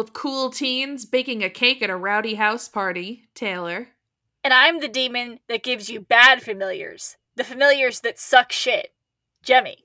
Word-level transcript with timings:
Of 0.00 0.14
cool 0.14 0.48
teens 0.48 1.04
baking 1.04 1.44
a 1.44 1.50
cake 1.50 1.82
at 1.82 1.90
a 1.90 1.96
rowdy 1.96 2.36
house 2.36 2.68
party, 2.68 3.28
Taylor. 3.34 3.88
And 4.42 4.54
I'm 4.54 4.80
the 4.80 4.88
demon 4.88 5.40
that 5.46 5.62
gives 5.62 5.90
you 5.90 6.00
bad 6.00 6.42
familiars. 6.42 7.18
The 7.36 7.44
familiars 7.44 8.00
that 8.00 8.18
suck 8.18 8.50
shit. 8.50 8.94
Jemmy. 9.42 9.84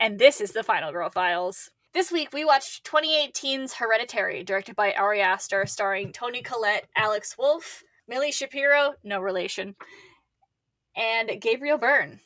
And 0.00 0.18
this 0.18 0.40
is 0.40 0.52
the 0.52 0.62
Final 0.62 0.90
Girl 0.90 1.10
Files. 1.10 1.68
This 1.92 2.10
week 2.10 2.32
we 2.32 2.46
watched 2.46 2.86
2018's 2.86 3.74
Hereditary, 3.74 4.42
directed 4.42 4.74
by 4.74 4.94
Ari 4.94 5.20
Aster, 5.20 5.66
starring 5.66 6.12
Toni 6.12 6.40
Collette, 6.40 6.88
Alex 6.96 7.36
Wolff, 7.36 7.82
Milly 8.08 8.32
Shapiro, 8.32 8.94
no 9.04 9.20
relation, 9.20 9.76
and 10.96 11.30
Gabriel 11.42 11.76
Byrne. 11.76 12.20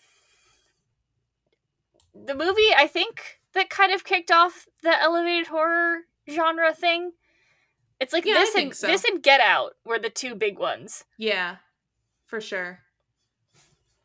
The 2.14 2.36
movie, 2.36 2.72
I 2.76 2.86
think, 2.86 3.40
that 3.52 3.68
kind 3.68 3.90
of 3.90 4.04
kicked 4.04 4.30
off 4.30 4.66
the 4.84 5.02
elevated 5.02 5.48
horror 5.48 6.02
genre 6.30 6.72
thing. 6.74 7.12
It's 8.00 8.12
like 8.12 8.24
Yeah, 8.26 8.34
this 8.34 8.54
and 8.54 8.74
so. 8.74 8.86
this 8.86 9.04
and 9.04 9.22
Get 9.22 9.40
Out 9.40 9.72
were 9.84 9.98
the 9.98 10.10
two 10.10 10.34
big 10.34 10.58
ones. 10.58 11.04
Yeah, 11.18 11.56
for 12.26 12.40
sure. 12.40 12.80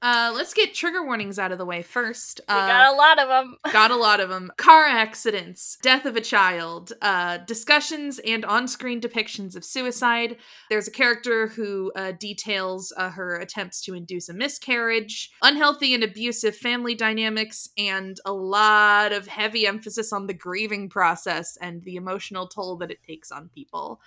Uh, 0.01 0.31
let's 0.35 0.53
get 0.53 0.73
trigger 0.73 1.05
warnings 1.05 1.37
out 1.37 1.51
of 1.51 1.59
the 1.59 1.65
way 1.65 1.83
first. 1.83 2.41
We 2.49 2.55
Uh, 2.55 2.67
got 2.67 2.93
a 2.93 2.95
lot 2.95 3.19
of 3.19 3.27
them. 3.27 3.57
got 3.71 3.91
a 3.91 3.95
lot 3.95 4.19
of 4.19 4.29
them. 4.29 4.51
Car 4.57 4.85
accidents, 4.87 5.77
death 5.83 6.05
of 6.05 6.15
a 6.15 6.21
child, 6.21 6.93
uh, 7.03 7.37
discussions 7.37 8.17
and 8.19 8.43
on-screen 8.43 8.99
depictions 8.99 9.55
of 9.55 9.63
suicide. 9.63 10.37
There's 10.69 10.87
a 10.87 10.91
character 10.91 11.47
who 11.49 11.91
uh, 11.95 12.13
details 12.13 12.91
uh, 12.97 13.11
her 13.11 13.35
attempts 13.35 13.79
to 13.81 13.93
induce 13.93 14.27
a 14.27 14.33
miscarriage, 14.33 15.29
unhealthy 15.41 15.93
and 15.93 16.03
abusive 16.03 16.55
family 16.55 16.95
dynamics, 16.95 17.69
and 17.77 18.17
a 18.25 18.33
lot 18.33 19.11
of 19.11 19.27
heavy 19.27 19.67
emphasis 19.67 20.11
on 20.11 20.25
the 20.25 20.33
grieving 20.33 20.89
process 20.89 21.57
and 21.61 21.83
the 21.83 21.95
emotional 21.95 22.47
toll 22.47 22.75
that 22.77 22.89
it 22.91 23.03
takes 23.03 23.31
on 23.31 23.49
people. 23.53 24.01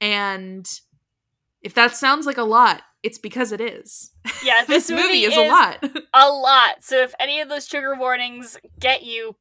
And 0.00 0.66
if 1.62 1.74
that 1.74 1.96
sounds 1.96 2.26
like 2.26 2.38
a 2.38 2.44
lot, 2.44 2.82
it's 3.02 3.18
because 3.18 3.52
it 3.52 3.60
is. 3.60 4.12
Yeah, 4.44 4.64
this 4.68 4.90
movie 4.90 5.24
is, 5.24 5.36
a 5.36 5.48
lot. 5.48 5.84
a 6.12 6.28
lot. 6.28 6.82
So 6.82 7.02
if 7.02 7.14
any 7.20 7.40
of 7.40 7.48
those 7.48 7.66
trigger 7.66 7.94
warnings 7.94 8.56
get 8.78 9.02
you, 9.02 9.36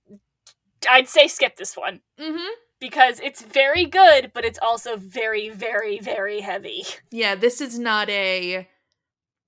I'd 0.90 1.08
say 1.08 1.28
skip 1.28 1.56
this 1.56 1.76
one 1.76 2.02
mm-hmm. 2.20 2.54
because 2.80 3.20
it's 3.22 3.42
very 3.42 3.86
good, 3.86 4.32
but 4.34 4.46
it's 4.46 4.60
also 4.62 4.98
very, 4.98 5.50
very, 5.50 6.00
very 6.00 6.42
heavy. 6.42 6.84
Yeah, 7.12 7.36
this 7.36 7.62
is 7.62 7.80
not 7.80 8.10
a 8.10 8.68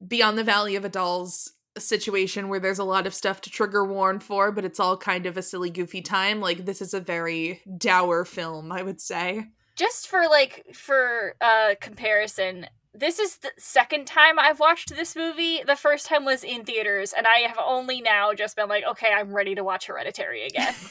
Beyond 0.05 0.37
the 0.37 0.43
Valley 0.43 0.75
of 0.75 0.85
a 0.85 0.89
Dolls 0.89 1.51
situation 1.77 2.49
where 2.49 2.59
there's 2.59 2.79
a 2.79 2.83
lot 2.83 3.07
of 3.07 3.13
stuff 3.13 3.41
to 3.41 3.49
trigger 3.49 3.85
warn 3.85 4.19
for, 4.19 4.51
but 4.51 4.65
it's 4.65 4.79
all 4.79 4.97
kind 4.97 5.25
of 5.25 5.37
a 5.37 5.41
silly, 5.41 5.69
goofy 5.69 6.01
time. 6.01 6.39
Like, 6.39 6.65
this 6.65 6.81
is 6.81 6.93
a 6.93 6.99
very 6.99 7.61
dour 7.77 8.25
film, 8.25 8.71
I 8.71 8.83
would 8.83 9.01
say. 9.01 9.47
Just 9.77 10.07
for 10.07 10.23
like 10.27 10.65
for 10.73 11.35
uh 11.39 11.75
comparison, 11.79 12.65
this 12.93 13.19
is 13.19 13.37
the 13.37 13.51
second 13.57 14.07
time 14.07 14.39
I've 14.39 14.59
watched 14.59 14.89
this 14.95 15.15
movie. 15.15 15.61
The 15.65 15.75
first 15.75 16.07
time 16.07 16.25
was 16.25 16.43
in 16.43 16.65
theaters, 16.65 17.13
and 17.15 17.27
I 17.27 17.39
have 17.47 17.59
only 17.63 18.01
now 18.01 18.33
just 18.33 18.55
been 18.55 18.69
like, 18.69 18.83
okay, 18.83 19.07
I'm 19.13 19.33
ready 19.33 19.55
to 19.55 19.63
watch 19.63 19.85
Hereditary 19.85 20.45
again. 20.45 20.73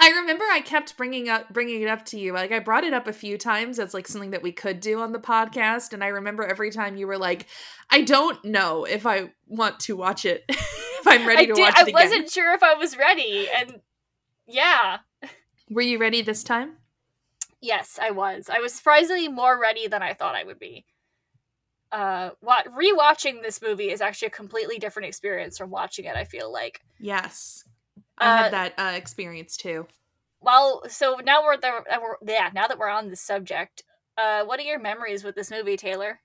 I 0.00 0.10
remember 0.20 0.44
I 0.50 0.60
kept 0.60 0.96
bringing 0.96 1.28
up 1.28 1.52
bringing 1.52 1.82
it 1.82 1.88
up 1.88 2.04
to 2.06 2.18
you. 2.18 2.32
Like 2.32 2.52
I 2.52 2.58
brought 2.58 2.84
it 2.84 2.94
up 2.94 3.06
a 3.06 3.12
few 3.12 3.36
times 3.36 3.78
as 3.78 3.92
like 3.92 4.08
something 4.08 4.30
that 4.30 4.42
we 4.42 4.50
could 4.50 4.80
do 4.80 5.00
on 5.00 5.12
the 5.12 5.18
podcast 5.18 5.92
and 5.92 6.02
I 6.02 6.08
remember 6.08 6.42
every 6.42 6.70
time 6.70 6.96
you 6.96 7.06
were 7.06 7.18
like 7.18 7.46
I 7.90 8.00
don't 8.00 8.42
know 8.44 8.84
if 8.84 9.04
I 9.06 9.30
want 9.46 9.78
to 9.80 9.94
watch 9.94 10.24
it. 10.24 10.44
if 10.48 11.06
I'm 11.06 11.26
ready 11.26 11.42
I 11.42 11.46
to 11.46 11.52
did. 11.52 11.60
watch 11.60 11.76
I 11.76 11.80
it 11.82 11.88
again. 11.88 12.02
wasn't 12.02 12.30
sure 12.30 12.54
if 12.54 12.62
I 12.62 12.74
was 12.74 12.96
ready, 12.96 13.46
and 13.54 13.80
yeah. 14.46 14.98
Were 15.70 15.82
you 15.82 15.98
ready 15.98 16.22
this 16.22 16.42
time? 16.42 16.77
Yes, 17.60 17.98
I 18.00 18.10
was. 18.10 18.48
I 18.48 18.60
was 18.60 18.74
surprisingly 18.74 19.28
more 19.28 19.58
ready 19.60 19.88
than 19.88 20.02
I 20.02 20.14
thought 20.14 20.36
I 20.36 20.44
would 20.44 20.58
be. 20.58 20.84
Uh, 21.90 22.30
what 22.40 22.66
rewatching 22.66 23.42
this 23.42 23.62
movie 23.62 23.90
is 23.90 24.00
actually 24.00 24.28
a 24.28 24.30
completely 24.32 24.78
different 24.78 25.08
experience 25.08 25.56
from 25.56 25.70
watching 25.70 26.04
it. 26.04 26.16
I 26.16 26.24
feel 26.24 26.52
like. 26.52 26.82
Yes. 26.98 27.64
I 28.18 28.26
Uh, 28.26 28.36
had 28.44 28.52
that 28.52 28.74
uh, 28.78 28.96
experience 28.96 29.56
too. 29.56 29.86
Well, 30.40 30.82
so 30.88 31.16
now 31.24 31.42
we're 31.42 31.56
there. 31.56 31.84
uh, 31.90 31.98
yeah, 32.26 32.50
now 32.54 32.66
that 32.68 32.78
we're 32.78 32.88
on 32.88 33.08
the 33.08 33.16
subject, 33.16 33.82
uh, 34.16 34.44
what 34.44 34.60
are 34.60 34.64
your 34.64 34.78
memories 34.78 35.24
with 35.24 35.34
this 35.34 35.50
movie, 35.50 35.76
Taylor? 35.76 36.20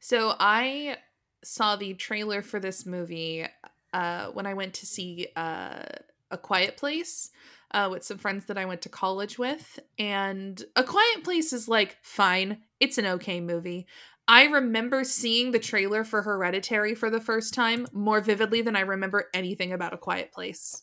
So 0.00 0.34
I 0.38 0.98
saw 1.44 1.76
the 1.76 1.94
trailer 1.94 2.40
for 2.42 2.60
this 2.60 2.86
movie 2.86 3.46
uh, 3.92 4.26
when 4.28 4.46
I 4.46 4.54
went 4.54 4.74
to 4.74 4.86
see 4.86 5.28
uh, 5.36 5.82
A 6.30 6.38
Quiet 6.38 6.76
Place 6.76 7.30
uh, 7.72 7.88
with 7.90 8.04
some 8.04 8.18
friends 8.18 8.46
that 8.46 8.58
I 8.58 8.64
went 8.64 8.82
to 8.82 8.88
college 8.88 9.38
with. 9.38 9.78
And 9.98 10.62
A 10.76 10.84
Quiet 10.84 11.24
Place 11.24 11.52
is 11.52 11.68
like 11.68 11.98
fine, 12.02 12.58
it's 12.80 12.98
an 12.98 13.06
okay 13.06 13.40
movie. 13.40 13.86
I 14.28 14.44
remember 14.44 15.04
seeing 15.04 15.50
the 15.50 15.58
trailer 15.58 16.04
for 16.04 16.22
Hereditary 16.22 16.94
for 16.94 17.10
the 17.10 17.20
first 17.20 17.54
time 17.54 17.86
more 17.92 18.20
vividly 18.20 18.62
than 18.62 18.76
I 18.76 18.80
remember 18.80 19.28
anything 19.34 19.72
about 19.72 19.92
A 19.92 19.98
Quiet 19.98 20.32
Place. 20.32 20.82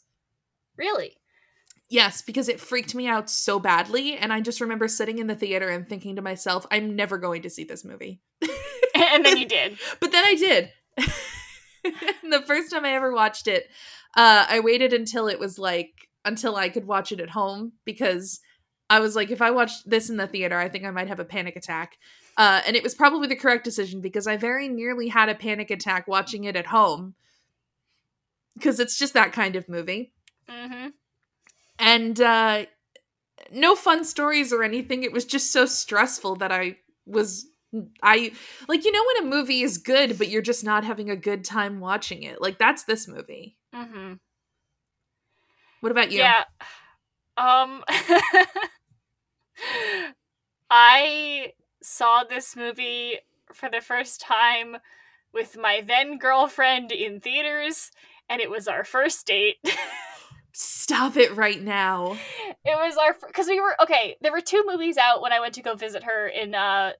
Really? 0.77 1.17
Yes, 1.89 2.21
because 2.21 2.49
it 2.49 2.59
freaked 2.59 2.93
me 2.93 3.07
out 3.07 3.29
so 3.29 3.59
badly. 3.59 4.15
And 4.15 4.31
I 4.31 4.41
just 4.41 4.61
remember 4.61 4.87
sitting 4.87 5.17
in 5.17 5.27
the 5.27 5.35
theater 5.35 5.69
and 5.69 5.87
thinking 5.87 6.15
to 6.17 6.21
myself, 6.21 6.67
I'm 6.69 6.95
never 6.95 7.17
going 7.17 7.41
to 7.43 7.49
see 7.49 7.63
this 7.63 7.83
movie. 7.83 8.21
and 8.95 9.25
then 9.25 9.37
you 9.37 9.47
did. 9.47 9.79
But 9.99 10.11
then 10.11 10.23
I 10.23 10.35
did. 10.35 10.71
the 12.29 12.43
first 12.45 12.71
time 12.71 12.85
I 12.85 12.93
ever 12.93 13.11
watched 13.11 13.47
it, 13.47 13.67
uh, 14.15 14.45
I 14.47 14.59
waited 14.59 14.93
until 14.93 15.27
it 15.27 15.39
was 15.39 15.57
like 15.57 16.08
until 16.25 16.55
I 16.55 16.69
could 16.69 16.85
watch 16.85 17.11
it 17.11 17.19
at 17.19 17.31
home 17.31 17.73
because 17.85 18.39
I 18.89 18.99
was 18.99 19.15
like, 19.15 19.29
if 19.29 19.41
I 19.41 19.51
watched 19.51 19.89
this 19.89 20.09
in 20.09 20.17
the 20.17 20.27
theater, 20.27 20.57
I 20.57 20.67
think 20.67 20.83
I 20.83 20.91
might 20.91 21.07
have 21.07 21.19
a 21.19 21.25
panic 21.25 21.55
attack. 21.55 21.97
Uh, 22.37 22.61
and 22.65 22.75
it 22.75 22.83
was 22.83 22.95
probably 22.95 23.27
the 23.27 23.35
correct 23.35 23.63
decision 23.63 24.01
because 24.01 24.25
I 24.25 24.37
very 24.37 24.67
nearly 24.67 25.09
had 25.09 25.29
a 25.29 25.35
panic 25.35 25.69
attack 25.69 26.07
watching 26.07 26.45
it 26.45 26.55
at 26.55 26.67
home 26.67 27.15
because 28.55 28.79
it's 28.79 28.97
just 28.97 29.13
that 29.13 29.31
kind 29.31 29.55
of 29.55 29.69
movie. 29.69 30.13
Mm-hmm. 30.49 30.87
And 31.77 32.19
uh, 32.19 32.65
no 33.51 33.75
fun 33.75 34.03
stories 34.03 34.51
or 34.51 34.63
anything. 34.63 35.03
It 35.03 35.13
was 35.13 35.25
just 35.25 35.51
so 35.51 35.65
stressful 35.65 36.37
that 36.37 36.51
I 36.51 36.77
was 37.05 37.45
I 38.01 38.31
like 38.67 38.83
you 38.83 38.91
know 38.91 39.03
when 39.13 39.25
a 39.25 39.29
movie 39.29 39.61
is 39.61 39.77
good 39.77 40.17
but 40.17 40.27
you're 40.27 40.41
just 40.41 40.63
not 40.63 40.83
having 40.83 41.09
a 41.09 41.15
good 41.15 41.43
time 41.43 41.79
watching 41.79 42.23
it. 42.23 42.41
Like 42.41 42.57
that's 42.57 42.83
this 42.83 43.07
movie. 43.07 43.57
Mm-hmm. 43.73 44.13
What 45.81 45.91
about 45.91 46.11
you? 46.11 46.19
Yeah. 46.19 46.43
Um 47.37 47.83
I 50.69 51.53
saw 51.81 52.23
this 52.23 52.55
movie 52.55 53.17
for 53.53 53.69
the 53.69 53.81
first 53.81 54.21
time 54.21 54.77
with 55.33 55.57
my 55.57 55.81
then 55.85 56.17
girlfriend 56.17 56.91
in 56.91 57.19
theaters 57.19 57.91
and 58.29 58.41
it 58.41 58.49
was 58.49 58.67
our 58.67 58.83
first 58.83 59.25
date. 59.25 59.57
Stop 60.53 61.15
it 61.17 61.35
right 61.35 61.61
now. 61.61 62.17
it 62.65 62.75
was 62.75 62.97
our 62.97 63.15
because 63.25 63.47
we 63.47 63.61
were 63.61 63.75
okay, 63.81 64.17
there 64.21 64.31
were 64.31 64.41
two 64.41 64.63
movies 64.67 64.97
out 64.97 65.21
when 65.21 65.31
I 65.31 65.39
went 65.39 65.53
to 65.55 65.61
go 65.61 65.75
visit 65.75 66.03
her 66.03 66.27
in 66.27 66.53
uh 66.55 66.91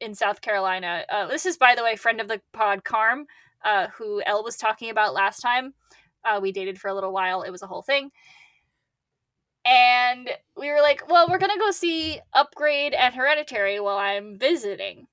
in 0.00 0.14
South 0.14 0.40
Carolina. 0.40 1.04
Uh, 1.08 1.26
this 1.26 1.46
is 1.46 1.56
by 1.56 1.74
the 1.74 1.82
way 1.82 1.96
friend 1.96 2.20
of 2.20 2.28
the 2.28 2.40
pod 2.52 2.84
Carm 2.84 3.26
uh 3.64 3.88
who 3.96 4.22
Elle 4.26 4.44
was 4.44 4.56
talking 4.56 4.90
about 4.90 5.14
last 5.14 5.40
time. 5.40 5.74
Uh, 6.24 6.38
we 6.40 6.52
dated 6.52 6.80
for 6.80 6.88
a 6.88 6.94
little 6.94 7.12
while. 7.12 7.42
It 7.42 7.50
was 7.50 7.62
a 7.62 7.66
whole 7.66 7.82
thing. 7.82 8.10
And 9.64 10.28
we 10.56 10.70
were 10.70 10.80
like, 10.80 11.08
well, 11.08 11.28
we're 11.28 11.38
going 11.38 11.52
to 11.52 11.58
go 11.58 11.70
see 11.70 12.20
Upgrade 12.32 12.94
and 12.94 13.14
Hereditary 13.14 13.78
while 13.78 13.96
I'm 13.96 14.36
visiting. 14.38 15.06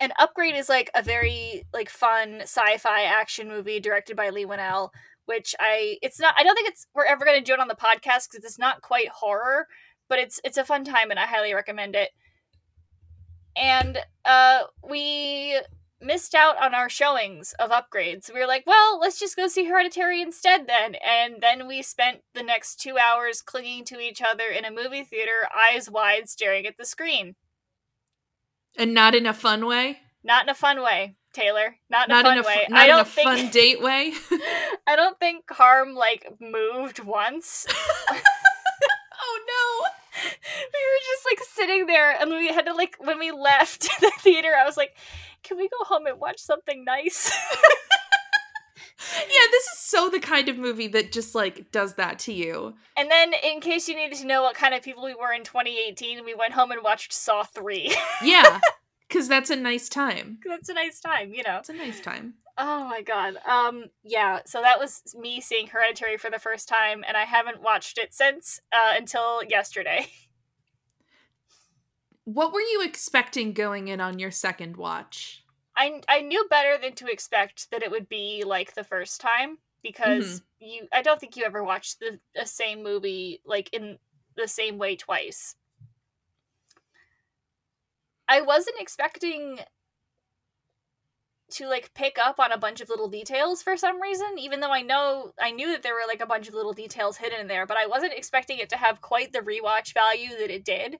And 0.00 0.12
Upgrade 0.18 0.56
is 0.56 0.68
like 0.68 0.90
a 0.94 1.02
very 1.02 1.64
like 1.72 1.88
fun 1.88 2.40
sci-fi 2.42 3.02
action 3.02 3.48
movie 3.48 3.80
directed 3.80 4.16
by 4.16 4.30
Leigh 4.30 4.46
Whannell, 4.46 4.90
which 5.26 5.54
I 5.60 5.98
it's 6.02 6.20
not 6.20 6.34
I 6.36 6.42
don't 6.42 6.54
think 6.54 6.68
it's 6.68 6.86
we're 6.94 7.04
ever 7.04 7.24
going 7.24 7.38
to 7.38 7.44
do 7.44 7.54
it 7.54 7.60
on 7.60 7.68
the 7.68 7.74
podcast 7.74 8.30
cuz 8.30 8.44
it's 8.44 8.58
not 8.58 8.82
quite 8.82 9.08
horror, 9.08 9.68
but 10.08 10.18
it's 10.18 10.40
it's 10.44 10.58
a 10.58 10.64
fun 10.64 10.84
time 10.84 11.10
and 11.10 11.20
I 11.20 11.26
highly 11.26 11.54
recommend 11.54 11.94
it. 11.94 12.10
And 13.56 13.98
uh 14.24 14.64
we 14.88 15.60
missed 16.00 16.34
out 16.34 16.60
on 16.62 16.74
our 16.74 16.88
showings 16.88 17.54
of 17.58 17.70
upgrades. 17.70 18.32
We 18.32 18.40
were 18.40 18.46
like, 18.46 18.66
well, 18.66 18.98
let's 19.00 19.18
just 19.18 19.36
go 19.36 19.48
see 19.48 19.64
Hereditary 19.64 20.20
instead 20.20 20.66
then. 20.66 20.96
And 20.96 21.36
then 21.40 21.66
we 21.66 21.82
spent 21.82 22.20
the 22.34 22.42
next 22.42 22.76
two 22.80 22.98
hours 22.98 23.40
clinging 23.42 23.84
to 23.86 24.00
each 24.00 24.20
other 24.22 24.44
in 24.46 24.64
a 24.64 24.70
movie 24.70 25.04
theater, 25.04 25.48
eyes 25.56 25.90
wide, 25.90 26.28
staring 26.28 26.66
at 26.66 26.76
the 26.78 26.84
screen. 26.84 27.34
And 28.76 28.92
not 28.92 29.14
in 29.14 29.26
a 29.26 29.32
fun 29.32 29.66
way. 29.66 29.98
Not 30.22 30.44
in 30.44 30.48
a 30.48 30.54
fun 30.54 30.82
way, 30.82 31.16
Taylor. 31.32 31.76
Not 31.90 32.08
in 32.08 32.14
Not 32.14 32.24
a 32.24 32.28
fun 32.28 32.38
in 32.38 32.44
a 32.44 32.46
way. 32.46 32.66
not 32.68 32.80
I 32.80 32.84
in 32.84 32.90
don't 32.90 33.00
a 33.00 33.04
think 33.04 33.28
fun 33.28 33.48
date 33.50 33.80
way. 33.82 34.12
I 34.86 34.96
don't 34.96 35.18
think 35.18 35.46
Carm 35.46 35.94
like 35.94 36.28
moved 36.40 36.98
once. 36.98 37.66
oh 38.10 39.40
no 39.46 39.88
we 40.24 40.80
were 40.80 41.00
just 41.12 41.26
like 41.30 41.48
sitting 41.52 41.86
there 41.86 42.10
and 42.20 42.30
we 42.30 42.48
had 42.48 42.66
to 42.66 42.72
like 42.74 42.96
when 42.98 43.18
we 43.18 43.30
left 43.30 43.82
the 44.00 44.12
theater, 44.20 44.50
I 44.58 44.64
was 44.64 44.76
like, 44.76 44.94
Can 45.44 45.58
we 45.58 45.68
go 45.68 45.84
home 45.84 46.06
and 46.06 46.18
watch 46.18 46.40
something 46.40 46.84
nice? 46.84 47.30
yeah, 49.14 49.46
this 49.50 49.64
is 49.64 49.78
so 49.78 50.08
the 50.08 50.20
kind 50.20 50.48
of 50.48 50.58
movie 50.58 50.88
that 50.88 51.12
just 51.12 51.34
like 51.34 51.70
does 51.70 51.94
that 51.94 52.18
to 52.20 52.32
you. 52.32 52.74
And 52.96 53.10
then, 53.10 53.32
in 53.42 53.60
case 53.60 53.88
you 53.88 53.94
needed 53.94 54.18
to 54.18 54.26
know 54.26 54.42
what 54.42 54.54
kind 54.56 54.74
of 54.74 54.82
people 54.82 55.04
we 55.04 55.14
were 55.14 55.32
in 55.32 55.44
2018, 55.44 56.24
we 56.24 56.34
went 56.34 56.54
home 56.54 56.70
and 56.70 56.82
watched 56.82 57.12
Saw 57.12 57.42
3. 57.44 57.94
yeah, 58.22 58.60
because 59.08 59.28
that's 59.28 59.50
a 59.50 59.56
nice 59.56 59.88
time. 59.88 60.38
That's 60.46 60.68
a 60.68 60.74
nice 60.74 61.00
time, 61.00 61.34
you 61.34 61.42
know. 61.46 61.58
It's 61.58 61.68
a 61.68 61.74
nice 61.74 62.00
time. 62.00 62.34
Oh 62.56 62.84
my 62.84 63.02
god. 63.02 63.36
Um 63.46 63.86
yeah, 64.04 64.40
so 64.46 64.60
that 64.60 64.78
was 64.78 65.02
me 65.18 65.40
seeing 65.40 65.66
Hereditary 65.66 66.16
for 66.16 66.30
the 66.30 66.38
first 66.38 66.68
time 66.68 67.02
and 67.06 67.16
I 67.16 67.24
haven't 67.24 67.60
watched 67.60 67.98
it 67.98 68.14
since 68.14 68.60
uh 68.72 68.92
until 68.96 69.42
yesterday. 69.42 70.06
What 72.24 72.52
were 72.52 72.60
you 72.60 72.82
expecting 72.82 73.52
going 73.52 73.88
in 73.88 74.00
on 74.00 74.18
your 74.18 74.30
second 74.30 74.76
watch? 74.76 75.44
I 75.76 76.00
I 76.08 76.20
knew 76.20 76.46
better 76.48 76.78
than 76.80 76.94
to 76.94 77.06
expect 77.06 77.70
that 77.70 77.82
it 77.82 77.90
would 77.90 78.08
be 78.08 78.44
like 78.46 78.74
the 78.74 78.84
first 78.84 79.20
time 79.20 79.58
because 79.82 80.40
mm-hmm. 80.40 80.66
you 80.66 80.88
I 80.92 81.02
don't 81.02 81.20
think 81.20 81.36
you 81.36 81.44
ever 81.44 81.62
watched 81.62 82.00
the, 82.00 82.18
the 82.34 82.46
same 82.46 82.82
movie 82.82 83.40
like 83.44 83.72
in 83.72 83.98
the 84.36 84.48
same 84.48 84.78
way 84.78 84.96
twice. 84.96 85.56
I 88.26 88.40
wasn't 88.40 88.80
expecting 88.80 89.58
to 91.50 91.68
like 91.68 91.92
pick 91.94 92.18
up 92.18 92.40
on 92.40 92.52
a 92.52 92.58
bunch 92.58 92.80
of 92.80 92.88
little 92.88 93.08
details 93.08 93.62
for 93.62 93.76
some 93.76 94.00
reason 94.00 94.38
even 94.38 94.60
though 94.60 94.72
i 94.72 94.80
know 94.80 95.32
i 95.40 95.50
knew 95.50 95.70
that 95.70 95.82
there 95.82 95.94
were 95.94 96.08
like 96.08 96.22
a 96.22 96.26
bunch 96.26 96.48
of 96.48 96.54
little 96.54 96.72
details 96.72 97.18
hidden 97.18 97.38
in 97.38 97.46
there 97.46 97.66
but 97.66 97.76
i 97.76 97.86
wasn't 97.86 98.12
expecting 98.12 98.58
it 98.58 98.68
to 98.70 98.76
have 98.76 99.00
quite 99.02 99.32
the 99.32 99.40
rewatch 99.40 99.92
value 99.92 100.30
that 100.30 100.50
it 100.50 100.64
did 100.64 100.98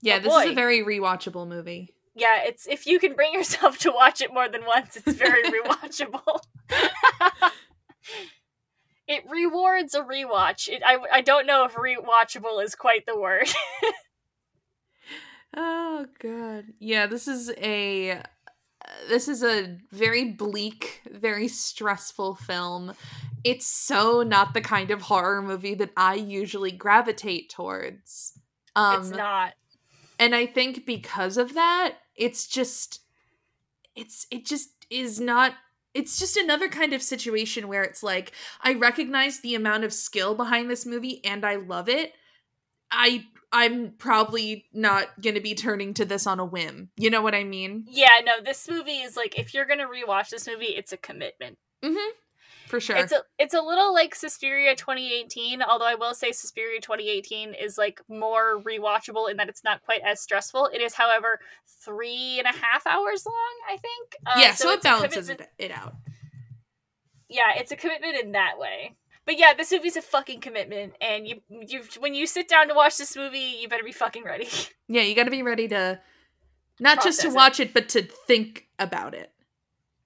yeah 0.00 0.18
this 0.18 0.32
boy. 0.32 0.40
is 0.40 0.50
a 0.50 0.54
very 0.54 0.82
rewatchable 0.82 1.46
movie 1.46 1.94
yeah, 2.18 2.42
it's 2.44 2.66
if 2.66 2.86
you 2.86 2.98
can 2.98 3.14
bring 3.14 3.32
yourself 3.34 3.78
to 3.78 3.92
watch 3.92 4.20
it 4.20 4.34
more 4.34 4.48
than 4.48 4.66
once, 4.66 4.96
it's 4.96 5.16
very 5.16 5.42
rewatchable. 5.50 6.40
it 9.06 9.22
rewards 9.30 9.94
a 9.94 10.02
rewatch. 10.02 10.68
It, 10.68 10.82
I 10.84 10.98
I 11.12 11.20
don't 11.20 11.46
know 11.46 11.64
if 11.64 11.74
rewatchable 11.74 12.62
is 12.62 12.74
quite 12.74 13.06
the 13.06 13.18
word. 13.18 13.48
oh 15.56 16.06
god. 16.18 16.64
Yeah, 16.78 17.06
this 17.06 17.28
is 17.28 17.52
a 17.58 18.22
this 19.08 19.28
is 19.28 19.42
a 19.42 19.78
very 19.92 20.24
bleak, 20.32 21.02
very 21.10 21.48
stressful 21.48 22.34
film. 22.36 22.94
It's 23.44 23.66
so 23.66 24.22
not 24.22 24.54
the 24.54 24.60
kind 24.60 24.90
of 24.90 25.02
horror 25.02 25.40
movie 25.40 25.74
that 25.74 25.90
I 25.96 26.14
usually 26.14 26.72
gravitate 26.72 27.50
towards. 27.50 28.32
Um, 28.74 29.00
it's 29.00 29.10
not. 29.10 29.52
And 30.18 30.34
I 30.34 30.46
think 30.46 30.84
because 30.84 31.36
of 31.36 31.54
that, 31.54 31.96
it's 32.16 32.46
just 32.46 33.00
it's 33.94 34.26
it 34.30 34.44
just 34.44 34.70
is 34.90 35.20
not 35.20 35.54
it's 35.94 36.18
just 36.18 36.36
another 36.36 36.68
kind 36.68 36.92
of 36.92 37.02
situation 37.02 37.68
where 37.68 37.82
it's 37.82 38.02
like 38.02 38.32
I 38.62 38.74
recognize 38.74 39.40
the 39.40 39.54
amount 39.54 39.84
of 39.84 39.92
skill 39.92 40.34
behind 40.34 40.70
this 40.70 40.86
movie 40.86 41.24
and 41.24 41.44
I 41.44 41.56
love 41.56 41.88
it. 41.88 42.12
I 42.90 43.26
I'm 43.50 43.92
probably 43.92 44.66
not 44.74 45.20
going 45.22 45.34
to 45.34 45.40
be 45.40 45.54
turning 45.54 45.94
to 45.94 46.04
this 46.04 46.26
on 46.26 46.38
a 46.38 46.44
whim. 46.44 46.90
You 46.96 47.08
know 47.08 47.22
what 47.22 47.34
I 47.34 47.44
mean? 47.44 47.86
Yeah, 47.88 48.20
no, 48.24 48.42
this 48.44 48.68
movie 48.68 48.98
is 48.98 49.16
like 49.16 49.38
if 49.38 49.54
you're 49.54 49.64
going 49.64 49.78
to 49.78 49.86
rewatch 49.86 50.28
this 50.28 50.46
movie, 50.46 50.66
it's 50.66 50.92
a 50.92 50.98
commitment. 50.98 51.58
Mhm 51.82 52.08
for 52.68 52.80
sure. 52.80 52.96
It's 52.96 53.12
a 53.12 53.22
it's 53.38 53.54
a 53.54 53.60
little 53.60 53.92
like 53.92 54.14
Suspiria 54.14 54.74
2018, 54.76 55.62
although 55.62 55.86
I 55.86 55.94
will 55.94 56.14
say 56.14 56.32
Suspiria 56.32 56.80
2018 56.80 57.54
is 57.54 57.78
like 57.78 58.00
more 58.08 58.60
rewatchable 58.62 59.30
in 59.30 59.36
that 59.38 59.48
it's 59.48 59.64
not 59.64 59.82
quite 59.82 60.02
as 60.06 60.20
stressful. 60.20 60.70
It 60.72 60.80
is, 60.80 60.94
however, 60.94 61.40
three 61.84 62.38
and 62.38 62.46
a 62.46 62.56
half 62.56 62.86
hours 62.86 63.26
long. 63.26 63.34
I 63.68 63.76
think. 63.76 64.16
Uh, 64.26 64.40
yeah, 64.40 64.54
so, 64.54 64.64
so 64.64 64.72
it 64.72 64.82
balances 64.82 65.28
it, 65.28 65.48
it 65.58 65.70
out. 65.70 65.94
Yeah, 67.28 67.54
it's 67.56 67.72
a 67.72 67.76
commitment 67.76 68.16
in 68.16 68.32
that 68.32 68.58
way. 68.58 68.96
But 69.26 69.38
yeah, 69.38 69.52
this 69.52 69.72
movie's 69.72 69.96
a 69.96 70.02
fucking 70.02 70.40
commitment, 70.40 70.94
and 71.00 71.26
you 71.26 71.40
you 71.50 71.82
when 71.98 72.14
you 72.14 72.26
sit 72.26 72.48
down 72.48 72.68
to 72.68 72.74
watch 72.74 72.96
this 72.96 73.16
movie, 73.16 73.58
you 73.60 73.68
better 73.68 73.84
be 73.84 73.92
fucking 73.92 74.24
ready. 74.24 74.48
Yeah, 74.90 75.02
you 75.02 75.14
got 75.14 75.24
to 75.24 75.30
be 75.30 75.42
ready 75.42 75.68
to 75.68 76.00
not 76.80 76.94
Process 76.94 77.16
just 77.16 77.20
to 77.28 77.34
watch 77.34 77.60
it. 77.60 77.68
it, 77.68 77.74
but 77.74 77.90
to 77.90 78.02
think 78.02 78.68
about 78.78 79.12
it. 79.12 79.30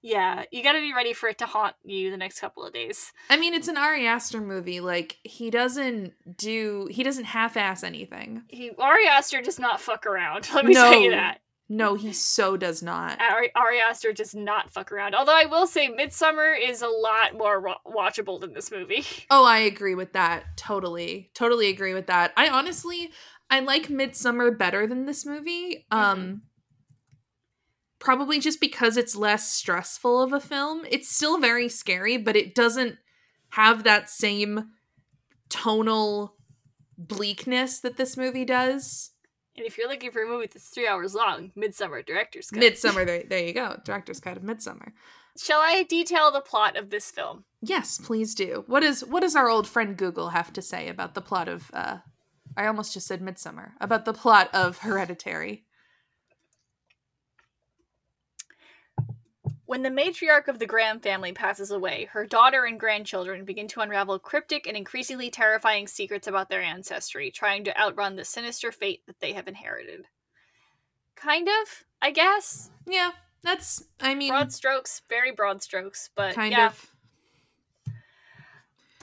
Yeah, 0.03 0.43
you 0.51 0.61
got 0.61 0.73
to 0.73 0.81
be 0.81 0.93
ready 0.93 1.13
for 1.13 1.29
it 1.29 1.37
to 1.37 1.45
haunt 1.45 1.75
you 1.85 2.11
the 2.11 2.17
next 2.17 2.41
couple 2.41 2.65
of 2.65 2.73
days. 2.73 3.13
I 3.29 3.37
mean, 3.37 3.53
it's 3.53 3.69
an 3.69 3.77
Ari 3.77 4.05
Aster 4.05 4.41
movie. 4.41 4.81
Like 4.81 5.17
he 5.23 5.49
doesn't 5.49 6.13
do, 6.37 6.89
he 6.91 7.03
doesn't 7.03 7.23
half-ass 7.23 7.83
anything. 7.83 8.43
He 8.49 8.71
Ari 8.77 9.07
Aster 9.07 9.41
does 9.41 9.59
not 9.59 9.79
fuck 9.79 10.05
around. 10.05 10.49
Let 10.53 10.65
me 10.65 10.73
no, 10.73 10.91
tell 10.91 10.99
you 10.99 11.11
that. 11.11 11.39
No, 11.69 11.95
he 11.95 12.11
so 12.11 12.57
does 12.57 12.83
not. 12.83 13.21
Ari, 13.21 13.51
Ari 13.55 13.79
Aster 13.79 14.11
does 14.11 14.35
not 14.35 14.73
fuck 14.73 14.91
around. 14.91 15.15
Although 15.15 15.35
I 15.35 15.45
will 15.45 15.65
say, 15.65 15.89
Midsommar 15.89 16.53
is 16.61 16.81
a 16.81 16.87
lot 16.89 17.37
more 17.37 17.61
ro- 17.61 17.75
watchable 17.87 18.41
than 18.41 18.53
this 18.53 18.71
movie. 18.71 19.05
Oh, 19.31 19.45
I 19.45 19.59
agree 19.59 19.95
with 19.95 20.13
that. 20.13 20.57
Totally, 20.57 21.31
totally 21.33 21.69
agree 21.69 21.93
with 21.93 22.07
that. 22.07 22.33
I 22.35 22.49
honestly, 22.49 23.09
I 23.49 23.61
like 23.61 23.87
Midsommar 23.87 24.55
better 24.55 24.85
than 24.85 25.05
this 25.05 25.25
movie. 25.25 25.85
Um. 25.89 26.19
Mm-hmm 26.19 26.33
probably 28.03 28.37
just 28.37 28.59
because 28.59 28.97
it's 28.97 29.15
less 29.15 29.49
stressful 29.49 30.21
of 30.21 30.33
a 30.33 30.39
film. 30.39 30.85
It's 30.91 31.09
still 31.09 31.39
very 31.39 31.69
scary, 31.69 32.17
but 32.17 32.35
it 32.35 32.53
doesn't 32.53 32.97
have 33.51 33.85
that 33.85 34.09
same 34.09 34.71
tonal 35.49 36.35
bleakness 36.97 37.79
that 37.79 37.95
this 37.95 38.17
movie 38.17 38.43
does. 38.43 39.11
And 39.55 39.65
if 39.65 39.77
you're 39.77 39.87
looking 39.87 40.11
for 40.11 40.23
a 40.23 40.27
movie 40.27 40.49
that's 40.51 40.67
three 40.67 40.87
hours 40.87 41.15
long, 41.15 41.51
Midsommar 41.57 42.05
Director's 42.05 42.49
Cut. 42.49 42.61
Midsommar, 42.61 43.05
there, 43.05 43.23
there 43.23 43.45
you 43.45 43.53
go. 43.53 43.79
Director's 43.85 44.19
Cut 44.19 44.35
of 44.35 44.43
Midsommar. 44.43 44.91
Shall 45.37 45.61
I 45.61 45.83
detail 45.83 46.29
the 46.31 46.41
plot 46.41 46.75
of 46.75 46.89
this 46.89 47.09
film? 47.09 47.45
Yes, 47.61 47.99
please 48.03 48.35
do. 48.35 48.65
What 48.67 48.83
is 48.83 49.05
what 49.05 49.21
does 49.21 49.35
our 49.35 49.47
old 49.47 49.67
friend 49.67 49.95
Google 49.95 50.29
have 50.29 50.51
to 50.53 50.61
say 50.61 50.89
about 50.89 51.15
the 51.15 51.21
plot 51.21 51.47
of 51.47 51.71
uh 51.73 51.97
I 52.57 52.67
almost 52.67 52.93
just 52.93 53.07
said 53.07 53.21
Midsommar. 53.21 53.71
About 53.79 54.05
the 54.05 54.13
plot 54.13 54.49
of 54.53 54.79
Hereditary. 54.79 55.63
When 59.73 59.81
the 59.81 59.89
matriarch 59.89 60.49
of 60.49 60.59
the 60.59 60.67
Graham 60.67 60.99
family 60.99 61.31
passes 61.31 61.71
away, 61.71 62.07
her 62.11 62.27
daughter 62.27 62.63
and 62.63 62.79
grandchildren 62.79 63.43
begin 63.43 63.67
to 63.69 63.81
unravel 63.81 64.19
cryptic 64.19 64.67
and 64.67 64.77
increasingly 64.77 65.31
terrifying 65.31 65.87
secrets 65.87 66.27
about 66.27 66.47
their 66.47 66.61
ancestry, 66.61 67.31
trying 67.31 67.63
to 67.63 67.75
outrun 67.75 68.15
the 68.15 68.23
sinister 68.23 68.71
fate 68.71 69.01
that 69.07 69.19
they 69.19 69.33
have 69.33 69.47
inherited. 69.47 70.05
Kind 71.15 71.47
of, 71.47 71.85
I 72.03 72.11
guess. 72.11 72.69
Yeah, 72.85 73.13
that's, 73.41 73.83
I 73.99 74.13
mean. 74.13 74.29
Broad 74.29 74.53
strokes, 74.53 75.01
very 75.09 75.31
broad 75.31 75.63
strokes, 75.63 76.11
but. 76.15 76.35
Kind 76.35 76.51
yeah. 76.51 76.67
of. 76.67 76.91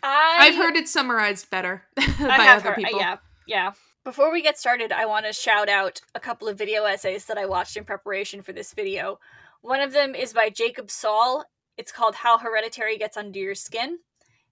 I, 0.05 0.45
have 0.53 0.55
heard 0.55 0.77
it 0.77 0.87
summarized 0.87 1.51
better 1.51 1.83
by 1.97 2.47
other 2.47 2.61
heard, 2.61 2.73
uh, 2.75 2.75
people. 2.77 3.01
Yeah, 3.01 3.17
yeah. 3.45 3.73
Before 4.05 4.31
we 4.31 4.41
get 4.41 4.57
started, 4.57 4.93
I 4.93 5.07
want 5.07 5.27
to 5.27 5.33
shout 5.33 5.69
out 5.69 6.01
a 6.15 6.21
couple 6.21 6.47
of 6.47 6.57
video 6.57 6.85
essays 6.85 7.25
that 7.25 7.39
I 7.39 7.47
watched 7.47 7.77
in 7.77 7.83
preparation 7.83 8.41
for 8.41 8.53
this 8.53 8.73
video. 8.73 9.19
One 9.63 9.81
of 9.81 9.93
them 9.93 10.15
is 10.15 10.33
by 10.33 10.49
Jacob 10.49 10.91
Saul. 10.91 11.45
It's 11.77 11.93
called 11.93 12.15
How 12.15 12.39
Hereditary 12.39 12.97
Gets 12.97 13.17
Under 13.17 13.39
Your 13.39 13.55
Skin. 13.55 13.99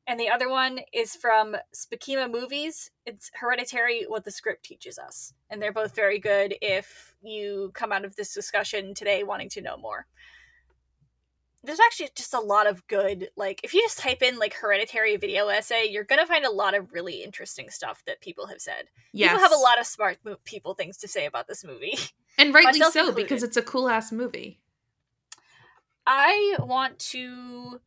And 0.06 0.18
the 0.18 0.30
other 0.30 0.48
one 0.48 0.80
is 0.92 1.14
from 1.14 1.56
Spikima 1.74 2.30
Movies. 2.30 2.90
It's 3.04 3.30
Hereditary 3.34 4.04
What 4.08 4.24
the 4.24 4.30
Script 4.30 4.64
Teaches 4.64 4.98
Us. 4.98 5.34
And 5.50 5.60
they're 5.60 5.72
both 5.72 5.94
very 5.94 6.18
good 6.18 6.54
if 6.62 7.14
you 7.22 7.70
come 7.74 7.92
out 7.92 8.04
of 8.04 8.16
this 8.16 8.32
discussion 8.32 8.94
today 8.94 9.22
wanting 9.22 9.50
to 9.50 9.60
know 9.60 9.76
more. 9.76 10.06
There's 11.64 11.80
actually 11.80 12.08
just 12.14 12.32
a 12.32 12.40
lot 12.40 12.66
of 12.66 12.86
good, 12.86 13.30
like, 13.36 13.60
if 13.64 13.74
you 13.74 13.82
just 13.82 13.98
type 13.98 14.22
in, 14.22 14.38
like, 14.38 14.54
hereditary 14.54 15.16
video 15.16 15.48
essay, 15.48 15.86
you're 15.90 16.04
going 16.04 16.20
to 16.20 16.26
find 16.26 16.44
a 16.44 16.50
lot 16.50 16.74
of 16.74 16.92
really 16.92 17.22
interesting 17.22 17.68
stuff 17.68 18.02
that 18.06 18.20
people 18.20 18.46
have 18.46 18.60
said. 18.60 18.84
Yes. 19.12 19.32
People 19.32 19.42
have 19.42 19.52
a 19.52 19.60
lot 19.60 19.80
of 19.80 19.86
smart 19.86 20.18
people 20.44 20.74
things 20.74 20.96
to 20.98 21.08
say 21.08 21.26
about 21.26 21.48
this 21.48 21.64
movie. 21.64 21.98
And 22.38 22.54
rightly 22.54 22.78
so, 22.78 22.86
included. 22.86 23.16
because 23.16 23.42
it's 23.42 23.56
a 23.56 23.62
cool 23.62 23.88
ass 23.88 24.12
movie. 24.12 24.60
I 26.10 26.56
want 26.60 26.98
to 27.10 27.82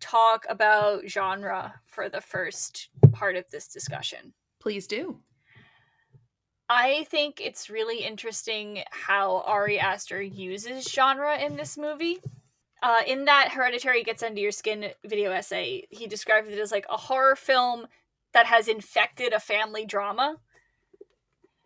talk 0.00 0.44
about 0.50 1.08
genre 1.08 1.74
for 1.86 2.08
the 2.08 2.20
first 2.20 2.88
part 3.12 3.36
of 3.36 3.48
this 3.52 3.68
discussion. 3.68 4.32
Please 4.58 4.88
do. 4.88 5.20
I 6.68 7.06
think 7.10 7.40
it's 7.40 7.70
really 7.70 8.04
interesting 8.04 8.82
how 8.90 9.42
Ari 9.46 9.78
Aster 9.78 10.20
uses 10.20 10.90
genre 10.90 11.38
in 11.38 11.56
this 11.56 11.78
movie. 11.78 12.18
Uh, 12.82 13.02
in 13.06 13.26
that 13.26 13.50
Hereditary 13.52 14.02
Gets 14.02 14.24
Under 14.24 14.40
Your 14.40 14.50
Skin 14.50 14.90
video 15.06 15.30
essay, 15.30 15.86
he 15.90 16.08
described 16.08 16.48
it 16.48 16.58
as 16.58 16.72
like 16.72 16.86
a 16.90 16.96
horror 16.96 17.36
film 17.36 17.86
that 18.32 18.46
has 18.46 18.66
infected 18.66 19.32
a 19.32 19.38
family 19.38 19.86
drama. 19.86 20.38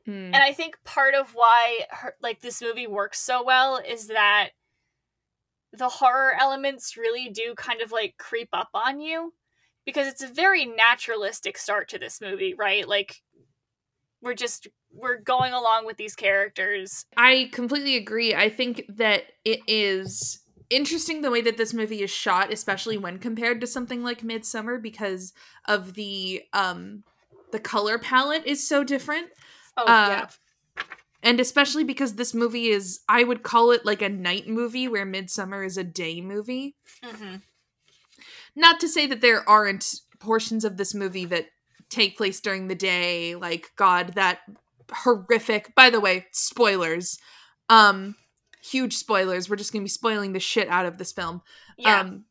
Hmm. 0.04 0.34
And 0.34 0.36
I 0.36 0.52
think 0.52 0.76
part 0.84 1.14
of 1.14 1.30
why 1.34 1.86
her, 1.90 2.14
like 2.20 2.42
this 2.42 2.60
movie 2.60 2.86
works 2.86 3.20
so 3.20 3.42
well 3.42 3.78
is 3.78 4.08
that 4.08 4.50
the 5.72 5.88
horror 5.88 6.32
elements 6.38 6.96
really 6.96 7.28
do 7.28 7.54
kind 7.56 7.80
of 7.80 7.92
like 7.92 8.14
creep 8.18 8.48
up 8.52 8.70
on 8.74 9.00
you 9.00 9.34
because 9.84 10.06
it's 10.06 10.22
a 10.22 10.28
very 10.28 10.64
naturalistic 10.64 11.56
start 11.58 11.88
to 11.88 11.98
this 11.98 12.20
movie, 12.20 12.54
right? 12.54 12.88
Like 12.88 13.22
we're 14.22 14.34
just 14.34 14.68
we're 14.92 15.18
going 15.18 15.52
along 15.52 15.86
with 15.86 15.96
these 15.96 16.14
characters. 16.14 17.04
I 17.16 17.50
completely 17.52 17.96
agree. 17.96 18.34
I 18.34 18.48
think 18.48 18.84
that 18.88 19.24
it 19.44 19.60
is 19.66 20.40
interesting 20.70 21.22
the 21.22 21.30
way 21.30 21.40
that 21.42 21.56
this 21.56 21.72
movie 21.72 22.02
is 22.02 22.10
shot, 22.10 22.52
especially 22.52 22.98
when 22.98 23.18
compared 23.18 23.60
to 23.60 23.66
something 23.66 24.02
like 24.02 24.22
Midsommar, 24.22 24.80
because 24.82 25.32
of 25.66 25.94
the 25.94 26.42
um 26.52 27.04
the 27.52 27.60
color 27.60 27.98
palette 27.98 28.46
is 28.46 28.66
so 28.66 28.84
different. 28.84 29.28
Oh 29.76 29.84
Uh, 29.86 30.08
yeah. 30.08 30.26
And 31.22 31.40
especially 31.40 31.84
because 31.84 32.14
this 32.14 32.32
movie 32.32 32.68
is, 32.68 33.00
I 33.08 33.24
would 33.24 33.42
call 33.42 33.72
it 33.72 33.84
like 33.84 34.02
a 34.02 34.08
night 34.08 34.48
movie, 34.48 34.86
where 34.86 35.06
Midsommar 35.06 35.66
is 35.66 35.76
a 35.76 35.84
day 35.84 36.20
movie. 36.20 36.76
hmm 37.02 37.36
Not 38.54 38.78
to 38.80 38.88
say 38.88 39.06
that 39.06 39.20
there 39.20 39.48
aren't 39.48 40.00
portions 40.20 40.64
of 40.64 40.76
this 40.76 40.94
movie 40.94 41.24
that 41.26 41.46
take 41.88 42.16
place 42.16 42.40
during 42.40 42.68
the 42.68 42.74
day, 42.74 43.34
like 43.34 43.72
God, 43.76 44.14
that 44.14 44.40
horrific. 44.92 45.74
By 45.74 45.90
the 45.90 46.00
way, 46.00 46.26
spoilers. 46.32 47.18
Um, 47.68 48.16
huge 48.62 48.96
spoilers. 48.96 49.48
We're 49.48 49.56
just 49.56 49.72
gonna 49.72 49.84
be 49.84 49.88
spoiling 49.88 50.32
the 50.32 50.40
shit 50.40 50.68
out 50.68 50.86
of 50.86 50.98
this 50.98 51.12
film. 51.12 51.42
Yeah. 51.76 52.00
Um, 52.00 52.24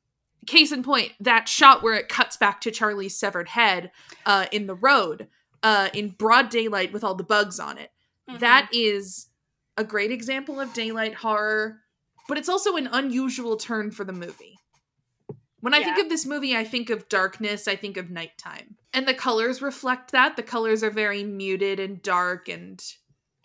case 0.45 0.71
in 0.71 0.83
point, 0.83 1.11
that 1.19 1.49
shot 1.49 1.83
where 1.83 1.95
it 1.95 2.09
cuts 2.09 2.37
back 2.37 2.61
to 2.61 2.71
Charlie's 2.71 3.19
severed 3.19 3.49
head 3.49 3.91
uh, 4.25 4.45
in 4.51 4.67
the 4.67 4.75
road 4.75 5.27
uh, 5.61 5.89
in 5.93 6.09
broad 6.09 6.49
daylight 6.49 6.93
with 6.93 7.03
all 7.03 7.15
the 7.15 7.23
bugs 7.23 7.59
on 7.59 7.77
it. 7.77 7.91
Mhm. 8.29 8.39
That 8.39 8.69
is 8.71 9.27
a 9.77 9.83
great 9.83 10.11
example 10.11 10.59
of 10.59 10.73
daylight 10.73 11.15
horror, 11.15 11.81
but 12.27 12.37
it's 12.37 12.49
also 12.49 12.75
an 12.75 12.87
unusual 12.87 13.57
turn 13.57 13.91
for 13.91 14.03
the 14.03 14.13
movie. 14.13 14.57
When 15.59 15.73
I 15.73 15.83
think 15.83 15.97
of 15.97 16.09
this 16.09 16.25
movie, 16.25 16.55
I 16.55 16.63
think 16.63 16.89
of 16.89 17.09
darkness, 17.09 17.67
I 17.67 17.75
think 17.75 17.97
of 17.97 18.09
nighttime. 18.11 18.77
And 18.93 19.07
the 19.07 19.13
colors 19.13 19.61
reflect 19.61 20.11
that. 20.11 20.35
The 20.35 20.43
colors 20.43 20.83
are 20.83 20.91
very 20.91 21.23
muted 21.23 21.79
and 21.79 22.01
dark 22.01 22.47
and 22.47 22.81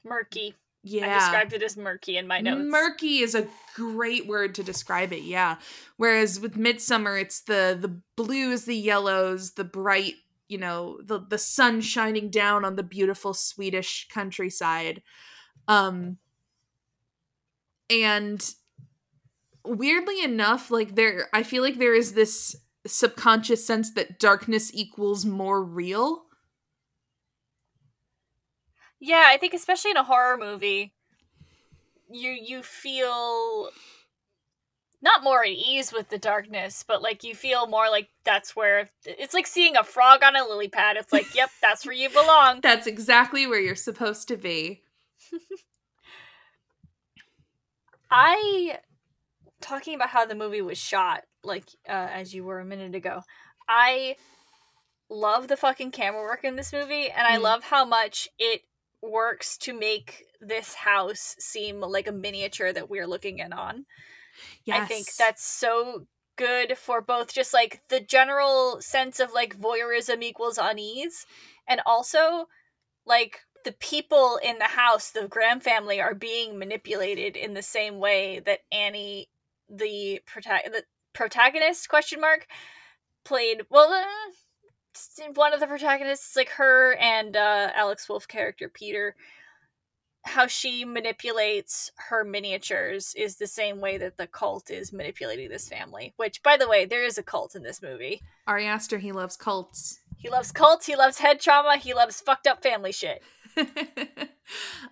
murky. 0.05 0.55
Yeah. 0.85 1.11
I 1.11 1.19
described 1.21 1.53
it 1.53 1.63
as 1.63 1.77
murky 1.77 2.17
in 2.19 2.27
my 2.27 2.41
notes. 2.41 2.65
Murky 2.69 3.21
is 3.21 3.35
a 3.35 3.49
great 3.75 4.27
word 4.27 4.55
to 4.57 4.63
describe 4.63 5.13
it, 5.13 5.23
yeah. 5.23 5.57
Whereas 5.97 6.39
with 6.39 6.57
Midsommar, 6.57 7.21
it's 7.21 7.41
the 7.41 7.77
the 7.81 8.01
blues, 8.17 8.65
the 8.65 8.77
yellows, 8.77 9.53
the 9.53 9.65
bright, 9.65 10.15
you 10.53 10.59
know, 10.59 11.01
the 11.03 11.21
the 11.21 11.39
sun 11.39 11.81
shining 11.81 12.31
down 12.31 12.65
on 12.65 12.77
the 12.77 12.85
beautiful 12.85 13.35
Swedish 13.35 14.09
countryside. 14.09 15.03
Um 15.69 16.19
and 17.91 18.55
weirdly 19.65 20.23
enough, 20.23 20.71
like 20.71 20.95
there 20.95 21.29
I 21.33 21.43
feel 21.43 21.63
like 21.63 21.79
there 21.79 21.95
is 21.95 22.15
this 22.15 22.57
subconscious 22.87 23.65
sense 23.65 23.93
that 23.95 24.19
darkness 24.19 24.71
equals 24.75 25.25
more 25.25 25.63
real. 25.63 26.27
Yeah, 29.01 29.25
I 29.27 29.37
think 29.37 29.55
especially 29.55 29.91
in 29.91 29.97
a 29.97 30.05
horror 30.05 30.37
movie, 30.37 30.95
you 32.11 32.31
you 32.31 32.63
feel 32.63 33.71
not 35.03 35.25
more 35.25 35.43
at 35.43 35.51
ease 35.51 35.93
with 35.93 36.09
the 36.09 36.19
darkness, 36.19 36.85
but 36.87 37.03
like 37.03 37.25
you 37.25 37.35
feel 37.35 37.67
more 37.67 37.91
like 37.91 38.09
that's 38.25 38.55
where 38.55 38.89
it's 39.05 39.35
like 39.35 39.47
seeing 39.47 39.77
a 39.77 39.85
frog 39.85 40.23
on 40.23 40.37
a 40.37 40.45
lily 40.45 40.69
pad. 40.69 40.97
It's 40.97 41.13
like, 41.13 41.35
yep, 41.35 41.51
that's 41.61 41.85
where 41.85 41.95
you 41.95 42.09
belong. 42.09 42.61
That's 42.63 42.87
exactly 42.87 43.47
where 43.47 43.61
you're 43.61 43.75
supposed 43.75 44.29
to 44.29 44.37
be. 44.37 44.83
I 48.11 48.79
talking 49.61 49.95
about 49.95 50.11
how 50.11 50.27
the 50.27 50.35
movie 50.35 50.63
was 50.63 50.79
shot, 50.79 51.23
like 51.43 51.65
uh, 51.89 52.09
as 52.13 52.35
you 52.35 52.45
were 52.45 52.61
a 52.61 52.65
minute 52.65 52.95
ago. 52.95 53.23
I 53.69 54.17
love 55.09 55.49
the 55.49 55.57
fucking 55.57 55.93
camera 55.93 56.23
work 56.23 56.45
in 56.45 56.57
this 56.57 56.73
movie, 56.73 57.11
and 57.11 57.27
I 57.27 57.39
Mm. 57.39 57.43
love 57.43 57.65
how 57.65 57.85
much 57.85 58.29
it 58.39 58.63
works 59.01 59.57
to 59.59 59.73
make 59.73 60.25
this 60.41 60.75
house 60.75 61.35
seem 61.39 61.81
like 61.81 62.07
a 62.07 62.13
miniature 62.13 62.73
that 62.73 62.91
we're 62.91 63.07
looking 63.07 63.39
in 63.39 63.53
on. 63.53 63.87
Yes. 64.65 64.83
I 64.83 64.87
think 64.87 65.07
that's 65.19 65.45
so 65.45 66.07
good 66.37 66.79
for 66.79 67.01
both 67.01 67.33
just 67.33 67.53
like 67.53 67.83
the 67.89 68.01
general 68.01 68.81
sense 68.81 69.21
of 69.21 69.33
like 69.33 69.61
voyeurism 69.61 70.23
equals 70.23 70.59
unease 70.61 71.27
and 71.69 71.81
also 71.87 72.47
like 73.07 73.41
the 73.65 73.73
people 73.73 74.41
in 74.43 74.59
the 74.59 74.65
house, 74.65 75.11
the 75.11 75.29
Graham 75.29 75.61
family 75.61 76.01
are 76.01 76.15
being 76.15 76.59
manipulated 76.59 77.37
in 77.37 77.55
the 77.55 77.63
same 77.63 77.99
way 77.99 78.41
that 78.45 78.61
Annie 78.73 79.29
the, 79.69 80.21
prota- 80.27 80.71
the 80.71 80.83
protagonist 81.13 81.89
question 81.89 82.21
mark 82.21 82.47
played 83.25 83.63
well 83.71 83.93
uh, 83.93 85.31
one 85.35 85.53
of 85.53 85.61
the 85.61 85.67
protagonists 85.67 86.37
like 86.37 86.49
her 86.51 86.95
and 86.95 87.37
uh 87.37 87.71
Alex 87.75 88.09
Wolff 88.09 88.27
character 88.27 88.69
Peter 88.69 89.15
how 90.25 90.47
she 90.47 90.85
manipulates 90.85 91.91
her 92.09 92.25
miniatures 92.25 93.15
is 93.17 93.37
the 93.37 93.47
same 93.47 93.81
way 93.81 93.99
that 93.99 94.17
the 94.17 94.27
cult 94.27 94.71
is 94.71 94.93
manipulating 94.93 95.49
this 95.49 95.69
family. 95.69 96.15
Which, 96.17 96.43
by 96.43 96.57
the 96.57 96.69
way, 96.69 96.85
there 96.85 97.05
is 97.05 97.19
a 97.19 97.23
cult 97.23 97.55
in 97.55 97.63
this 97.63 97.83
movie. 97.83 98.23
Ari 98.47 98.67
Aster, 98.67 98.99
he 98.99 99.13
loves 99.13 99.37
cults. 99.37 100.01
He 100.17 100.31
loves 100.31 100.53
cults, 100.53 100.87
he 100.87 100.95
loves 100.95 101.19
head 101.19 101.41
trauma, 101.41 101.77
he 101.77 101.95
loves 101.95 102.21
fucked 102.21 102.47
up 102.47 102.63
family 102.63 102.93
shit. 102.93 103.23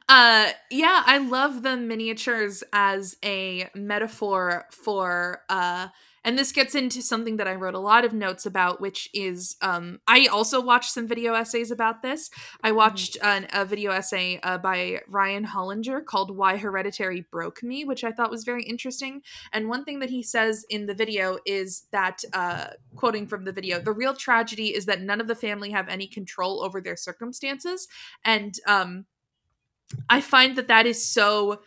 uh 0.09 0.49
yeah, 0.71 1.03
I 1.07 1.19
love 1.19 1.63
the 1.63 1.77
miniatures 1.77 2.65
as 2.73 3.17
a 3.25 3.71
metaphor 3.75 4.67
for 4.71 5.43
uh 5.49 5.89
and 6.25 6.39
this 6.39 6.53
gets 6.53 6.75
into 6.75 7.01
something 7.01 7.37
that 7.39 7.49
I 7.49 7.55
wrote 7.55 7.75
a 7.75 7.79
lot 7.79 8.05
of 8.05 8.13
notes 8.13 8.45
about, 8.45 8.81
which 8.81 9.09
is 9.15 9.57
um, 9.63 10.01
I 10.07 10.27
also 10.27 10.61
watched 10.61 10.93
some 10.93 11.09
video 11.09 11.35
essays 11.35 11.71
about 11.71 12.03
this. 12.03 12.31
I 12.63 12.73
watched 12.73 13.17
an, 13.23 13.47
a 13.53 13.65
video 13.65 13.93
essay 13.93 14.39
uh, 14.43 14.59
by 14.59 15.01
Ryan 15.09 15.47
Hollinger 15.47 16.05
called 16.05 16.37
Why 16.37 16.59
Hereditary 16.59 17.27
Broke 17.31 17.63
Me, 17.63 17.85
which 17.85 18.05
I 18.05 18.13
thought 18.13 18.31
was 18.31 18.45
very 18.45 18.63
interesting. 18.65 19.23
And 19.53 19.69
one 19.69 19.85
thing 19.85 20.01
that 20.01 20.11
he 20.11 20.23
says 20.23 20.67
in 20.69 20.87
the 20.87 20.95
video 20.95 21.39
is 21.47 21.87
that, 21.91 22.23
uh, 22.33 22.69
quoting 22.97 23.27
from 23.27 23.45
the 23.45 23.53
video, 23.53 23.81
the 23.81 23.93
real 23.93 24.15
tragedy 24.15 24.75
is 24.75 24.87
that 24.87 25.01
none 25.01 25.21
of 25.21 25.29
the 25.29 25.35
family 25.35 25.71
have 25.71 25.89
any 25.89 26.07
control 26.07 26.63
over 26.63 26.81
their 26.81 26.97
circumstances. 26.97 27.89
And 28.25 28.55
um, 28.67 29.07
I 30.09 30.21
find 30.21 30.57
that 30.57 30.69
that 30.69 30.87
is 30.87 31.05
so 31.05 31.63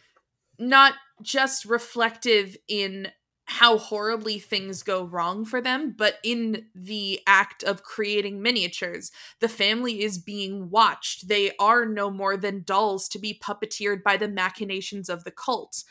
not 0.60 0.94
just 1.22 1.66
reflective 1.66 2.56
in 2.68 3.08
how 3.46 3.78
horribly 3.78 4.40
things 4.40 4.84
go 4.84 5.04
wrong 5.04 5.44
for 5.44 5.60
them, 5.60 5.94
but 5.98 6.16
in 6.24 6.66
the 6.74 7.20
act 7.28 7.62
of 7.64 7.84
creating 7.84 8.42
miniatures, 8.42 9.12
the 9.42 9.50
family 9.50 10.02
is 10.02 10.18
being 10.18 10.70
watched. 10.70 11.28
They 11.28 11.52
are 11.60 11.86
no 11.86 12.10
more 12.10 12.38
than 12.38 12.64
dolls 12.64 13.10
to 13.10 13.20
be 13.20 13.38
puppeteered 13.44 14.02
by 14.02 14.18
the 14.18 14.30
machinations 14.30 15.10
of 15.10 15.24
the 15.26 15.32
cult. 15.32 15.84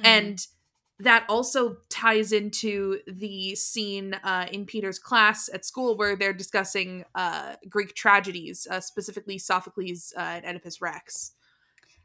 Mm-hmm. 0.00 0.06
And 0.06 0.46
that 1.00 1.24
also 1.28 1.78
ties 1.88 2.30
into 2.30 3.00
the 3.06 3.54
scene 3.54 4.14
uh, 4.22 4.46
in 4.52 4.66
Peter's 4.66 4.98
class 4.98 5.48
at 5.52 5.64
school 5.64 5.96
where 5.96 6.14
they're 6.14 6.32
discussing 6.32 7.04
uh, 7.14 7.54
Greek 7.68 7.94
tragedies, 7.94 8.66
uh, 8.70 8.80
specifically 8.80 9.38
Sophocles 9.38 10.12
uh, 10.16 10.20
and 10.20 10.44
Oedipus 10.44 10.80
Rex. 10.80 11.32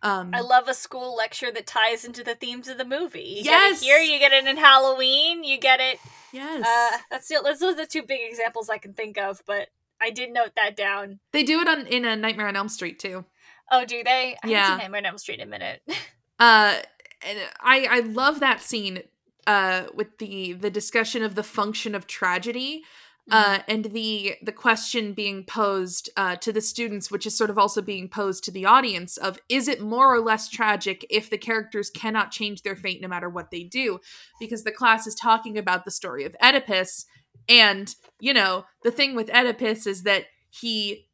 Um, 0.06 0.32
I 0.34 0.42
love 0.42 0.68
a 0.68 0.74
school 0.74 1.16
lecture 1.16 1.52
that 1.52 1.66
ties 1.66 2.06
into 2.06 2.24
the 2.24 2.36
themes 2.36 2.68
of 2.68 2.78
the 2.78 2.86
movie. 2.86 3.22
You 3.38 3.44
Yes! 3.44 3.82
get 3.82 3.84
it 3.84 3.86
here, 3.86 3.98
you 4.00 4.20
get 4.20 4.32
it 4.34 4.46
in 4.46 4.58
Halloween, 4.58 5.44
you 5.44 5.58
get 5.60 5.80
it. 5.80 6.00
yes, 6.32 6.66
Uh, 6.66 6.98
that's 7.10 7.28
the, 7.28 7.42
those 7.44 7.62
are 7.64 7.74
the 7.76 7.88
two 7.88 8.04
big 8.04 8.20
examples 8.30 8.70
I 8.70 8.78
can 8.78 8.94
think 8.94 9.18
of, 9.18 9.42
but 9.48 9.70
I 10.00 10.12
did 10.12 10.32
note 10.32 10.52
that 10.56 10.76
down. 10.78 11.20
they 11.32 11.44
do 11.44 11.60
it 11.62 11.68
on 11.68 11.88
in 11.88 12.06
a 12.06 12.16
Nightmare 12.16 12.48
on 12.48 12.56
Elm 12.56 12.70
Street 12.70 13.00
too. 13.00 13.26
Oh, 13.72 13.84
do 13.86 14.04
they? 14.04 14.38
I 14.44 14.48
Yeah. 14.48 14.78
Nightmare 14.78 15.00
on 15.00 15.06
Elm 15.08 15.18
Street 15.18 15.40
in 15.40 15.48
a 15.48 15.50
minute. 15.52 15.82
uh 16.40 16.80
and 17.26 17.40
i 17.62 17.88
i 17.90 18.00
love 18.02 18.42
that 18.42 18.62
scene 18.62 19.02
uh 19.48 19.86
with 19.94 20.18
the 20.18 20.52
the 20.52 20.70
discussion 20.70 21.24
of 21.24 21.34
the 21.36 21.44
function 21.44 21.96
of 21.96 22.06
tragedy 22.08 22.84
uh 23.32 23.60
and 23.68 23.86
the 23.86 24.36
the 24.42 24.52
question 24.52 25.14
being 25.14 25.44
posed 25.44 26.10
uh 26.16 26.36
to 26.36 26.54
the 26.54 26.62
students 26.62 27.10
which 27.10 27.26
is 27.26 27.36
sort 27.36 27.50
of 27.50 27.58
also 27.58 27.82
being 27.82 28.08
posed 28.08 28.44
to 28.44 28.52
the 28.52 28.66
audience 28.66 29.18
of 29.18 29.40
is 29.50 29.68
it 29.68 29.82
more 29.82 30.14
or 30.14 30.20
less 30.20 30.48
tragic 30.50 31.06
if 31.10 31.30
the 31.30 31.38
characters 31.38 31.90
cannot 31.90 32.32
change 32.32 32.62
their 32.62 32.76
fate 32.76 33.02
no 33.02 33.08
matter 33.08 33.30
what 33.30 33.52
they 33.52 33.64
do 33.64 34.00
because 34.40 34.64
the 34.64 34.72
class 34.72 35.08
is 35.08 35.16
talking 35.16 35.58
about 35.58 35.86
the 35.86 35.92
story 35.92 36.24
of 36.24 36.36
oedipus 36.42 37.06
and 37.50 37.96
you 38.20 38.34
know 38.34 38.66
the 38.84 38.92
thing 38.92 39.16
with 39.16 39.34
oedipus 39.34 39.88
is 39.88 40.04
that 40.04 40.26
he 40.50 41.08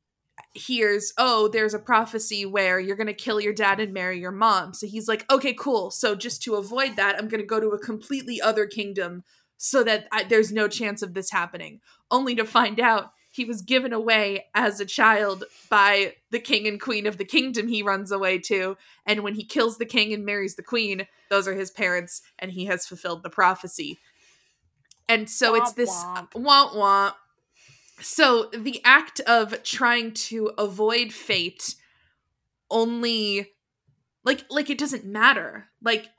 hears, 0.53 1.13
oh, 1.17 1.47
there's 1.47 1.73
a 1.73 1.79
prophecy 1.79 2.45
where 2.45 2.79
you're 2.79 2.95
going 2.95 3.07
to 3.07 3.13
kill 3.13 3.39
your 3.39 3.53
dad 3.53 3.79
and 3.79 3.93
marry 3.93 4.19
your 4.19 4.31
mom. 4.31 4.73
So 4.73 4.87
he's 4.87 5.07
like, 5.07 5.29
okay, 5.31 5.53
cool. 5.53 5.91
So 5.91 6.15
just 6.15 6.41
to 6.43 6.55
avoid 6.55 6.95
that, 6.95 7.17
I'm 7.17 7.27
going 7.27 7.41
to 7.41 7.47
go 7.47 7.59
to 7.59 7.69
a 7.69 7.79
completely 7.79 8.41
other 8.41 8.65
kingdom 8.65 9.23
so 9.63 9.83
that 9.83 10.07
I, 10.11 10.23
there's 10.23 10.51
no 10.51 10.67
chance 10.67 11.03
of 11.03 11.13
this 11.13 11.29
happening. 11.29 11.81
Only 12.09 12.33
to 12.33 12.45
find 12.45 12.79
out 12.79 13.11
he 13.29 13.45
was 13.45 13.61
given 13.61 13.93
away 13.93 14.45
as 14.55 14.79
a 14.79 14.87
child 14.87 15.43
by 15.69 16.15
the 16.31 16.39
king 16.39 16.67
and 16.67 16.81
queen 16.81 17.05
of 17.05 17.19
the 17.19 17.25
kingdom 17.25 17.67
he 17.67 17.83
runs 17.83 18.11
away 18.11 18.39
to. 18.39 18.75
And 19.05 19.21
when 19.21 19.35
he 19.35 19.43
kills 19.43 19.77
the 19.77 19.85
king 19.85 20.13
and 20.13 20.25
marries 20.25 20.55
the 20.55 20.63
queen, 20.63 21.05
those 21.29 21.47
are 21.47 21.53
his 21.53 21.69
parents, 21.69 22.23
and 22.39 22.51
he 22.51 22.65
has 22.65 22.87
fulfilled 22.87 23.21
the 23.21 23.29
prophecy. 23.29 23.99
And 25.07 25.29
so 25.29 25.53
it's 25.53 25.73
this 25.73 25.91
womp. 25.91 26.31
womp 26.31 26.73
womp. 26.73 27.13
So 28.01 28.49
the 28.57 28.81
act 28.83 29.19
of 29.21 29.61
trying 29.61 30.13
to 30.13 30.53
avoid 30.57 31.13
fate 31.13 31.75
only 32.71 33.51
like 34.23 34.43
like 34.49 34.71
it 34.71 34.79
doesn't 34.79 35.05
matter. 35.05 35.67
Like 35.83 36.09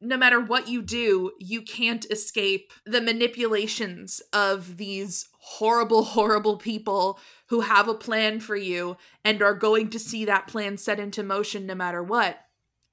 no 0.00 0.16
matter 0.16 0.40
what 0.40 0.68
you 0.68 0.82
do, 0.82 1.32
you 1.38 1.62
can't 1.62 2.04
escape 2.10 2.72
the 2.84 3.00
manipulations 3.00 4.20
of 4.32 4.76
these 4.76 5.28
horrible, 5.38 6.04
horrible 6.16 6.56
people 6.58 7.18
who 7.48 7.60
have 7.60 7.88
a 7.88 7.94
plan 7.94 8.40
for 8.40 8.56
you 8.56 8.96
and 9.24 9.42
are 9.42 9.54
going 9.54 9.88
to 9.90 9.98
see 9.98 10.24
that 10.24 10.46
plan 10.48 10.76
set 10.76 10.98
into 11.00 11.22
motion 11.22 11.66
no 11.66 11.74
matter 11.74 12.02
what. 12.02 12.38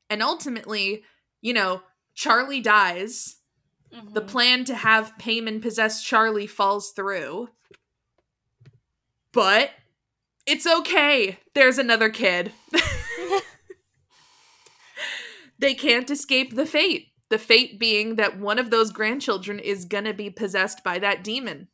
And 0.09 0.21
ultimately, 0.21 1.03
you 1.41 1.53
know, 1.53 1.81
Charlie 2.15 2.61
dies. 2.61 3.37
The 3.91 4.21
Mhm. 4.21 4.27
plan 4.27 4.65
to 4.65 4.75
have 4.75 5.13
Paimon 5.19 5.61
possess 5.61 6.03
Charlie 6.03 6.47
falls 6.47 6.91
through. 6.91 7.49
But 9.31 9.71
it's 10.45 10.65
okay. 10.67 11.39
There's 11.53 11.77
another 11.77 12.09
kid. 12.09 12.51
they 15.59 15.73
can't 15.73 16.09
escape 16.09 16.55
the 16.55 16.65
fate. 16.65 17.09
The 17.29 17.39
fate 17.39 17.79
being 17.79 18.15
that 18.17 18.39
one 18.39 18.59
of 18.59 18.69
those 18.69 18.91
grandchildren 18.91 19.59
is 19.59 19.85
gonna 19.85 20.13
be 20.13 20.29
possessed 20.29 20.83
by 20.83 20.99
that 20.99 21.23
demon. 21.23 21.67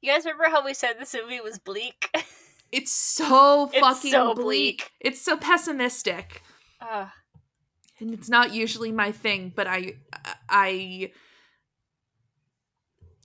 You 0.00 0.12
guys 0.12 0.24
remember 0.24 0.50
how 0.50 0.64
we 0.64 0.74
said 0.74 0.94
this 0.98 1.14
movie 1.14 1.40
was 1.40 1.58
bleak? 1.58 2.10
It's 2.72 2.90
so 2.90 3.70
It's 3.72 3.78
fucking 3.78 4.10
so 4.10 4.34
bleak. 4.34 4.44
bleak. 4.78 4.90
It's 4.98 5.20
so 5.22 5.36
pessimistic. 5.36 6.42
Ugh. 6.80 7.06
And 8.00 8.12
it's 8.12 8.28
not 8.28 8.52
usually 8.52 8.90
my 8.90 9.12
thing, 9.12 9.52
but 9.54 9.68
I 9.68 9.92
I 10.48 11.12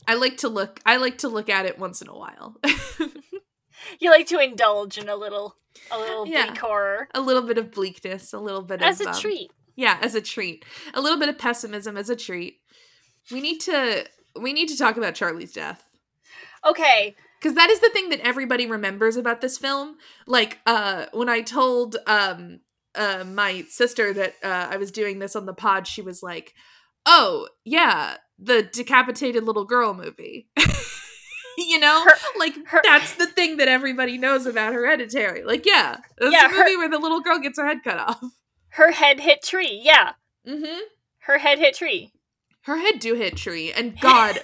I 0.08 0.14
like 0.16 0.38
to 0.38 0.50
look 0.50 0.80
I 0.86 0.98
like 0.98 1.18
to 1.20 1.30
look 1.30 1.50
at 1.50 1.66
it 1.66 1.80
once 1.80 2.00
in 2.04 2.10
a 2.10 2.16
while. 2.16 2.58
you 4.00 4.10
like 4.12 4.28
to 4.28 4.40
indulge 4.40 4.98
in 4.98 5.10
a 5.10 5.16
little 5.16 5.56
a 5.92 5.98
little 6.00 6.28
Yeah. 6.28 6.48
bleak 6.48 6.58
horror 6.58 7.08
a 7.14 7.22
little 7.22 7.44
bit 7.44 7.58
of 7.58 7.72
bleakness, 7.72 8.34
a 8.34 8.40
little 8.40 8.62
bit 8.64 8.82
of 8.82 8.88
as 8.88 9.00
of 9.02 9.08
a 9.08 9.10
um, 9.12 9.20
treat. 9.20 9.52
Yeah, 9.76 9.98
as 10.02 10.14
a 10.16 10.22
treat. 10.22 10.66
A 10.94 11.00
little 11.02 11.18
bit 11.20 11.30
of 11.30 11.38
pessimism 11.38 11.96
as 11.96 12.10
a 12.10 12.16
treat. 12.16 12.58
We 13.32 13.40
need 13.42 13.60
to 13.62 14.06
we 14.40 14.52
need 14.54 14.68
to 14.70 14.78
talk 14.78 14.98
about 14.98 15.16
Charlie's 15.16 15.54
death. 15.54 15.88
Okay, 16.68 17.16
Cuz 17.42 17.54
that 17.54 17.70
is 17.70 17.80
the 17.80 17.90
thing 17.90 18.10
that 18.10 18.20
everybody 18.20 18.66
remembers 18.66 19.16
about 19.16 19.40
this 19.42 19.58
film. 19.58 19.98
Like 20.28 20.60
uh 20.66 21.06
when 21.14 21.30
I 21.30 21.42
told 21.42 21.96
um 22.08 22.60
uh 22.96 23.24
my 23.24 23.64
sister 23.70 24.12
that 24.14 24.34
uh 24.44 24.68
I 24.72 24.78
was 24.78 24.92
doing 24.92 25.20
this 25.20 25.36
on 25.36 25.46
the 25.46 25.54
pod, 25.54 25.88
she 25.88 26.02
was 26.02 26.22
like, 26.22 26.54
"Oh, 27.06 27.48
yeah, 27.64 28.18
the 28.38 28.64
decapitated 28.64 29.44
little 29.44 29.66
girl 29.66 29.94
movie." 29.94 30.50
you 31.68 31.80
know? 31.80 32.04
Her- 32.04 32.40
like 32.40 32.54
her- 32.68 32.82
that's 32.84 33.14
the 33.16 33.28
thing 33.28 33.58
that 33.58 33.68
everybody 33.68 34.18
knows 34.18 34.46
about 34.46 34.74
Hereditary. 34.74 35.44
Like, 35.44 35.66
yeah, 35.66 35.98
it's 36.18 36.32
Yeah, 36.34 36.46
a 36.46 36.50
her- 36.50 36.64
movie 36.64 36.78
where 36.78 36.90
the 36.90 37.00
little 37.00 37.22
girl 37.22 37.40
gets 37.40 37.58
her 37.60 37.66
head 37.68 37.80
cut 37.84 37.98
off. 38.00 38.24
her 38.70 38.92
head 38.92 39.20
hit 39.20 39.44
tree. 39.44 39.80
Yeah, 39.84 40.14
Mm-hmm. 40.48 40.80
her 41.20 41.38
head 41.40 41.60
hit 41.60 41.76
tree. 41.76 42.12
her 42.64 42.78
head 42.78 43.00
do 43.00 43.14
hit 43.16 43.36
tree 43.38 43.72
and 43.72 44.00
god 44.00 44.44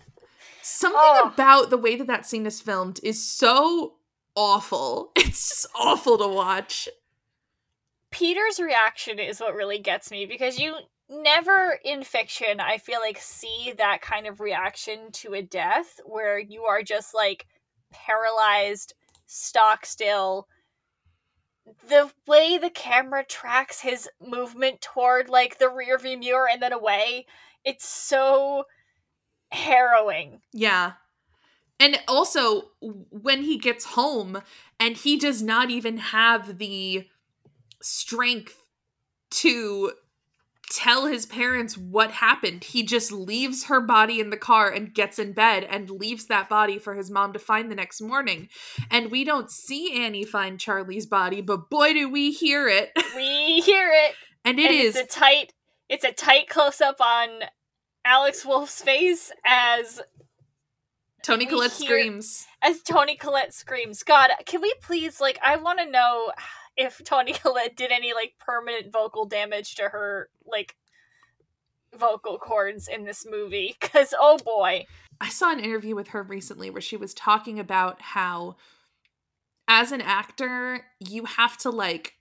something 0.62 0.98
Oh. 1.02 1.30
about 1.34 1.70
the 1.70 1.76
way 1.78 1.96
that 1.96 2.06
that 2.06 2.26
scene 2.26 2.46
is 2.46 2.60
filmed 2.60 3.00
is 3.02 3.24
so 3.24 3.94
awful 4.36 5.12
it's 5.16 5.48
just 5.48 5.66
awful 5.74 6.18
to 6.18 6.28
watch 6.28 6.88
Peter's 8.10 8.58
reaction 8.60 9.18
is 9.18 9.40
what 9.40 9.54
really 9.54 9.78
gets 9.78 10.10
me 10.10 10.26
because 10.26 10.58
you 10.58 10.74
never 11.10 11.78
in 11.84 12.04
fiction, 12.04 12.60
I 12.60 12.78
feel 12.78 13.00
like, 13.00 13.18
see 13.18 13.74
that 13.76 14.00
kind 14.00 14.26
of 14.26 14.40
reaction 14.40 15.10
to 15.12 15.34
a 15.34 15.42
death 15.42 16.00
where 16.04 16.38
you 16.38 16.62
are 16.62 16.82
just 16.82 17.14
like 17.14 17.46
paralyzed, 17.92 18.94
stock 19.26 19.84
still. 19.84 20.46
The 21.88 22.10
way 22.26 22.56
the 22.58 22.70
camera 22.70 23.24
tracks 23.24 23.80
his 23.80 24.08
movement 24.24 24.80
toward 24.80 25.28
like 25.28 25.58
the 25.58 25.68
rear 25.68 25.98
view 25.98 26.18
mirror 26.18 26.48
and 26.50 26.62
then 26.62 26.72
away, 26.72 27.26
it's 27.64 27.86
so 27.86 28.64
harrowing. 29.50 30.40
yeah 30.52 30.92
and 31.80 31.98
also 32.06 32.70
when 32.80 33.42
he 33.42 33.56
gets 33.58 33.84
home 33.86 34.42
and 34.78 34.98
he 34.98 35.16
does 35.16 35.42
not 35.42 35.70
even 35.70 35.96
have 35.96 36.58
the 36.58 37.08
strength 37.82 38.66
to 39.30 39.92
tell 40.70 41.06
his 41.06 41.26
parents 41.26 41.76
what 41.76 42.12
happened. 42.12 42.64
He 42.64 42.82
just 42.84 43.10
leaves 43.12 43.64
her 43.64 43.80
body 43.80 44.20
in 44.20 44.30
the 44.30 44.36
car 44.36 44.70
and 44.70 44.94
gets 44.94 45.18
in 45.18 45.32
bed 45.32 45.64
and 45.64 45.90
leaves 45.90 46.26
that 46.26 46.48
body 46.48 46.78
for 46.78 46.94
his 46.94 47.10
mom 47.10 47.32
to 47.32 47.38
find 47.38 47.70
the 47.70 47.74
next 47.74 48.00
morning. 48.00 48.48
And 48.90 49.10
we 49.10 49.24
don't 49.24 49.50
see 49.50 50.02
Annie 50.04 50.24
find 50.24 50.58
Charlie's 50.60 51.06
body, 51.06 51.40
but 51.40 51.68
boy 51.68 51.92
do 51.92 52.08
we 52.08 52.30
hear 52.32 52.68
it. 52.68 52.90
We 53.16 53.60
hear 53.60 53.90
it. 53.92 54.14
And 54.44 54.58
it 54.60 54.70
and 54.70 54.74
is 54.80 54.96
it's 54.96 55.16
a 55.16 55.18
tight 55.20 55.52
it's 55.88 56.04
a 56.04 56.12
tight 56.12 56.48
close 56.48 56.80
up 56.80 57.00
on 57.00 57.28
Alex 58.04 58.46
Wolff's 58.46 58.80
face 58.80 59.30
as 59.44 60.00
Toni 61.22 61.44
Collette 61.46 61.72
hear- 61.72 61.88
screams. 61.88 62.46
as 62.62 62.80
Toni 62.82 63.16
Collette 63.16 63.52
screams. 63.52 64.02
God, 64.04 64.30
can 64.46 64.62
we 64.62 64.72
please 64.80 65.20
like 65.20 65.38
I 65.44 65.56
want 65.56 65.80
to 65.80 65.90
know 65.90 66.32
if 66.80 67.02
Toni 67.04 67.32
Collette 67.32 67.76
did 67.76 67.92
any 67.92 68.12
like 68.12 68.34
permanent 68.38 68.92
vocal 68.92 69.26
damage 69.26 69.74
to 69.76 69.84
her 69.84 70.30
like 70.46 70.76
vocal 71.96 72.38
cords 72.38 72.88
in 72.88 73.04
this 73.04 73.26
movie 73.28 73.76
cuz 73.80 74.14
oh 74.18 74.38
boy. 74.38 74.86
I 75.20 75.28
saw 75.28 75.52
an 75.52 75.60
interview 75.60 75.94
with 75.94 76.08
her 76.08 76.22
recently 76.22 76.70
where 76.70 76.80
she 76.80 76.96
was 76.96 77.12
talking 77.12 77.58
about 77.58 78.00
how 78.00 78.56
as 79.68 79.92
an 79.92 80.00
actor, 80.00 80.84
you 80.98 81.26
have 81.26 81.56
to 81.58 81.70
like 81.70 82.14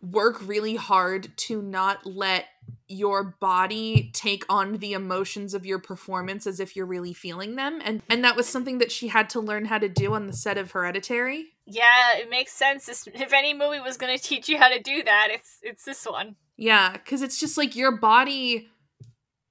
work 0.00 0.46
really 0.46 0.76
hard 0.76 1.36
to 1.36 1.60
not 1.60 2.06
let 2.06 2.46
your 2.88 3.36
body 3.40 4.10
take 4.14 4.44
on 4.48 4.74
the 4.78 4.92
emotions 4.92 5.54
of 5.54 5.66
your 5.66 5.78
performance 5.78 6.46
as 6.46 6.60
if 6.60 6.76
you're 6.76 6.86
really 6.86 7.14
feeling 7.14 7.56
them 7.56 7.80
and 7.84 8.02
and 8.10 8.22
that 8.22 8.36
was 8.36 8.46
something 8.46 8.78
that 8.78 8.92
she 8.92 9.08
had 9.08 9.28
to 9.30 9.40
learn 9.40 9.64
how 9.64 9.78
to 9.78 9.88
do 9.88 10.14
on 10.14 10.26
the 10.26 10.32
set 10.32 10.58
of 10.58 10.70
Hereditary. 10.72 11.53
Yeah, 11.66 12.18
it 12.18 12.28
makes 12.28 12.52
sense. 12.52 12.88
If 12.88 13.32
any 13.32 13.54
movie 13.54 13.80
was 13.80 13.96
going 13.96 14.16
to 14.16 14.22
teach 14.22 14.48
you 14.48 14.58
how 14.58 14.68
to 14.68 14.80
do 14.80 15.02
that, 15.02 15.28
it's 15.30 15.58
it's 15.62 15.84
this 15.84 16.04
one. 16.04 16.36
Yeah, 16.56 16.96
cuz 16.98 17.22
it's 17.22 17.40
just 17.40 17.56
like 17.56 17.74
your 17.74 17.96
body 17.96 18.68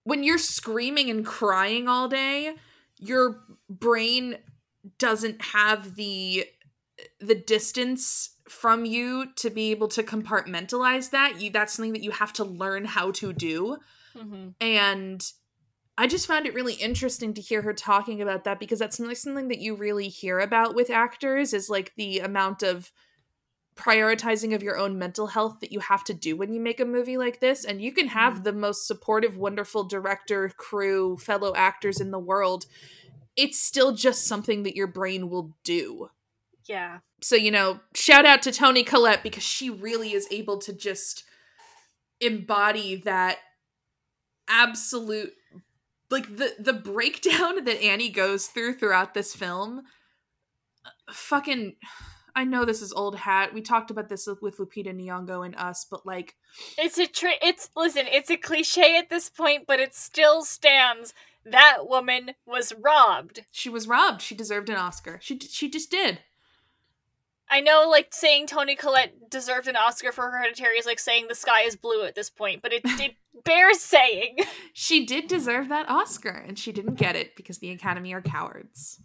when 0.04 0.24
you're 0.24 0.38
screaming 0.38 1.10
and 1.10 1.26
crying 1.26 1.88
all 1.88 2.08
day, 2.08 2.56
your 3.00 3.42
brain 3.70 4.38
doesn't 4.98 5.42
have 5.42 5.96
the 5.96 6.46
the 7.20 7.36
distance 7.36 8.36
from 8.48 8.86
you 8.86 9.32
to 9.36 9.50
be 9.50 9.72
able 9.72 9.88
to 9.88 10.04
compartmentalize 10.04 11.10
that. 11.12 11.42
You 11.42 11.50
that's 11.50 11.74
something 11.74 11.94
that 11.94 12.04
you 12.04 12.12
have 12.12 12.34
to 12.34 12.44
learn 12.44 12.86
how 12.86 13.12
to 13.12 13.34
do. 13.34 13.78
Mm-hmm. 14.16 14.50
And 14.62 15.32
I 15.98 16.08
just 16.08 16.28
found 16.28 16.48
it 16.48 16.56
really 16.56 16.74
interesting 16.74 17.34
to 17.36 17.42
hear 17.42 17.62
her 17.62 17.74
talking 17.74 18.22
about 18.22 18.46
that 18.46 18.60
because 18.60 18.80
that's 18.80 18.98
something 18.98 19.16
something 19.16 19.48
that 19.50 19.60
you 19.60 19.76
really 19.76 20.08
hear 20.08 20.40
about 20.40 20.74
with 20.74 20.90
actors 20.90 21.54
is 21.54 21.70
like 21.70 21.94
the 21.96 22.20
amount 22.20 22.64
of 22.64 22.92
prioritizing 23.76 24.54
of 24.54 24.64
your 24.64 24.78
own 24.78 24.98
mental 24.98 25.28
health 25.28 25.60
that 25.60 25.72
you 25.72 25.80
have 25.80 26.04
to 26.04 26.14
do 26.14 26.36
when 26.36 26.54
you 26.54 26.60
make 26.60 26.80
a 26.80 26.86
movie 26.86 27.18
like 27.18 27.40
this. 27.40 27.64
And 27.64 27.82
you 27.82 27.92
can 27.92 28.08
have 28.08 28.36
mm-hmm. 28.36 28.44
the 28.44 28.54
most 28.54 28.88
supportive 28.88 29.38
wonderful 29.38 29.84
director 29.84 30.50
crew 30.50 31.18
fellow 31.18 31.54
actors 31.56 32.00
in 32.00 32.12
the 32.12 32.20
world. 32.20 32.66
It's 33.36 33.60
still 33.60 33.94
just 33.96 34.26
something 34.26 34.64
that 34.64 34.76
your 34.76 34.88
brain 34.88 35.30
will 35.30 35.56
do. 35.64 36.10
Yeah. 36.66 37.00
so 37.22 37.36
you 37.36 37.52
know 37.52 37.82
shout 37.94 38.26
out 38.26 38.42
to 38.44 38.52
toni 38.54 38.84
collette 38.84 39.22
because 39.22 39.44
she 39.44 39.70
really 39.70 40.14
is 40.14 40.30
able 40.32 40.60
to 40.60 40.72
just 40.72 41.26
embody 42.22 42.96
that 43.04 43.40
absolute 44.48 45.34
like 46.10 46.38
the 46.38 46.54
the 46.60 46.74
breakdown 46.74 47.64
that 47.66 47.82
annie 47.84 48.10
goes 48.10 48.48
through 48.48 48.74
throughout 48.74 49.14
this 49.14 49.36
film 49.36 49.84
fucking 51.12 51.76
i 52.36 52.44
know 52.44 52.66
this 52.66 52.82
is 52.82 52.94
old 52.94 53.16
hat 53.16 53.54
we 53.54 53.62
talked 53.62 53.92
about 53.92 54.10
this 54.10 54.28
with- 54.42 54.58
lupita 54.58 54.94
nyong'o 54.94 55.46
and 55.46 55.56
us 55.56 55.86
but 55.90 56.06
like 56.06 56.36
It's 56.78 56.98
a 56.98 57.08
tri- 57.08 57.40
it's 57.42 57.70
listen, 57.76 58.06
it's 58.08 58.30
a 58.30 58.38
cliche 58.38 58.98
at 58.98 59.10
this 59.10 59.30
point, 59.30 59.66
but 59.68 59.80
it 59.80 59.96
still 59.96 60.44
stands. 60.44 61.14
That 61.46 61.90
woman 61.90 62.36
was 62.46 62.74
robbed. 62.80 63.42
she 63.52 63.70
was 63.70 63.88
robbed 63.88 64.22
she 64.22 64.36
deserved 64.36 64.70
an 64.70 64.76
oscar 64.78 65.20
she 65.22 65.36
d- 65.36 65.48
she 65.50 65.70
just 65.70 65.90
did 65.92 66.20
I 67.50 67.60
know, 67.60 67.88
like 67.88 68.14
saying 68.14 68.48
Toni 68.48 68.76
Collette 68.76 69.30
deserved 69.30 69.68
an 69.68 69.76
Oscar 69.76 70.12
for 70.12 70.32
Hereditary 70.32 70.78
is 70.78 70.88
like 70.88 70.98
saying 70.98 71.28
the 71.28 71.36
sky 71.36 71.64
is 71.64 71.76
blue 71.76 72.04
at 72.04 72.16
this 72.16 72.30
point, 72.30 72.64
but 72.64 72.74
it, 72.74 72.82
it 72.86 73.16
bears 73.46 73.80
saying. 73.80 74.38
she 74.74 75.06
did 75.06 75.28
deserve 75.28 75.70
that 75.70 75.90
oscar 75.90 76.30
and 76.48 76.58
she 76.58 76.72
didn't 76.72 76.96
get 76.96 77.16
it 77.16 77.36
because 77.36 77.58
the 77.60 77.72
academy 77.72 78.14
are 78.14 78.22
cowards 78.22 79.00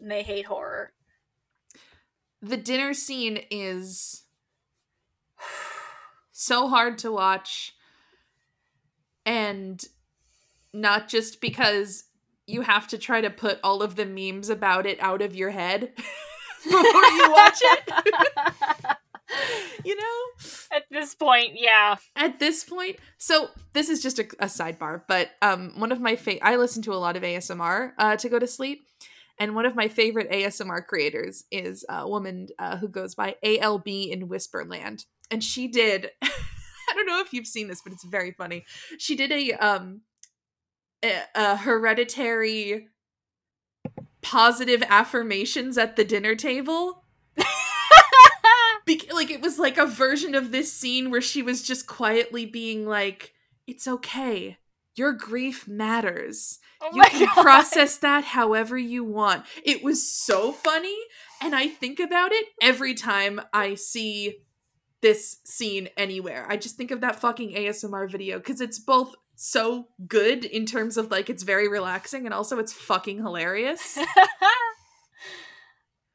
And 0.00 0.10
they 0.10 0.22
hate 0.22 0.46
horror. 0.46 0.92
the 2.40 2.56
dinner 2.56 2.94
scene 2.94 3.40
is 3.50 4.22
so 6.32 6.68
hard 6.68 6.98
to 6.98 7.12
watch 7.12 7.74
and 9.26 9.84
not 10.72 11.08
just 11.08 11.40
because 11.40 12.04
you 12.46 12.62
have 12.62 12.88
to 12.88 12.98
try 12.98 13.20
to 13.20 13.30
put 13.30 13.58
all 13.62 13.82
of 13.82 13.94
the 13.96 14.06
memes 14.06 14.48
about 14.48 14.86
it 14.86 14.98
out 15.00 15.22
of 15.22 15.34
your 15.36 15.50
head 15.50 15.92
before 16.64 16.80
you 16.82 17.30
watch 17.30 17.58
it 17.62 17.90
you 19.84 19.96
know? 19.96 20.46
At 20.76 20.84
this 20.90 21.14
point, 21.14 21.52
yeah. 21.54 21.96
At 22.16 22.38
this 22.38 22.64
point, 22.64 22.96
so 23.18 23.48
this 23.72 23.88
is 23.88 24.02
just 24.02 24.18
a, 24.18 24.24
a 24.38 24.46
sidebar, 24.46 25.02
but 25.06 25.30
um, 25.42 25.72
one 25.76 25.92
of 25.92 26.00
my 26.00 26.16
favorite, 26.16 26.46
I 26.46 26.56
listen 26.56 26.82
to 26.82 26.92
a 26.92 26.94
lot 26.94 27.16
of 27.16 27.22
ASMR 27.22 27.92
uh, 27.98 28.16
to 28.16 28.28
go 28.28 28.38
to 28.38 28.46
sleep, 28.46 28.86
and 29.38 29.54
one 29.54 29.66
of 29.66 29.74
my 29.74 29.88
favorite 29.88 30.30
ASMR 30.30 30.86
creators 30.86 31.44
is 31.50 31.84
a 31.88 32.08
woman 32.08 32.48
uh, 32.58 32.76
who 32.76 32.88
goes 32.88 33.14
by 33.14 33.36
ALB 33.42 33.86
in 33.86 34.28
Whisperland, 34.28 35.04
and 35.30 35.42
she 35.42 35.68
did. 35.68 36.10
I 36.22 36.94
don't 36.94 37.06
know 37.06 37.20
if 37.20 37.32
you've 37.32 37.46
seen 37.46 37.68
this, 37.68 37.80
but 37.82 37.92
it's 37.92 38.04
very 38.04 38.32
funny. 38.32 38.64
She 38.98 39.16
did 39.16 39.32
a 39.32 39.52
um 39.52 40.02
a, 41.02 41.22
a 41.34 41.56
hereditary 41.56 42.88
positive 44.22 44.82
affirmations 44.88 45.76
at 45.76 45.96
the 45.96 46.04
dinner 46.04 46.34
table. 46.34 47.01
Like 49.12 49.30
it 49.30 49.40
was 49.40 49.58
like 49.58 49.78
a 49.78 49.86
version 49.86 50.34
of 50.34 50.52
this 50.52 50.72
scene 50.72 51.10
where 51.10 51.20
she 51.20 51.42
was 51.42 51.62
just 51.62 51.86
quietly 51.86 52.46
being 52.46 52.86
like, 52.86 53.32
"It's 53.66 53.86
okay. 53.86 54.58
Your 54.94 55.12
grief 55.12 55.66
matters. 55.66 56.58
Oh 56.80 56.90
you 56.94 57.02
can 57.04 57.26
God. 57.34 57.42
process 57.42 57.96
that 57.98 58.24
however 58.24 58.76
you 58.76 59.04
want." 59.04 59.44
It 59.64 59.82
was 59.82 60.08
so 60.08 60.52
funny, 60.52 60.96
and 61.40 61.54
I 61.54 61.68
think 61.68 62.00
about 62.00 62.32
it 62.32 62.46
every 62.60 62.94
time 62.94 63.40
I 63.52 63.74
see 63.74 64.38
this 65.00 65.38
scene 65.44 65.88
anywhere. 65.96 66.46
I 66.48 66.56
just 66.56 66.76
think 66.76 66.90
of 66.90 67.00
that 67.00 67.20
fucking 67.20 67.54
ASMR 67.54 68.10
video 68.10 68.38
because 68.38 68.60
it's 68.60 68.78
both 68.78 69.14
so 69.34 69.88
good 70.06 70.44
in 70.44 70.66
terms 70.66 70.96
of 70.96 71.10
like 71.10 71.28
it's 71.28 71.42
very 71.42 71.68
relaxing 71.68 72.24
and 72.24 72.32
also 72.32 72.58
it's 72.58 72.72
fucking 72.72 73.18
hilarious. 73.18 73.98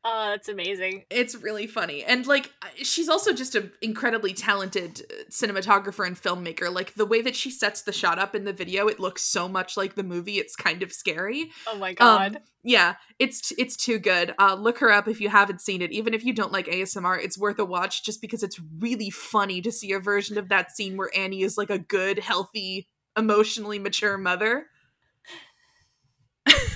oh, 0.08 0.30
that's 0.30 0.50
amazing. 0.50 1.04
it's 1.10 1.36
really 1.36 1.67
funny. 1.67 2.04
And 2.04 2.26
like 2.26 2.52
she's 2.78 3.10
also 3.10 3.34
just 3.34 3.56
an 3.56 3.72
incredibly 3.82 4.34
talented 4.34 5.02
uh, 5.12 5.24
cinematographer 5.30 6.06
and 6.08 6.20
filmmaker. 6.20 6.74
Like 6.74 6.93
the 6.96 7.06
way 7.06 7.22
that 7.22 7.36
she 7.36 7.52
sets 7.52 7.82
the 7.82 7.91
shot 7.91 8.17
up 8.20 8.36
in 8.36 8.46
the 8.46 8.54
video, 8.54 8.88
it 8.88 9.00
looks 9.00 9.24
so 9.24 9.48
much 9.48 9.78
like 9.78 9.96
the 9.96 10.04
movie. 10.04 10.38
It's 10.38 10.56
kind 10.56 10.82
of 10.82 10.93
scary. 10.93 11.52
Oh 11.67 11.78
my 11.78 11.93
god. 11.93 12.41
Yeah, 12.63 12.96
it's 13.20 13.52
it's 13.58 13.76
too 13.76 14.00
good. 14.00 14.34
Uh 14.39 14.56
look 14.56 14.80
her 14.80 14.91
up 14.91 15.08
if 15.08 15.22
you 15.22 15.30
haven't 15.30 15.62
seen 15.62 15.82
it. 15.82 15.91
Even 15.91 16.13
if 16.13 16.24
you 16.24 16.34
don't 16.34 16.52
like 16.52 16.67
ASMR, 16.67 17.24
it's 17.24 17.38
worth 17.38 17.60
a 17.60 17.65
watch 17.65 18.04
just 18.04 18.22
because 18.22 18.43
it's 18.43 18.60
really 18.80 19.10
funny 19.10 19.62
to 19.62 19.72
see 19.72 19.91
a 19.91 20.00
version 20.00 20.38
of 20.38 20.50
that 20.50 20.76
scene 20.76 20.98
where 20.98 21.12
Annie 21.15 21.43
is 21.43 21.58
like 21.58 21.70
a 21.70 21.80
good, 21.80 22.20
healthy, 22.20 22.88
emotionally 23.17 23.80
mature 23.80 24.17
mother, 24.17 24.67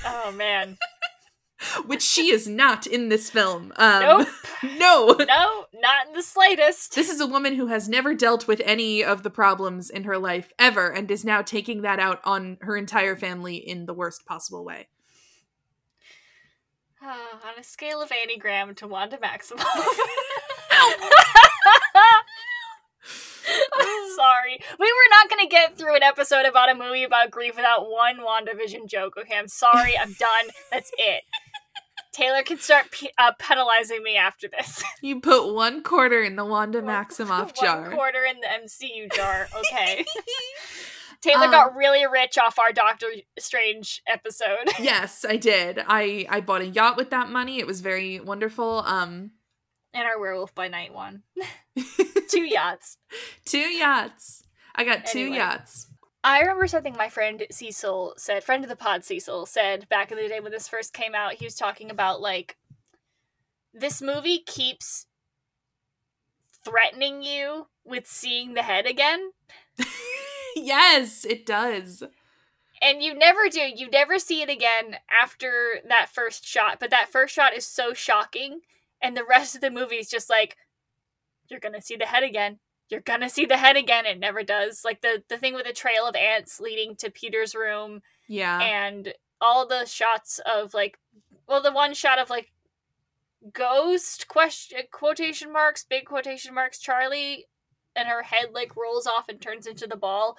oh 0.05 0.31
man. 0.35 0.77
which 1.85 2.01
she 2.01 2.31
is 2.31 2.47
not 2.47 2.87
in 2.87 3.09
this 3.09 3.29
film. 3.29 3.73
Um 3.77 4.01
Nope. 4.01 4.27
no. 4.79 5.15
No, 5.19 5.65
not 5.73 6.07
in 6.07 6.13
the 6.13 6.23
slightest. 6.23 6.95
This 6.95 7.09
is 7.09 7.19
a 7.19 7.27
woman 7.27 7.55
who 7.55 7.67
has 7.67 7.87
never 7.87 8.13
dealt 8.13 8.47
with 8.47 8.61
any 8.65 9.03
of 9.03 9.23
the 9.23 9.29
problems 9.29 9.89
in 9.89 10.03
her 10.03 10.17
life 10.17 10.51
ever 10.59 10.89
and 10.89 11.09
is 11.09 11.25
now 11.25 11.41
taking 11.41 11.81
that 11.81 11.99
out 11.99 12.19
on 12.23 12.57
her 12.61 12.75
entire 12.75 13.15
family 13.15 13.55
in 13.55 13.85
the 13.85 13.93
worst 13.93 14.25
possible 14.25 14.63
way. 14.63 14.87
Ah, 17.01 17.39
on 17.47 17.59
a 17.59 17.63
scale 17.63 18.01
of 18.01 18.11
Annie 18.11 18.37
Graham 18.37 18.75
to 18.75 18.87
Wanda 18.87 19.17
Maximoff. 19.17 19.65
I'm 23.73 24.15
sorry. 24.15 24.59
We 24.79 24.85
were 24.85 25.09
not 25.09 25.29
going 25.29 25.43
to 25.45 25.49
get 25.49 25.77
through 25.77 25.95
an 25.95 26.03
episode 26.03 26.45
about 26.45 26.69
a 26.69 26.75
movie 26.75 27.03
about 27.03 27.31
grief 27.31 27.55
without 27.55 27.89
one 27.89 28.19
WandaVision 28.19 28.87
joke, 28.87 29.15
okay? 29.17 29.37
I'm 29.37 29.47
sorry. 29.47 29.97
I'm 29.97 30.13
done. 30.13 30.51
That's 30.71 30.91
it. 30.97 31.23
Taylor 32.11 32.43
can 32.43 32.57
start 32.59 32.91
pe- 32.91 33.07
uh, 33.17 33.31
penalizing 33.39 34.03
me 34.03 34.17
after 34.17 34.47
this. 34.47 34.83
You 35.01 35.19
put 35.19 35.53
one 35.53 35.81
quarter 35.81 36.21
in 36.21 36.35
the 36.35 36.45
Wanda 36.45 36.81
Maximoff 36.81 37.55
jar. 37.61 37.81
One 37.83 37.91
quarter 37.93 38.23
in 38.23 38.39
the 38.39 38.47
MCU 38.47 39.11
jar, 39.13 39.47
okay? 39.57 40.05
Taylor 41.21 41.45
Um, 41.45 41.51
got 41.51 41.75
really 41.75 42.05
rich 42.07 42.37
off 42.37 42.59
our 42.59 42.71
Doctor 42.71 43.07
Strange 43.39 44.01
episode. 44.07 44.69
yes, 44.79 45.23
I 45.27 45.37
did. 45.37 45.79
I 45.87 46.25
I 46.29 46.41
bought 46.41 46.61
a 46.61 46.67
yacht 46.67 46.97
with 46.97 47.09
that 47.11 47.29
money. 47.29 47.59
It 47.59 47.67
was 47.67 47.81
very 47.81 48.19
wonderful. 48.19 48.83
Um 48.85 49.31
and 49.93 50.05
our 50.07 50.19
Werewolf 50.19 50.53
by 50.55 50.67
Night 50.67 50.93
one. 50.93 51.23
Two 52.29 52.43
yachts. 52.43 52.97
two 53.45 53.57
yachts. 53.57 54.43
I 54.73 54.83
got 54.83 55.05
two 55.05 55.31
yachts. 55.33 55.87
I 56.23 56.41
remember 56.41 56.67
something 56.67 56.95
my 56.95 57.09
friend 57.09 57.43
Cecil 57.49 58.13
said, 58.17 58.43
friend 58.43 58.63
of 58.63 58.69
the 58.69 58.75
pod 58.75 59.03
Cecil 59.03 59.47
said 59.47 59.89
back 59.89 60.11
in 60.11 60.17
the 60.17 60.27
day 60.27 60.39
when 60.39 60.51
this 60.51 60.67
first 60.67 60.93
came 60.93 61.15
out. 61.15 61.33
He 61.33 61.45
was 61.45 61.55
talking 61.55 61.89
about 61.89 62.21
like 62.21 62.57
this 63.73 64.01
movie 64.01 64.39
keeps 64.39 65.07
threatening 66.63 67.23
you 67.23 67.67
with 67.83 68.05
seeing 68.05 68.53
the 68.53 68.61
head 68.61 68.85
again. 68.85 69.31
yes, 70.55 71.25
it 71.25 71.45
does. 71.45 72.03
And 72.81 73.01
you 73.01 73.13
never 73.13 73.47
do. 73.49 73.61
You 73.61 73.89
never 73.89 74.19
see 74.19 74.41
it 74.41 74.49
again 74.49 74.97
after 75.09 75.79
that 75.87 76.09
first 76.09 76.45
shot. 76.45 76.79
But 76.79 76.89
that 76.89 77.11
first 77.11 77.33
shot 77.33 77.55
is 77.55 77.65
so 77.65 77.93
shocking. 77.93 78.61
And 79.01 79.15
the 79.15 79.25
rest 79.27 79.55
of 79.55 79.61
the 79.61 79.71
movie 79.71 79.95
is 79.95 80.09
just 80.09 80.29
like, 80.29 80.57
you're 81.47 81.59
going 81.59 81.75
to 81.75 81.81
see 81.81 81.95
the 81.95 82.05
head 82.05 82.23
again. 82.23 82.59
You're 82.91 83.01
to 83.01 83.29
see 83.29 83.45
the 83.45 83.57
head 83.57 83.77
again. 83.77 84.05
It 84.05 84.19
never 84.19 84.43
does. 84.43 84.83
Like 84.83 85.01
the, 85.01 85.23
the 85.29 85.37
thing 85.37 85.53
with 85.53 85.65
the 85.65 85.73
trail 85.73 86.05
of 86.05 86.15
ants 86.15 86.59
leading 86.59 86.95
to 86.97 87.09
Peter's 87.09 87.55
room 87.55 88.01
Yeah. 88.27 88.59
and 88.59 89.13
all 89.39 89.65
the 89.65 89.85
shots 89.85 90.39
of 90.45 90.73
like, 90.73 90.99
well, 91.47 91.61
the 91.61 91.71
one 91.71 91.93
shot 91.93 92.19
of 92.19 92.29
like 92.29 92.51
ghost 93.53 94.27
question 94.27 94.81
quotation 94.91 95.51
marks, 95.53 95.83
big 95.83 96.05
quotation 96.05 96.53
marks, 96.53 96.79
Charlie 96.79 97.47
and 97.95 98.07
her 98.07 98.23
head 98.23 98.47
like 98.53 98.75
rolls 98.75 99.07
off 99.07 99.29
and 99.29 99.41
turns 99.41 99.65
into 99.67 99.87
the 99.87 99.97
ball. 99.97 100.37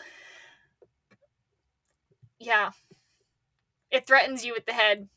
Yeah. 2.39 2.71
It 3.91 4.07
threatens 4.07 4.45
you 4.45 4.53
with 4.55 4.67
the 4.67 4.73
head. 4.73 5.09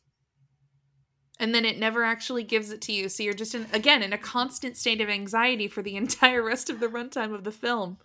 And 1.40 1.54
then 1.54 1.66
it 1.66 1.78
never 1.78 2.04
actually 2.04 2.44
gives 2.44 2.72
it 2.72 2.82
to 2.82 2.94
you. 2.94 3.10
So 3.10 3.24
you're 3.24 3.34
just 3.34 3.56
in 3.56 3.68
again 3.74 4.02
in 4.04 4.14
a 4.14 4.18
constant 4.18 4.78
state 4.78 5.02
of 5.02 5.10
anxiety 5.10 5.68
for 5.68 5.82
the 5.82 5.96
entire 5.96 6.44
rest 6.44 6.70
of 6.70 6.80
the 6.80 6.88
runtime 6.88 7.34
of 7.34 7.44
the 7.44 7.52
film. 7.52 7.98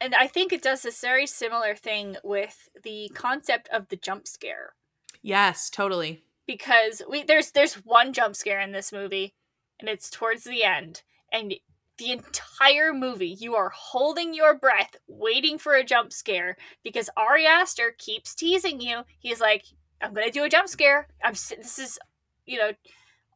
And 0.00 0.14
I 0.14 0.26
think 0.26 0.52
it 0.52 0.62
does 0.62 0.82
this 0.82 1.00
very 1.00 1.26
similar 1.26 1.76
thing 1.76 2.16
with 2.24 2.68
the 2.82 3.10
concept 3.14 3.68
of 3.72 3.88
the 3.88 3.96
jump 3.96 4.26
scare. 4.26 4.74
Yes, 5.22 5.70
totally. 5.70 6.24
Because 6.46 7.02
we 7.08 7.22
there's 7.22 7.52
there's 7.52 7.74
one 7.74 8.12
jump 8.12 8.34
scare 8.34 8.60
in 8.60 8.72
this 8.72 8.92
movie, 8.92 9.34
and 9.78 9.88
it's 9.88 10.10
towards 10.10 10.42
the 10.44 10.64
end. 10.64 11.02
And 11.32 11.54
the 11.98 12.10
entire 12.10 12.92
movie, 12.92 13.28
you 13.28 13.54
are 13.54 13.70
holding 13.72 14.34
your 14.34 14.58
breath, 14.58 14.96
waiting 15.06 15.56
for 15.56 15.74
a 15.74 15.84
jump 15.84 16.12
scare, 16.12 16.56
because 16.82 17.08
Ari 17.16 17.46
Aster 17.46 17.94
keeps 17.96 18.34
teasing 18.34 18.80
you. 18.80 19.02
He's 19.20 19.40
like, 19.40 19.66
"I'm 20.00 20.12
gonna 20.12 20.32
do 20.32 20.42
a 20.42 20.48
jump 20.48 20.68
scare. 20.68 21.06
I'm 21.22 21.34
this 21.34 21.78
is, 21.78 21.98
you 22.46 22.58
know, 22.58 22.72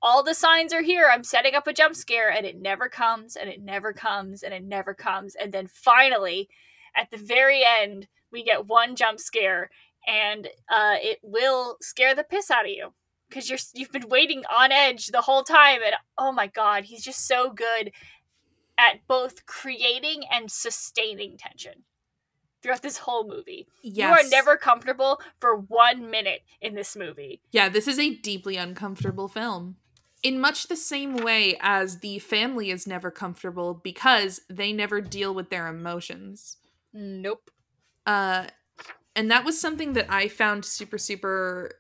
all 0.03 0.23
the 0.23 0.35
signs 0.35 0.73
are 0.73 0.83
here. 0.83 1.09
I'm 1.13 1.25
setting 1.25 1.55
up 1.55 1.67
a 1.67 1.73
jump 1.73 1.97
scare, 1.97 2.31
and 2.31 2.47
it 2.47 2.61
never 2.61 2.89
comes, 2.89 3.37
and 3.37 3.49
it 3.49 3.63
never 3.63 3.93
comes, 3.93 4.43
and 4.43 4.53
it 4.53 4.63
never 4.63 4.95
comes, 4.95 5.35
and 5.35 5.53
then 5.53 5.67
finally, 5.67 6.49
at 6.95 7.11
the 7.11 7.19
very 7.19 7.63
end, 7.65 8.09
we 8.31 8.43
get 8.43 8.67
one 8.67 8.97
jump 8.97 9.21
scare, 9.21 9.71
and 10.07 10.47
uh, 10.69 10.97
it 11.01 11.19
will 11.23 11.77
scare 11.81 12.15
the 12.15 12.25
piss 12.25 12.51
out 12.51 12.65
of 12.65 12.71
you 12.71 12.93
because 13.29 13.49
you're 13.49 13.59
you've 13.75 13.93
been 13.93 14.09
waiting 14.09 14.45
on 14.55 14.73
edge 14.73 15.09
the 15.09 15.23
whole 15.23 15.43
time, 15.43 15.81
and 15.85 15.95
oh 16.19 16.33
my 16.33 16.47
god, 16.47 16.85
he's 16.85 17.05
just 17.05 17.27
so 17.27 17.51
good 17.51 17.93
at 18.79 19.07
both 19.09 19.47
creating 19.47 20.23
and 20.31 20.51
sustaining 20.51 21.37
tension 21.37 21.85
throughout 22.67 22.83
this 22.83 22.99
whole 22.99 23.29
movie. 23.29 23.69
Yes. 23.83 24.09
You 24.09 24.13
are 24.27 24.29
never 24.29 24.57
comfortable 24.57 25.21
for 25.39 25.57
one 25.57 26.11
minute 26.11 26.43
in 26.61 26.75
this 26.75 26.97
movie. 26.97 27.41
Yeah, 27.53 27.69
this 27.69 27.87
is 27.87 27.99
a 27.99 28.17
deeply 28.17 28.57
uncomfortable 28.57 29.29
film. 29.29 29.77
In 30.23 30.41
much 30.41 30.67
the 30.67 30.77
same 30.77 31.17
way 31.17 31.57
as 31.61 32.01
the 32.01 32.19
family 32.19 32.71
is 32.71 32.87
never 32.87 33.13
comfortable 33.13 33.75
because 33.75 34.41
they 34.51 34.73
never 34.73 35.01
deal 35.01 35.33
with 35.33 35.51
their 35.51 35.69
emotions. 35.69 36.57
Nope. 36.93 37.51
Uh 38.05 38.47
and 39.15 39.31
that 39.31 39.45
was 39.45 39.61
something 39.61 39.93
that 39.93 40.11
I 40.11 40.27
found 40.27 40.65
super 40.65 40.99
super 40.99 41.71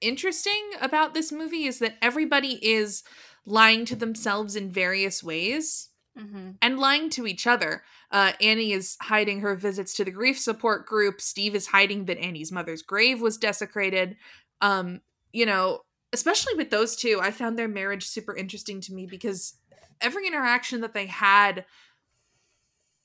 interesting 0.00 0.70
about 0.80 1.14
this 1.14 1.32
movie 1.32 1.64
is 1.64 1.80
that 1.80 1.96
everybody 2.00 2.64
is 2.64 3.02
lying 3.44 3.84
to 3.86 3.96
themselves 3.96 4.54
in 4.54 4.70
various 4.70 5.22
ways 5.22 5.88
Mm-hmm. 6.18 6.50
and 6.60 6.78
lying 6.78 7.08
to 7.10 7.26
each 7.26 7.46
other. 7.46 7.82
Uh, 8.10 8.32
Annie 8.38 8.72
is 8.72 8.98
hiding 9.00 9.40
her 9.40 9.56
visits 9.56 9.94
to 9.94 10.04
the 10.04 10.10
grief 10.10 10.38
support 10.38 10.84
group. 10.84 11.22
Steve 11.22 11.54
is 11.54 11.68
hiding 11.68 12.04
that 12.04 12.18
Annie's 12.18 12.52
mother's 12.52 12.82
grave 12.82 13.22
was 13.22 13.38
desecrated. 13.38 14.18
Um, 14.60 15.00
you 15.32 15.46
know, 15.46 15.80
especially 16.12 16.54
with 16.54 16.68
those 16.68 16.96
two, 16.96 17.18
I 17.22 17.30
found 17.30 17.58
their 17.58 17.66
marriage 17.66 18.06
super 18.06 18.36
interesting 18.36 18.82
to 18.82 18.92
me 18.92 19.06
because 19.06 19.54
every 20.02 20.26
interaction 20.26 20.82
that 20.82 20.92
they 20.92 21.06
had, 21.06 21.64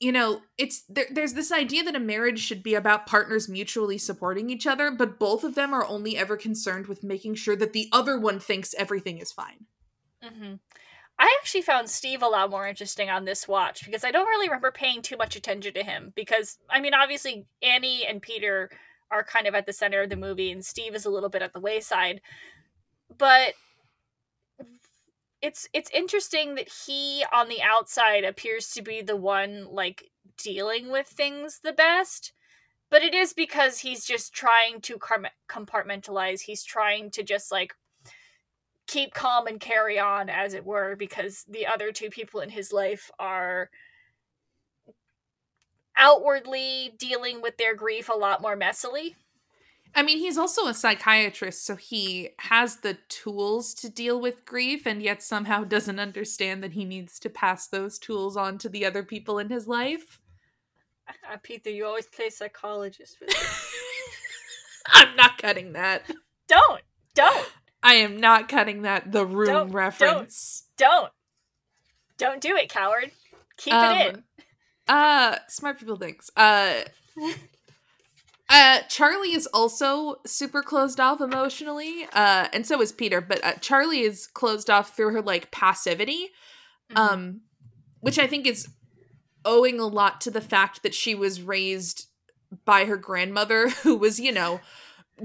you 0.00 0.12
know, 0.12 0.42
it's 0.58 0.82
there, 0.88 1.06
there's 1.10 1.32
this 1.32 1.50
idea 1.50 1.84
that 1.84 1.96
a 1.96 2.00
marriage 2.00 2.40
should 2.40 2.62
be 2.62 2.74
about 2.74 3.06
partners 3.06 3.48
mutually 3.48 3.96
supporting 3.96 4.50
each 4.50 4.66
other, 4.66 4.90
but 4.90 5.18
both 5.18 5.44
of 5.44 5.54
them 5.54 5.72
are 5.72 5.86
only 5.86 6.16
ever 6.16 6.36
concerned 6.36 6.86
with 6.86 7.02
making 7.02 7.36
sure 7.36 7.56
that 7.56 7.72
the 7.72 7.88
other 7.90 8.20
one 8.20 8.38
thinks 8.38 8.74
everything 8.74 9.18
is 9.18 9.32
fine. 9.32 9.64
Mm-hmm. 10.22 10.54
I 11.18 11.36
actually 11.40 11.62
found 11.62 11.90
Steve 11.90 12.22
a 12.22 12.28
lot 12.28 12.50
more 12.50 12.66
interesting 12.66 13.10
on 13.10 13.24
this 13.24 13.48
watch 13.48 13.84
because 13.84 14.04
I 14.04 14.12
don't 14.12 14.28
really 14.28 14.48
remember 14.48 14.70
paying 14.70 15.02
too 15.02 15.16
much 15.16 15.34
attention 15.34 15.74
to 15.74 15.82
him. 15.82 16.12
Because, 16.14 16.58
I 16.70 16.80
mean, 16.80 16.94
obviously, 16.94 17.46
Annie 17.60 18.06
and 18.06 18.22
Peter 18.22 18.70
are 19.10 19.24
kind 19.24 19.46
of 19.46 19.54
at 19.54 19.66
the 19.66 19.72
center 19.72 20.02
of 20.02 20.10
the 20.10 20.16
movie, 20.16 20.52
and 20.52 20.64
Steve 20.64 20.94
is 20.94 21.06
a 21.06 21.10
little 21.10 21.28
bit 21.28 21.42
at 21.42 21.52
the 21.52 21.60
wayside. 21.60 22.20
But 23.16 23.54
it's 25.40 25.68
it's 25.72 25.90
interesting 25.90 26.54
that 26.56 26.68
he 26.86 27.24
on 27.32 27.48
the 27.48 27.62
outside 27.62 28.24
appears 28.24 28.72
to 28.72 28.82
be 28.82 29.02
the 29.02 29.16
one 29.16 29.66
like 29.70 30.10
dealing 30.36 30.90
with 30.90 31.06
things 31.06 31.60
the 31.62 31.72
best 31.72 32.32
but 32.90 33.02
it 33.02 33.14
is 33.14 33.32
because 33.32 33.80
he's 33.80 34.04
just 34.04 34.32
trying 34.32 34.80
to 34.80 34.98
compartmentalize 35.48 36.42
he's 36.42 36.64
trying 36.64 37.10
to 37.10 37.22
just 37.22 37.52
like 37.52 37.74
keep 38.88 39.14
calm 39.14 39.46
and 39.46 39.60
carry 39.60 39.98
on 39.98 40.28
as 40.28 40.54
it 40.54 40.64
were 40.64 40.96
because 40.96 41.44
the 41.48 41.66
other 41.66 41.92
two 41.92 42.10
people 42.10 42.40
in 42.40 42.50
his 42.50 42.72
life 42.72 43.10
are 43.18 43.70
outwardly 45.96 46.92
dealing 46.98 47.40
with 47.40 47.56
their 47.58 47.76
grief 47.76 48.08
a 48.08 48.16
lot 48.16 48.42
more 48.42 48.56
messily 48.56 49.14
I 49.94 50.02
mean, 50.02 50.18
he's 50.18 50.38
also 50.38 50.66
a 50.66 50.74
psychiatrist, 50.74 51.64
so 51.64 51.74
he 51.74 52.30
has 52.38 52.76
the 52.76 52.98
tools 53.08 53.74
to 53.74 53.88
deal 53.88 54.20
with 54.20 54.44
grief, 54.44 54.86
and 54.86 55.02
yet 55.02 55.22
somehow 55.22 55.64
doesn't 55.64 55.98
understand 55.98 56.62
that 56.62 56.72
he 56.72 56.84
needs 56.84 57.18
to 57.20 57.30
pass 57.30 57.66
those 57.66 57.98
tools 57.98 58.36
on 58.36 58.58
to 58.58 58.68
the 58.68 58.84
other 58.84 59.02
people 59.02 59.38
in 59.38 59.48
his 59.48 59.66
life. 59.66 60.20
Uh, 61.08 61.38
Peter, 61.42 61.70
you 61.70 61.86
always 61.86 62.06
play 62.06 62.28
psychologist 62.28 63.18
with 63.20 63.30
I'm 64.88 65.16
not 65.16 65.38
cutting 65.38 65.72
that. 65.72 66.02
Don't. 66.48 66.82
Don't. 67.14 67.50
I 67.82 67.94
am 67.94 68.18
not 68.18 68.48
cutting 68.48 68.82
that. 68.82 69.12
The 69.12 69.24
room 69.24 69.46
don't, 69.46 69.70
reference. 69.70 70.64
Don't. 70.76 71.00
Don't. 71.00 71.12
Don't 72.18 72.40
do 72.40 72.56
it, 72.56 72.68
coward. 72.68 73.12
Keep 73.56 73.74
um, 73.74 73.96
it 73.96 74.14
in. 74.14 74.24
Uh, 74.88 75.36
smart 75.48 75.78
people 75.78 75.96
thinks. 75.96 76.30
Uh. 76.36 76.80
Uh, 78.50 78.78
Charlie 78.88 79.34
is 79.34 79.46
also 79.48 80.16
super 80.26 80.62
closed 80.62 80.98
off 80.98 81.20
emotionally, 81.20 82.06
uh, 82.14 82.48
and 82.52 82.66
so 82.66 82.80
is 82.80 82.92
Peter. 82.92 83.20
But 83.20 83.44
uh, 83.44 83.52
Charlie 83.60 84.00
is 84.00 84.26
closed 84.26 84.70
off 84.70 84.96
through 84.96 85.12
her 85.12 85.20
like 85.20 85.50
passivity, 85.50 86.30
mm-hmm. 86.90 86.96
um, 86.96 87.40
which 88.00 88.18
I 88.18 88.26
think 88.26 88.46
is 88.46 88.68
owing 89.44 89.78
a 89.78 89.86
lot 89.86 90.22
to 90.22 90.30
the 90.30 90.40
fact 90.40 90.82
that 90.82 90.94
she 90.94 91.14
was 91.14 91.42
raised 91.42 92.06
by 92.64 92.86
her 92.86 92.96
grandmother, 92.96 93.68
who 93.82 93.96
was, 93.96 94.18
you 94.18 94.32
know, 94.32 94.60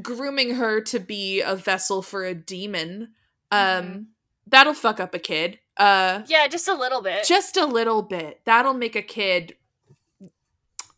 grooming 0.02 0.56
her 0.56 0.82
to 0.82 1.00
be 1.00 1.42
a 1.42 1.56
vessel 1.56 2.02
for 2.02 2.24
a 2.26 2.34
demon. 2.34 3.10
Um, 3.52 3.60
mm-hmm. 3.60 4.02
That'll 4.48 4.74
fuck 4.74 5.00
up 5.00 5.14
a 5.14 5.20
kid. 5.20 5.60
Uh, 5.78 6.24
yeah, 6.28 6.48
just 6.48 6.68
a 6.68 6.74
little 6.74 7.02
bit. 7.02 7.26
Just 7.26 7.58
a 7.58 7.66
little 7.66 8.02
bit. 8.02 8.42
That'll 8.46 8.74
make 8.74 8.96
a 8.96 9.02
kid 9.02 9.56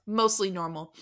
mostly 0.05 0.51
normal 0.51 0.93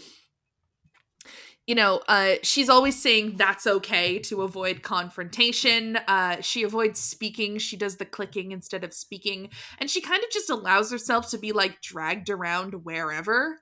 you 1.65 1.75
know, 1.75 2.01
uh, 2.09 2.35
she's 2.43 2.67
always 2.67 3.01
saying 3.01 3.37
that's 3.37 3.65
okay 3.65 4.19
to 4.19 4.41
avoid 4.41 4.81
confrontation. 4.81 5.97
Uh, 6.07 6.41
she 6.41 6.63
avoids 6.63 6.99
speaking. 6.99 7.57
She 7.57 7.77
does 7.77 7.95
the 7.97 8.05
clicking 8.05 8.51
instead 8.51 8.83
of 8.83 8.93
speaking. 8.93 9.49
And 9.79 9.89
she 9.89 10.01
kind 10.01 10.21
of 10.23 10.29
just 10.29 10.49
allows 10.49 10.91
herself 10.91 11.29
to 11.29 11.37
be 11.37 11.53
like 11.53 11.81
dragged 11.81 12.29
around 12.29 12.83
wherever. 12.83 13.61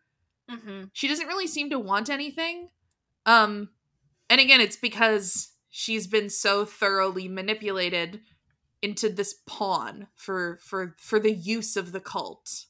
Mm-hmm. 0.50 0.86
She 0.94 1.08
doesn't 1.08 1.28
really 1.28 1.46
seem 1.46 1.70
to 1.70 1.80
want 1.80 2.10
anything. 2.10 2.70
Um, 3.28 3.70
and 4.32 4.42
again, 4.42 4.62
it's 4.62 4.78
because 4.78 5.52
she's 5.70 6.08
been 6.08 6.30
so 6.30 6.66
thoroughly 6.66 7.28
manipulated 7.28 8.22
into 8.82 9.10
this 9.10 9.36
pawn 9.46 10.08
for 10.16 10.58
for 10.64 10.96
for 10.98 11.20
the 11.20 11.34
use 11.34 11.76
of 11.76 11.92
the 11.92 12.00
cult 12.00 12.66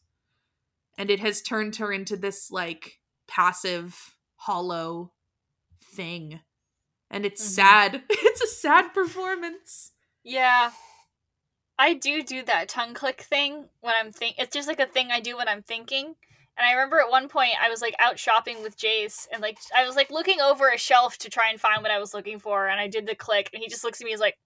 and 0.98 1.10
it 1.10 1.20
has 1.20 1.42
turned 1.42 1.78
her 1.78 1.92
into 1.92 2.16
this 2.16 2.52
like 2.52 3.00
passive 3.28 4.16
hollow 4.36 5.12
thing. 5.84 6.42
And 7.10 7.26
it's 7.26 7.42
mm-hmm. 7.42 7.54
sad. 7.54 8.04
It's 8.10 8.42
a 8.42 8.48
sad 8.48 8.94
performance. 8.94 9.94
Yeah. 10.24 10.72
I 11.80 11.96
do 11.96 12.22
do 12.22 12.44
that 12.44 12.70
tongue 12.70 12.94
click 12.94 13.22
thing 13.22 13.66
when 13.82 13.96
I'm 13.98 14.12
think 14.12 14.36
it's 14.38 14.54
just 14.54 14.68
like 14.68 14.80
a 14.80 14.86
thing 14.86 15.10
I 15.12 15.20
do 15.20 15.38
when 15.38 15.48
I'm 15.48 15.64
thinking. 15.64 16.16
And 16.62 16.70
I 16.70 16.74
remember 16.74 17.00
at 17.00 17.10
one 17.10 17.28
point 17.28 17.54
I 17.60 17.70
was 17.70 17.82
like 17.82 17.96
out 17.98 18.20
shopping 18.20 18.62
with 18.62 18.78
Jace 18.78 19.28
and 19.34 19.42
like 19.42 19.58
I 19.76 19.84
was 19.84 19.96
like 19.96 20.12
looking 20.12 20.40
over 20.40 20.70
a 20.70 20.78
shelf 20.78 21.18
to 21.18 21.30
try 21.30 21.50
and 21.50 21.60
find 21.60 21.82
what 21.82 21.90
I 21.90 21.98
was 21.98 22.14
looking 22.14 22.38
for 22.38 22.68
and 22.68 22.80
I 22.80 22.88
did 22.88 23.08
the 23.08 23.16
click 23.16 23.50
and 23.52 23.64
he 23.64 23.68
just 23.68 23.84
looks 23.84 24.00
at 24.00 24.06
me 24.06 24.12
and 24.12 24.18
he's 24.18 24.22
like 24.22 24.38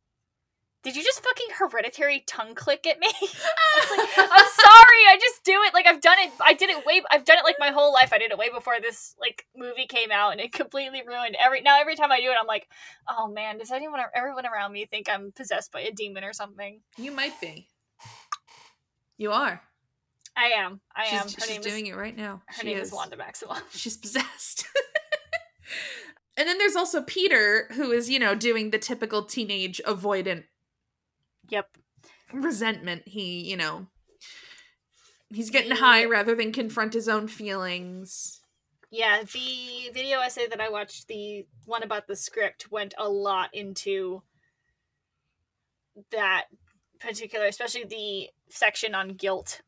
did 0.82 0.95
you 0.95 1.04
just 1.04 1.21
fucking 1.21 1.47
hereditary 1.58 2.23
tongue 2.25 2.54
click 2.54 2.88
at 2.88 2.99
me? 2.99 3.08
I 3.12 3.97
like, 3.97 4.17
I'm 4.17 4.28
sorry, 4.47 5.01
I 5.10 5.17
just 5.19 5.43
do 5.43 5.63
it. 5.63 5.73
Like 5.73 5.88
I've 5.88 5.99
done 5.99 6.19
it. 6.19 6.32
I 6.39 6.54
did 6.54 6.69
it 6.69 6.86
way. 6.86 7.01
I've 7.10 7.25
done 7.25 7.39
it 7.39 7.43
like 7.43 7.56
my 7.60 7.71
whole 7.71 7.91
life. 7.91 8.13
I 8.13 8.19
did 8.19 8.32
it 8.32 8.38
way 8.38 8.49
before 8.49 8.75
this 8.80 9.15
like 9.19 9.47
movie 9.58 9.88
came 9.88 10.12
out, 10.12 10.34
and 10.34 10.39
it 10.39 10.54
completely 10.54 11.01
ruined 11.06 11.38
every. 11.43 11.62
Now 11.62 11.82
every 11.82 11.95
time 11.95 12.12
I 12.12 12.21
do 12.21 12.30
it, 12.30 12.38
I'm 12.39 12.45
like, 12.45 12.69
oh 13.10 13.28
man, 13.28 13.58
does 13.58 13.71
anyone, 13.71 13.99
everyone 14.13 14.45
around 14.45 14.73
me 14.73 14.86
think 14.86 15.10
I'm 15.10 15.32
possessed 15.32 15.71
by 15.71 15.82
a 15.82 15.91
demon 15.91 16.23
or 16.23 16.34
something? 16.34 16.82
You 16.99 17.12
might 17.12 17.41
be. 17.41 17.67
You 19.17 19.32
are. 19.32 19.63
I 20.38 20.48
am. 20.58 20.82
I 20.95 21.06
she's, 21.06 21.13
am. 21.13 21.26
Her 21.26 21.48
she's 21.48 21.60
doing 21.60 21.88
is, 21.88 21.93
it 21.93 21.95
right 21.95 22.15
now. 22.15 22.41
Her 22.48 22.62
she 22.62 22.67
name 22.67 22.78
is. 22.78 22.89
is 22.89 22.93
Wanda 22.93 23.15
Maximoff. 23.15 23.62
She's 23.71 23.95
possessed. 23.95 24.65
and 26.38 26.48
then 26.48 26.58
there's 26.58 26.76
also 26.76 27.02
Peter, 27.02 27.69
who 27.74 27.91
is, 27.91 28.10
you 28.10 28.19
know, 28.19 28.36
doing 28.36 28.71
the 28.71 28.78
typical 28.78 29.24
teenage 29.24 29.82
avoidant 29.88 30.43
Yep. 31.50 31.78
Resentment. 32.34 33.08
He, 33.08 33.50
you 33.50 33.58
know, 33.58 33.88
he's 35.34 35.50
getting 35.50 35.71
high 35.71 36.06
rather 36.06 36.36
than 36.36 36.52
confront 36.52 36.93
his 36.93 37.08
own 37.08 37.28
feelings. 37.28 38.41
Yeah, 38.91 39.24
the 39.24 39.91
video 39.93 40.19
essay 40.19 40.48
that 40.48 40.62
I 40.62 40.69
watched, 40.69 41.08
the 41.08 41.45
one 41.65 41.84
about 41.84 42.08
the 42.08 42.15
script, 42.15 42.71
went 42.71 42.93
a 42.98 43.10
lot 43.10 43.50
into 43.54 44.21
that 46.12 46.45
particular, 47.00 47.45
especially 47.45 47.86
the 47.86 48.30
section 48.54 48.95
on 48.95 49.10
guilt. 49.10 49.62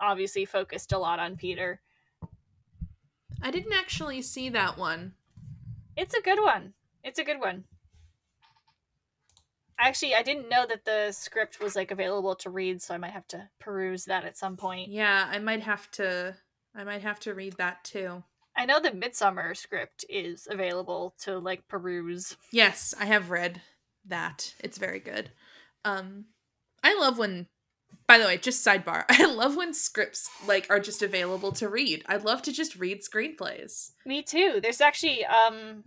Obviously, 0.00 0.44
focused 0.44 0.92
a 0.92 0.98
lot 0.98 1.18
on 1.18 1.36
Peter. 1.36 1.80
I 3.42 3.50
didn't 3.50 3.72
actually 3.72 4.22
see 4.22 4.48
that 4.50 4.78
one. 4.78 5.14
It's 5.96 6.14
a 6.14 6.20
good 6.20 6.40
one. 6.40 6.74
It's 7.04 7.18
a 7.18 7.24
good 7.24 7.40
one. 7.40 7.64
Actually, 9.80 10.14
I 10.14 10.22
didn't 10.22 10.48
know 10.48 10.66
that 10.66 10.84
the 10.84 11.12
script 11.12 11.60
was 11.60 11.76
like 11.76 11.90
available 11.92 12.34
to 12.36 12.50
read, 12.50 12.82
so 12.82 12.94
I 12.94 12.98
might 12.98 13.12
have 13.12 13.28
to 13.28 13.48
peruse 13.60 14.06
that 14.06 14.24
at 14.24 14.36
some 14.36 14.56
point. 14.56 14.90
Yeah, 14.90 15.28
I 15.30 15.38
might 15.38 15.62
have 15.62 15.90
to 15.92 16.36
I 16.74 16.84
might 16.84 17.02
have 17.02 17.20
to 17.20 17.34
read 17.34 17.54
that 17.54 17.84
too. 17.84 18.24
I 18.56 18.66
know 18.66 18.80
the 18.80 18.90
Midsommar 18.90 19.56
script 19.56 20.04
is 20.08 20.48
available 20.50 21.14
to 21.20 21.38
like 21.38 21.68
peruse. 21.68 22.36
Yes, 22.50 22.92
I 22.98 23.04
have 23.04 23.30
read 23.30 23.62
that. 24.04 24.54
It's 24.58 24.78
very 24.78 24.98
good. 24.98 25.30
Um 25.84 26.26
I 26.82 26.98
love 26.98 27.18
when 27.18 27.46
by 28.08 28.18
the 28.18 28.24
way, 28.24 28.38
just 28.38 28.66
sidebar. 28.66 29.04
I 29.08 29.26
love 29.26 29.54
when 29.54 29.72
scripts 29.72 30.28
like 30.46 30.66
are 30.70 30.80
just 30.80 31.02
available 31.02 31.52
to 31.52 31.68
read. 31.68 32.02
I'd 32.06 32.24
love 32.24 32.42
to 32.42 32.52
just 32.52 32.74
read 32.74 33.02
screenplays. 33.02 33.92
Me 34.04 34.22
too. 34.22 34.58
There's 34.60 34.80
actually 34.80 35.24
um 35.26 35.84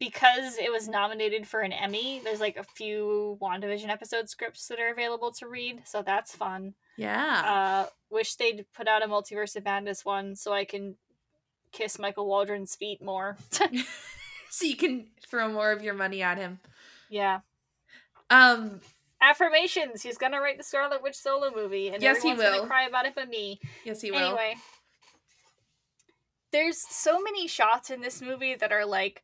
because 0.00 0.56
it 0.56 0.72
was 0.72 0.88
nominated 0.88 1.46
for 1.46 1.60
an 1.60 1.72
Emmy, 1.72 2.22
there's 2.24 2.40
like 2.40 2.56
a 2.56 2.64
few 2.64 3.38
WandaVision 3.40 3.90
episode 3.90 4.30
scripts 4.30 4.66
that 4.68 4.80
are 4.80 4.90
available 4.90 5.30
to 5.32 5.46
read, 5.46 5.82
so 5.84 6.02
that's 6.02 6.34
fun. 6.34 6.72
Yeah. 6.96 7.42
Uh, 7.84 7.90
wish 8.08 8.34
they'd 8.34 8.64
put 8.74 8.88
out 8.88 9.04
a 9.04 9.08
Multiverse 9.08 9.56
of 9.56 9.64
Madness 9.66 10.02
one 10.02 10.34
so 10.36 10.54
I 10.54 10.64
can 10.64 10.96
kiss 11.70 11.98
Michael 11.98 12.26
Waldron's 12.26 12.74
feet 12.74 13.02
more. 13.02 13.36
so 14.50 14.64
you 14.64 14.76
can 14.76 15.08
throw 15.28 15.52
more 15.52 15.70
of 15.70 15.84
your 15.84 15.94
money 15.94 16.22
at 16.22 16.38
him. 16.38 16.60
Yeah. 17.10 17.40
Um. 18.30 18.80
Affirmations. 19.20 20.02
He's 20.02 20.18
gonna 20.18 20.40
write 20.40 20.58
the 20.58 20.64
Scarlet 20.64 21.02
Witch 21.02 21.16
solo 21.16 21.50
movie, 21.54 21.88
and 21.88 22.02
yes, 22.02 22.22
he 22.22 22.32
will. 22.32 22.56
Gonna 22.56 22.66
cry 22.66 22.86
about 22.86 23.06
it, 23.06 23.14
but 23.14 23.28
me. 23.28 23.60
Yes, 23.84 24.00
he 24.00 24.10
will. 24.10 24.18
Anyway, 24.18 24.56
there's 26.52 26.78
so 26.78 27.20
many 27.20 27.46
shots 27.46 27.90
in 27.90 28.00
this 28.00 28.20
movie 28.22 28.54
that 28.54 28.72
are 28.72 28.86
like 28.86 29.22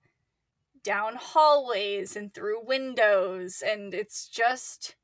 down 0.86 1.14
hallways 1.16 2.14
and 2.14 2.32
through 2.32 2.64
windows 2.64 3.60
and 3.66 3.92
it's 3.92 4.28
just 4.28 4.94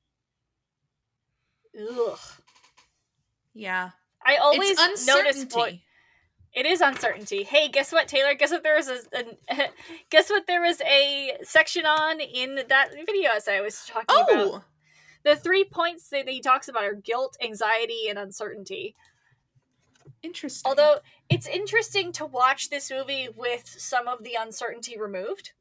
ugh. 1.76 2.18
Yeah. 3.52 3.90
I 4.24 4.36
always 4.36 4.78
notice 5.06 5.44
what 5.52 5.74
it 6.54 6.66
is 6.66 6.80
uncertainty. 6.80 7.42
Hey, 7.42 7.68
guess 7.68 7.90
what, 7.90 8.06
Taylor? 8.06 8.34
Guess 8.34 8.52
what? 8.52 8.62
There 8.62 8.76
was 8.76 8.88
a, 8.88 8.98
a 9.50 9.70
guess 10.10 10.30
what? 10.30 10.46
There 10.46 10.62
was 10.62 10.80
a 10.82 11.36
section 11.42 11.84
on 11.84 12.20
in 12.20 12.60
that 12.68 12.90
video 13.06 13.30
as 13.34 13.48
I 13.48 13.60
was 13.60 13.84
talking 13.84 14.04
oh. 14.08 14.50
about. 14.50 14.64
The 15.24 15.36
three 15.36 15.64
points 15.64 16.08
that 16.08 16.28
he 16.28 16.40
talks 16.40 16.68
about 16.68 16.84
are 16.84 16.94
guilt, 16.94 17.36
anxiety, 17.42 18.08
and 18.08 18.18
uncertainty. 18.18 18.96
Interesting. 20.22 20.68
Although 20.68 20.98
it's 21.28 21.46
interesting 21.46 22.12
to 22.12 22.26
watch 22.26 22.70
this 22.70 22.90
movie 22.90 23.28
with 23.34 23.66
some 23.66 24.08
of 24.08 24.22
the 24.24 24.36
uncertainty 24.38 24.98
removed 24.98 25.52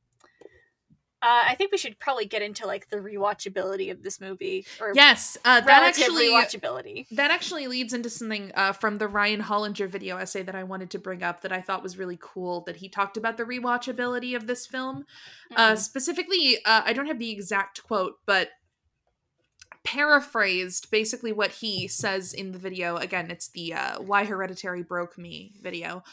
Uh, 1.24 1.44
I 1.50 1.54
think 1.56 1.72
we 1.72 1.78
should 1.78 2.00
probably 2.00 2.26
get 2.26 2.42
into 2.42 2.66
like 2.66 2.90
the 2.90 2.98
rewatchability 2.98 3.92
of 3.92 4.02
this 4.02 4.20
movie, 4.20 4.66
or 4.80 4.92
Yes, 4.96 5.38
uh, 5.46 5.62
that 5.62 5.84
actually 5.84 6.30
rewatchability. 6.30 7.06
that 7.12 7.30
actually 7.30 7.68
leads 7.68 7.94
into 7.94 8.10
something 8.10 8.52
uh, 8.56 8.72
from 8.74 8.98
the 8.98 9.08
Ryan 9.08 9.40
Hollinger 9.44 9.88
video 9.88 10.18
essay 10.18 10.42
that 10.42 10.56
I 10.56 10.64
wanted 10.64 10.90
to 10.92 10.98
bring 11.00 11.22
up 11.22 11.42
that 11.42 11.52
I 11.52 11.62
thought 11.62 11.84
was 11.84 11.96
really 11.96 12.18
cool. 12.20 12.62
That 12.62 12.78
he 12.78 12.90
talked 12.90 13.18
about 13.18 13.38
the 13.38 13.44
rewatchability 13.44 14.36
of 14.36 14.48
this 14.48 14.66
film. 14.66 15.06
Uh, 15.56 15.74
Mhm. 15.74 15.78
specifically, 15.78 16.58
uh, 16.66 16.82
I 16.86 16.92
don't 16.94 17.06
have 17.06 17.20
the 17.20 17.30
exact 17.30 17.84
quote, 17.84 18.16
but 18.26 18.50
paraphrased 19.84 20.92
basically 20.92 21.32
what 21.32 21.52
he 21.52 21.88
says 21.88 22.34
in 22.34 22.52
the 22.52 22.60
video. 22.60 22.98
Again, 22.98 23.32
it's 23.32 23.50
the 23.50 23.74
uh, 23.74 24.02
"Why 24.02 24.26
Hereditary 24.26 24.84
Broke 24.84 25.18
Me" 25.18 25.54
video. 25.62 26.04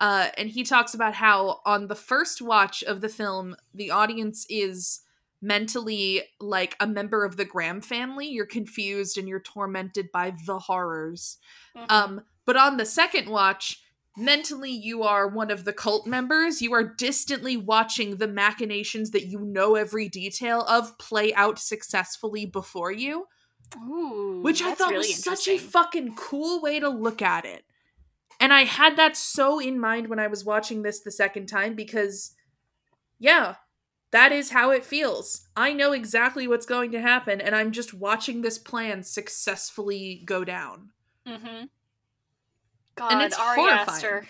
Uh, 0.00 0.28
and 0.36 0.48
he 0.48 0.64
talks 0.64 0.94
about 0.94 1.14
how 1.14 1.60
on 1.64 1.86
the 1.86 1.94
first 1.94 2.42
watch 2.42 2.82
of 2.82 3.00
the 3.00 3.08
film, 3.08 3.54
the 3.72 3.90
audience 3.90 4.46
is 4.48 5.02
mentally 5.40 6.22
like 6.40 6.76
a 6.80 6.86
member 6.86 7.24
of 7.24 7.36
the 7.36 7.44
Graham 7.44 7.80
family. 7.80 8.28
You're 8.28 8.46
confused 8.46 9.18
and 9.18 9.28
you're 9.28 9.40
tormented 9.40 10.10
by 10.12 10.34
the 10.46 10.58
horrors. 10.58 11.38
Mhm. 11.76 11.90
Um, 11.90 12.20
but 12.44 12.56
on 12.56 12.76
the 12.76 12.86
second 12.86 13.28
watch, 13.28 13.81
mentally 14.16 14.70
you 14.70 15.02
are 15.02 15.26
one 15.26 15.50
of 15.50 15.64
the 15.64 15.72
cult 15.72 16.06
members. 16.06 16.60
You 16.60 16.72
are 16.74 16.82
distantly 16.82 17.56
watching 17.56 18.16
the 18.16 18.28
machinations 18.28 19.10
that 19.10 19.26
you 19.26 19.40
know 19.40 19.74
every 19.74 20.08
detail 20.08 20.62
of 20.62 20.98
play 20.98 21.32
out 21.34 21.58
successfully 21.58 22.46
before 22.46 22.92
you, 22.92 23.26
Ooh, 23.76 24.40
which 24.42 24.62
I 24.62 24.74
thought 24.74 24.90
really 24.90 25.08
was 25.08 25.22
such 25.22 25.48
a 25.48 25.58
fucking 25.58 26.14
cool 26.14 26.60
way 26.60 26.80
to 26.80 26.88
look 26.88 27.22
at 27.22 27.44
it. 27.44 27.64
And 28.40 28.52
I 28.52 28.64
had 28.64 28.96
that 28.96 29.16
so 29.16 29.60
in 29.60 29.78
mind 29.78 30.08
when 30.08 30.18
I 30.18 30.26
was 30.26 30.44
watching 30.44 30.82
this 30.82 31.00
the 31.00 31.12
second 31.12 31.46
time 31.46 31.74
because 31.74 32.34
yeah, 33.18 33.54
that 34.10 34.32
is 34.32 34.50
how 34.50 34.70
it 34.70 34.84
feels. 34.84 35.48
I 35.56 35.72
know 35.72 35.92
exactly 35.92 36.48
what's 36.48 36.66
going 36.66 36.90
to 36.92 37.00
happen 37.00 37.40
and 37.40 37.54
I'm 37.54 37.70
just 37.70 37.94
watching 37.94 38.42
this 38.42 38.58
plan 38.58 39.04
successfully 39.04 40.22
go 40.26 40.44
down. 40.44 40.90
Mm-hmm. 41.26 41.66
God, 42.94 43.22
it's 43.22 43.38
Ari 43.38 43.56
horrifying. 43.58 43.88
Aster, 43.88 44.26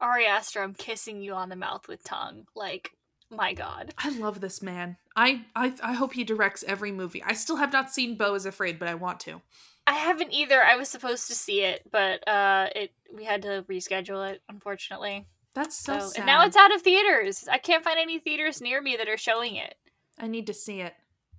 Ari 0.00 0.26
Aster, 0.26 0.62
I'm 0.62 0.74
kissing 0.74 1.20
you 1.20 1.32
on 1.34 1.48
the 1.48 1.56
mouth 1.56 1.88
with 1.88 2.04
tongue. 2.04 2.46
Like, 2.54 2.92
my 3.30 3.52
God. 3.54 3.92
I 3.98 4.10
love 4.10 4.40
this 4.40 4.62
man. 4.62 4.96
I, 5.16 5.42
I 5.54 5.74
I 5.82 5.92
hope 5.94 6.12
he 6.14 6.24
directs 6.24 6.64
every 6.66 6.92
movie. 6.92 7.22
I 7.22 7.32
still 7.34 7.56
have 7.56 7.72
not 7.72 7.90
seen 7.92 8.16
Beau 8.16 8.34
is 8.34 8.46
Afraid, 8.46 8.78
but 8.78 8.88
I 8.88 8.94
want 8.94 9.20
to. 9.20 9.42
I 9.86 9.94
haven't 9.94 10.32
either. 10.32 10.62
I 10.62 10.76
was 10.76 10.88
supposed 10.88 11.26
to 11.28 11.34
see 11.34 11.62
it, 11.62 11.82
but 11.90 12.26
uh, 12.28 12.68
it 12.76 12.92
we 13.14 13.24
had 13.24 13.42
to 13.42 13.64
reschedule 13.68 14.30
it, 14.30 14.42
unfortunately. 14.48 15.26
That's 15.54 15.76
so, 15.76 15.98
So, 15.98 16.08
sad. 16.08 16.16
and 16.18 16.26
now 16.26 16.44
it's 16.44 16.56
out 16.56 16.74
of 16.74 16.82
theaters. 16.82 17.48
I 17.50 17.58
can't 17.58 17.82
find 17.82 17.98
any 17.98 18.18
theaters 18.18 18.60
near 18.60 18.80
me 18.80 18.96
that 18.96 19.08
are 19.08 19.16
showing 19.16 19.56
it. 19.56 19.74
I 20.18 20.26
need 20.28 20.46
to 20.46 20.54
see 20.54 20.80
it. 20.82 20.94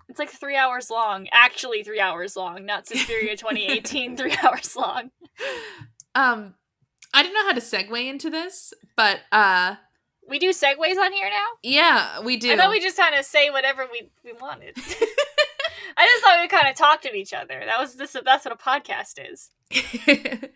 It's 0.09 0.17
like 0.19 0.29
three 0.31 0.55
hours 0.57 0.89
long. 0.89 1.27
Actually, 1.31 1.83
three 1.83 1.99
hours 1.99 2.35
long. 2.35 2.65
Not 2.65 2.87
Suspiria 2.87 3.37
2018, 3.37 4.17
three 4.17 4.35
hours 4.43 4.75
long. 4.75 5.11
Um, 6.19 6.55
I 7.13 7.23
don't 7.23 7.33
know 7.33 7.45
how 7.45 7.53
to 7.53 7.61
segue 7.61 8.07
into 8.07 8.29
this, 8.29 8.73
but 8.95 9.19
uh, 9.31 9.75
We 10.27 10.39
do 10.39 10.49
segues 10.49 10.97
on 10.97 11.11
here 11.13 11.29
now. 11.29 11.45
yeah, 11.63 12.19
we 12.21 12.37
do. 12.37 12.51
I 12.51 12.57
thought 12.57 12.69
we 12.69 12.79
just 12.79 12.97
kind 12.97 13.15
of 13.15 13.25
say 13.25 13.49
whatever 13.49 13.87
we 13.91 14.11
we 14.23 14.33
wanted. 14.33 14.75
I 15.97 16.05
just 16.05 16.23
thought 16.23 16.41
we 16.41 16.47
kind 16.47 16.69
of 16.69 16.75
talked 16.75 17.03
to 17.03 17.15
each 17.15 17.33
other. 17.33 17.61
That 17.65 17.79
was 17.79 17.95
this. 17.95 18.15
That's 18.23 18.45
what 18.45 18.53
a 18.53 18.55
podcast 18.57 19.19
is. 19.31 19.49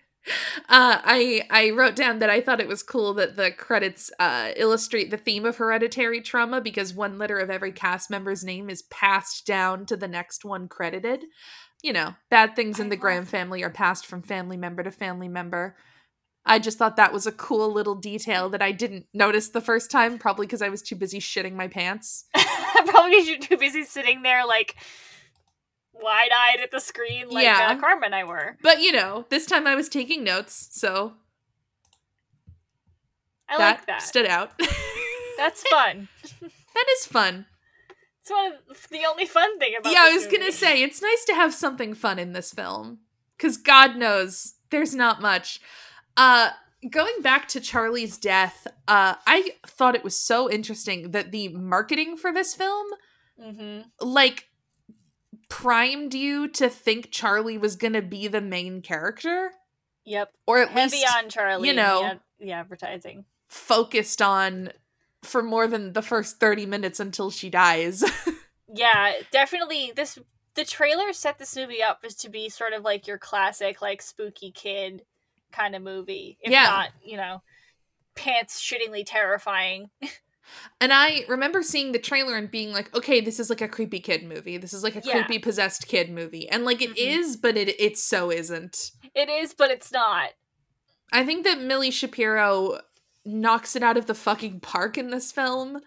uh, 0.69 0.99
I 1.04 1.43
I 1.49 1.71
wrote 1.71 1.95
down 1.95 2.19
that 2.19 2.30
I 2.30 2.39
thought 2.39 2.62
it 2.62 2.67
was 2.67 2.84
cool 2.84 3.13
that 3.15 3.36
the 3.36 3.52
credits 3.52 4.12
uh, 4.19 4.52
illustrate 4.56 5.12
the 5.12 5.17
theme 5.17 5.45
of 5.45 5.58
hereditary 5.58 6.21
trauma 6.21 6.62
because 6.62 6.93
one 6.93 7.17
letter 7.17 7.39
of 7.39 7.49
every 7.49 7.71
cast 7.71 8.10
member's 8.10 8.43
name 8.43 8.69
is 8.69 8.84
passed 8.84 9.45
down 9.45 9.86
to 9.88 9.97
the 9.97 10.08
next 10.08 10.45
one 10.45 10.67
credited. 10.67 11.26
You 11.84 11.93
know, 11.93 12.15
bad 12.32 12.56
things 12.56 12.80
in 12.80 12.89
the 12.89 12.96
Graham 12.96 13.26
family 13.26 13.62
are 13.63 13.69
passed 13.69 14.06
from 14.08 14.22
family 14.24 14.58
member 14.58 14.82
to 14.84 14.89
family 14.91 15.28
member. 15.28 15.76
I 16.46 16.58
just 16.60 16.78
thought 16.78 16.96
that 16.96 17.13
was 17.13 17.28
a 17.28 17.32
cool 17.32 17.72
little 17.72 17.96
detail 17.96 18.50
that 18.50 18.62
I 18.62 18.72
didn't 18.72 19.06
notice 19.13 19.50
the 19.50 19.62
first 19.62 19.91
time, 19.91 20.17
probably 20.17 20.46
because 20.46 20.62
I 20.62 20.69
was 20.69 20.82
too 20.82 20.96
busy 20.96 21.19
shitting 21.19 21.54
my 21.54 21.67
pants. 21.67 22.26
Probably 22.86 23.12
because 23.12 23.28
you're 23.30 23.39
too 23.39 23.58
busy 23.58 23.84
sitting 23.84 24.24
there 24.24 24.46
like 24.46 24.76
wide 25.93 26.32
eyed 26.36 26.60
at 26.62 26.72
the 26.72 26.80
screen, 26.82 27.30
like 27.30 27.43
Yeah. 27.46 27.69
uh, 27.72 27.80
Karma 27.80 28.06
and 28.08 28.15
I 28.15 28.24
were. 28.26 28.58
But 28.62 28.82
you 28.82 28.91
know, 28.91 29.26
this 29.30 29.46
time 29.46 29.67
I 29.67 29.76
was 29.76 29.88
taking 29.88 30.24
notes, 30.24 30.69
so 30.72 31.13
I 33.48 33.58
that, 33.58 33.78
like 33.78 33.86
that. 33.88 34.02
stood 34.02 34.26
out. 34.26 34.52
That's 35.38 35.63
fun. 35.69 36.08
that 36.41 36.86
is 36.98 37.06
fun. 37.06 37.46
It's 38.24 38.32
one 38.32 38.54
of 38.70 38.88
the 38.90 39.06
only 39.06 39.26
fun 39.26 39.60
thing 39.60 39.74
about. 39.78 39.92
yeah, 39.92 40.04
I 40.04 40.14
was 40.14 40.28
gonna 40.28 40.52
say 40.54 40.82
it's 40.82 41.02
nice 41.02 41.26
to 41.26 41.34
have 41.36 41.54
something 41.54 41.94
fun 41.94 42.20
in 42.20 42.32
this 42.32 42.54
film 42.54 43.00
because 43.38 43.58
God 43.58 43.98
knows 43.98 44.56
there's 44.70 44.96
not 44.96 45.22
much. 45.22 45.60
Uh, 46.16 46.52
going 46.90 47.16
back 47.22 47.50
to 47.50 47.60
Charlie's 47.60 48.18
death, 48.18 48.66
uh, 48.88 49.16
I 49.28 49.52
thought 49.68 49.96
it 49.96 50.06
was 50.06 50.16
so 50.18 50.50
interesting 50.50 51.12
that 51.12 51.34
the 51.34 51.50
marketing 51.50 52.16
for 52.16 52.32
this 52.32 52.56
film, 52.56 52.88
Mhm. 53.42 53.86
like, 54.00 54.48
primed 55.50 56.14
you 56.14 56.48
to 56.48 56.70
think 56.70 57.12
Charlie 57.12 57.58
was 57.58 57.76
gonna 57.76 58.02
be 58.02 58.30
the 58.30 58.40
main 58.42 58.82
character, 58.82 59.52
Yep. 60.06 60.34
or 60.48 60.60
at 60.60 60.70
Heavy 60.70 60.96
least 60.98 61.16
on 61.18 61.30
Charlie. 61.30 61.68
you 61.68 61.72
in 61.72 61.76
the 61.76 61.82
know- 61.82 62.04
ad- 62.06 62.22
the 62.40 62.52
advertising. 62.54 63.26
focused 63.50 64.22
on 64.22 64.72
for 65.24 65.42
more 65.44 65.68
than 65.68 65.94
the 65.94 66.02
first 66.02 66.40
thirty 66.40 66.66
minutes 66.66 67.00
until 67.00 67.32
she 67.32 67.50
dies. 67.50 68.04
Yeah, 68.76 69.14
definitely. 69.32 69.92
This 69.96 70.18
the 70.56 70.66
trailer 70.66 71.14
set 71.14 71.38
this 71.38 71.56
movie 71.56 71.84
up 71.84 72.00
as 72.04 72.16
to 72.18 72.30
be 72.30 72.50
sort 72.50 72.74
of 72.74 72.84
like 72.84 73.08
your 73.08 73.18
classic, 73.20 73.82
like 73.82 74.02
spooky 74.02 74.52
kid 74.52 75.04
kind 75.52 75.76
of 75.76 75.84
movie. 75.84 76.38
If 76.42 76.52
Yeah. 76.52 76.64
not, 76.64 76.90
you 77.04 77.18
know, 77.18 77.44
pants 78.16 78.62
shittingly 78.62 79.04
terrifying. 79.06 79.90
And 80.82 80.92
I 80.92 81.24
remember 81.30 81.64
seeing 81.64 81.94
the 81.94 82.00
trailer 82.00 82.36
and 82.36 82.52
being 82.52 82.74
like, 82.74 82.94
okay, 82.94 83.22
this 83.22 83.40
is 83.40 83.50
like 83.50 83.62
a 83.62 83.68
creepy 83.68 84.02
kid 84.02 84.24
movie. 84.24 84.58
This 84.58 84.74
is 84.74 84.84
like 84.84 84.96
a 84.98 85.02
Yeah. 85.02 85.24
creepy 85.24 85.40
possessed 85.40 85.88
kid 85.88 86.10
movie. 86.10 86.50
And 86.50 86.66
like 86.66 86.82
it 86.82 86.90
Mhm. 86.92 86.98
is, 86.98 87.38
but 87.38 87.56
it 87.56 87.80
it 87.80 87.98
so 87.98 88.30
isn't. 88.30 88.92
It 89.16 89.30
is, 89.30 89.54
but 89.54 89.72
it's 89.72 89.92
not. 89.92 90.32
I 91.14 91.24
think 91.26 91.46
that 91.46 91.62
Milly 91.62 91.92
Shapiro 91.92 92.82
knocks 93.26 93.76
it 93.76 93.84
out 93.84 93.98
of 93.98 94.06
the 94.06 94.14
fucking 94.14 94.60
park 94.60 94.98
in 94.98 95.10
this 95.10 95.32
film. 95.32 95.82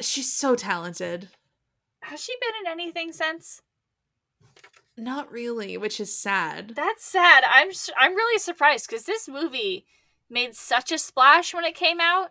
She's 0.00 0.32
so 0.32 0.54
talented. 0.54 1.28
Has 2.02 2.22
she 2.22 2.34
been 2.40 2.66
in 2.66 2.72
anything 2.72 3.12
since? 3.12 3.62
Not 4.96 5.30
really, 5.32 5.76
which 5.76 6.00
is 6.00 6.16
sad. 6.16 6.72
That's 6.76 7.04
sad. 7.04 7.44
I'm 7.46 7.70
I'm 7.98 8.14
really 8.14 8.38
surprised 8.38 8.86
because 8.88 9.04
this 9.04 9.28
movie 9.28 9.86
made 10.28 10.54
such 10.54 10.92
a 10.92 10.98
splash 10.98 11.54
when 11.54 11.64
it 11.64 11.74
came 11.74 12.00
out. 12.00 12.30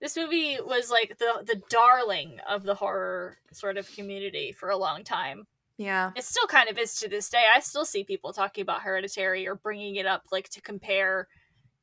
This 0.00 0.16
movie 0.16 0.58
was 0.60 0.90
like 0.90 1.18
the 1.18 1.42
the 1.46 1.62
darling 1.70 2.38
of 2.48 2.64
the 2.64 2.74
horror 2.74 3.38
sort 3.52 3.78
of 3.78 3.94
community 3.94 4.52
for 4.52 4.68
a 4.68 4.76
long 4.76 5.04
time. 5.04 5.46
Yeah. 5.78 6.10
It 6.14 6.24
still 6.24 6.46
kind 6.46 6.68
of 6.68 6.78
is 6.78 6.96
to 6.96 7.08
this 7.08 7.30
day. 7.30 7.44
I 7.52 7.60
still 7.60 7.84
see 7.84 8.04
people 8.04 8.32
talking 8.32 8.62
about 8.62 8.82
Hereditary 8.82 9.48
or 9.48 9.54
bringing 9.54 9.96
it 9.96 10.06
up 10.06 10.24
like 10.30 10.48
to 10.50 10.60
compare 10.60 11.28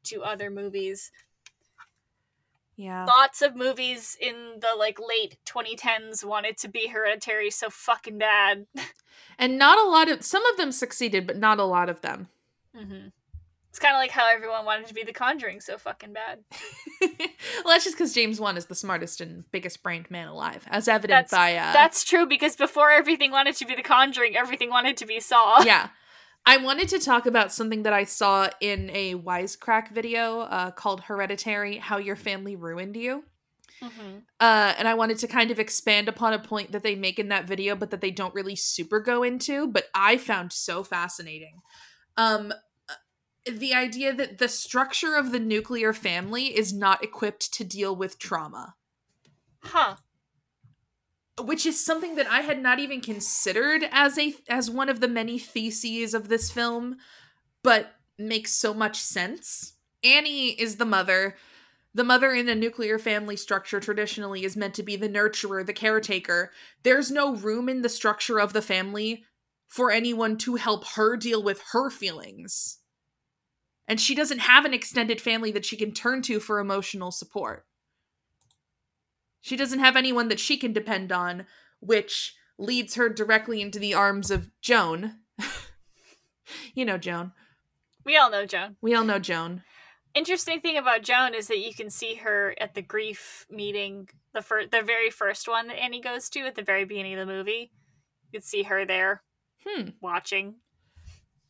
to 0.09 0.23
other 0.23 0.49
movies. 0.49 1.11
Yeah. 2.75 3.05
Lots 3.05 3.41
of 3.41 3.55
movies 3.55 4.15
in 4.21 4.59
the 4.61 4.69
like 4.77 4.99
late 4.99 5.37
2010s 5.45 6.23
wanted 6.23 6.57
to 6.59 6.69
be 6.69 6.87
Hereditary 6.87 7.51
so 7.51 7.69
fucking 7.69 8.17
bad. 8.17 8.65
And 9.37 9.57
not 9.57 9.77
a 9.79 9.89
lot 9.89 10.09
of 10.09 10.23
some 10.23 10.45
of 10.47 10.57
them 10.57 10.71
succeeded, 10.71 11.25
but 11.25 11.37
not 11.37 11.59
a 11.59 11.63
lot 11.63 11.89
of 11.89 12.01
them. 12.01 12.27
hmm 12.75 13.07
It's 13.69 13.79
kind 13.79 13.95
of 13.95 13.99
like 13.99 14.11
how 14.11 14.29
everyone 14.29 14.65
wanted 14.65 14.87
to 14.87 14.93
be 14.93 15.03
The 15.03 15.13
Conjuring 15.13 15.61
so 15.61 15.77
fucking 15.77 16.11
bad. 16.13 16.39
well, 17.01 17.09
that's 17.65 17.85
just 17.85 17.95
because 17.97 18.13
James 18.13 18.39
Wan 18.39 18.57
is 18.57 18.65
the 18.65 18.75
smartest 18.75 19.19
and 19.21 19.49
biggest 19.51 19.81
brained 19.81 20.11
man 20.11 20.27
alive, 20.27 20.65
as 20.69 20.87
evident 20.89 21.29
That's- 21.29 21.31
by 21.31 21.55
uh 21.55 21.71
That's 21.73 22.03
true 22.03 22.25
because 22.25 22.55
before 22.57 22.91
everything 22.91 23.31
wanted 23.31 23.55
to 23.57 23.65
be 23.65 23.75
The 23.75 23.81
Conjuring, 23.81 24.35
everything 24.37 24.69
wanted 24.69 24.97
to 24.97 25.05
be 25.05 25.19
Saw. 25.21 25.61
yeah. 25.63 25.89
I 26.49 26.57
wanted 26.57 26.87
to 26.89 26.97
talk 26.97 27.27
about 27.27 27.53
something 27.53 27.83
that 27.83 27.93
I 27.93 28.05
saw 28.05 28.49
in 28.59 28.89
a 28.89 29.13
Wisecrack 29.13 29.91
video 29.91 30.39
uh, 30.39 30.71
called 30.71 31.01
Hereditary 31.01 31.77
How 31.77 31.99
Your 31.99 32.15
Family 32.15 32.55
Ruined 32.55 32.95
You. 32.95 33.23
Mhm. 33.79 34.23
Uh, 34.39 34.73
and 34.79 34.87
I 34.87 34.95
wanted 34.95 35.19
to 35.19 35.27
kind 35.27 35.51
of 35.51 35.59
expand 35.59 36.07
upon 36.09 36.33
a 36.33 36.39
point 36.39 36.71
that 36.71 36.81
they 36.81 36.95
make 36.95 37.19
in 37.19 37.27
that 37.27 37.45
video, 37.45 37.75
but 37.75 37.91
that 37.91 38.01
they 38.01 38.09
don't 38.09 38.33
really 38.33 38.55
super 38.55 38.99
go 38.99 39.21
into, 39.21 39.67
but 39.67 39.89
I 39.93 40.17
found 40.17 40.51
so 40.51 40.83
fascinating. 40.83 41.61
Um, 42.17 42.51
uh, 42.89 42.95
the 43.45 43.75
idea 43.75 44.11
that 44.11 44.39
the 44.39 44.49
structure 44.49 45.13
of 45.13 45.31
the 45.31 45.39
nuclear 45.39 45.93
family 45.93 46.57
is 46.57 46.73
not 46.73 47.03
equipped 47.03 47.53
to 47.53 47.63
deal 47.63 47.95
with 47.95 48.17
trauma. 48.17 48.73
Huh. 49.61 49.97
Which 51.41 51.65
is 51.65 51.83
something 51.83 52.15
that 52.15 52.27
I 52.27 52.41
had 52.41 52.61
not 52.61 52.79
even 52.79 53.01
considered 53.01 53.83
as 53.91 54.17
a 54.17 54.35
as 54.47 54.69
one 54.69 54.89
of 54.89 54.99
the 54.99 55.07
many 55.07 55.39
theses 55.39 56.13
of 56.13 56.27
this 56.27 56.51
film, 56.51 56.97
but 57.63 57.95
makes 58.17 58.53
so 58.53 58.73
much 58.73 58.97
sense. 58.97 59.73
Annie 60.03 60.49
is 60.51 60.77
the 60.77 60.85
mother. 60.85 61.35
the 61.93 62.03
mother 62.03 62.31
in 62.31 62.47
a 62.47 62.55
nuclear 62.55 62.99
family 62.99 63.35
structure 63.35 63.79
traditionally 63.79 64.43
is 64.45 64.55
meant 64.55 64.75
to 64.75 64.83
be 64.83 64.95
the 64.95 65.09
nurturer, 65.09 65.65
the 65.65 65.73
caretaker. 65.73 66.51
There's 66.83 67.09
no 67.09 67.35
room 67.35 67.67
in 67.67 67.81
the 67.81 67.89
structure 67.89 68.39
of 68.39 68.53
the 68.53 68.61
family 68.61 69.25
for 69.67 69.91
anyone 69.91 70.37
to 70.37 70.55
help 70.55 70.85
her 70.95 71.17
deal 71.17 71.41
with 71.43 71.61
her 71.71 71.89
feelings. 71.89 72.77
And 73.87 73.99
she 73.99 74.13
doesn't 74.13 74.39
have 74.39 74.65
an 74.65 74.73
extended 74.73 75.19
family 75.19 75.51
that 75.51 75.65
she 75.65 75.75
can 75.75 75.91
turn 75.91 76.21
to 76.23 76.39
for 76.39 76.59
emotional 76.59 77.11
support. 77.11 77.65
She 79.41 79.55
doesn't 79.55 79.79
have 79.79 79.95
anyone 79.95 80.27
that 80.29 80.39
she 80.39 80.57
can 80.57 80.73
depend 80.73 81.11
on, 81.11 81.45
which 81.79 82.35
leads 82.57 82.95
her 82.95 83.07
directly 83.09 83.61
into 83.61 83.79
the 83.79 83.93
arms 83.93 84.31
of 84.31 84.49
Joan. 84.61 85.19
you 86.73 86.85
know 86.85 86.97
Joan. 86.97 87.31
We 88.05 88.17
all 88.17 88.29
know 88.31 88.45
Joan. 88.45 88.75
We 88.81 88.93
all 88.93 89.03
know 89.03 89.19
Joan. 89.19 89.63
Interesting 90.15 90.59
thing 90.59 90.77
about 90.77 91.03
Joan 91.03 91.33
is 91.35 91.47
that 91.47 91.59
you 91.59 91.73
can 91.73 91.89
see 91.89 92.15
her 92.15 92.55
at 92.59 92.73
the 92.73 92.81
grief 92.81 93.45
meeting, 93.49 94.09
the 94.33 94.41
fir- 94.41 94.65
the 94.65 94.81
very 94.81 95.09
first 95.11 95.47
one 95.47 95.67
that 95.67 95.77
Annie 95.79 96.01
goes 96.01 96.29
to 96.31 96.41
at 96.41 96.55
the 96.55 96.63
very 96.63 96.83
beginning 96.83 97.13
of 97.19 97.27
the 97.27 97.31
movie. 97.33 97.71
You 98.31 98.39
can 98.39 98.41
see 98.41 98.63
her 98.63 98.85
there, 98.85 99.21
Hmm. 99.65 99.89
watching, 100.01 100.55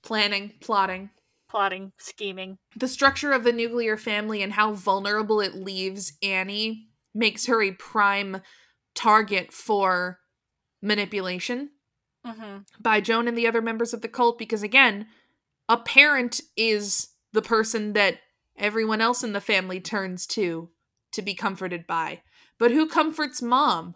Planning, 0.04 0.54
plotting. 0.62 1.10
plotting, 1.50 1.94
scheming. 1.98 2.58
The 2.76 2.88
structure 2.88 3.32
of 3.32 3.44
the 3.44 3.54
nuclear 3.54 3.98
family 3.98 4.44
and 4.44 4.54
how 4.54 4.74
vulnerable 4.74 5.40
it 5.42 5.56
leaves 5.56 6.14
Annie 6.22 6.89
makes 7.14 7.46
her 7.48 7.62
a 7.62 7.72
prime 7.72 8.42
target 8.96 9.52
for 9.54 10.20
manipulation 10.82 11.70
hmm 12.26 12.58
by 12.80 13.00
Joan 13.00 13.28
and 13.28 13.38
the 13.38 13.48
other 13.48 13.62
members 13.62 13.94
of 13.94 14.02
the 14.02 14.08
cult 14.10 14.38
because 14.38 14.62
again, 14.64 15.08
a 15.70 15.78
parent 15.78 16.42
is 16.58 17.10
the 17.32 17.42
person 17.42 17.94
that 17.94 18.20
everyone 18.58 19.00
else 19.02 19.24
in 19.24 19.32
the 19.34 19.40
family 19.42 19.80
turns 19.80 20.28
to 20.28 20.70
to 21.14 21.22
be 21.22 21.34
comforted 21.34 21.88
by. 21.88 22.22
But 22.58 22.72
who 22.72 22.88
comforts 22.88 23.42
mom? 23.42 23.96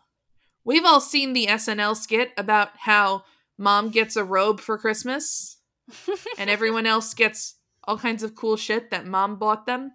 We've 0.64 0.86
all 0.86 1.02
seen 1.02 1.34
the 1.34 1.48
SNL 1.48 1.98
skit 1.98 2.32
about 2.38 2.70
how 2.80 3.24
mom 3.58 3.90
gets 3.90 4.16
a 4.16 4.24
robe 4.24 4.62
for 4.62 4.78
Christmas 4.78 5.58
and 6.38 6.50
everyone 6.50 6.86
else 6.86 7.14
gets 7.14 7.56
all 7.84 7.98
kinds 7.98 8.24
of 8.24 8.36
cool 8.36 8.56
shit 8.56 8.90
that 8.92 9.06
mom 9.06 9.36
bought 9.38 9.66
them, 9.66 9.92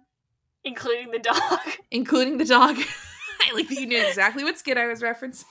Including 0.63 1.09
the 1.11 1.19
dog. 1.19 1.59
including 1.89 2.37
the 2.37 2.45
dog. 2.45 2.77
I 3.49 3.53
like 3.53 3.67
that 3.69 3.79
you 3.79 3.85
knew 3.87 4.01
exactly 4.05 4.43
what 4.43 4.57
skit 4.57 4.77
I 4.77 4.87
was 4.87 5.01
referencing. 5.01 5.43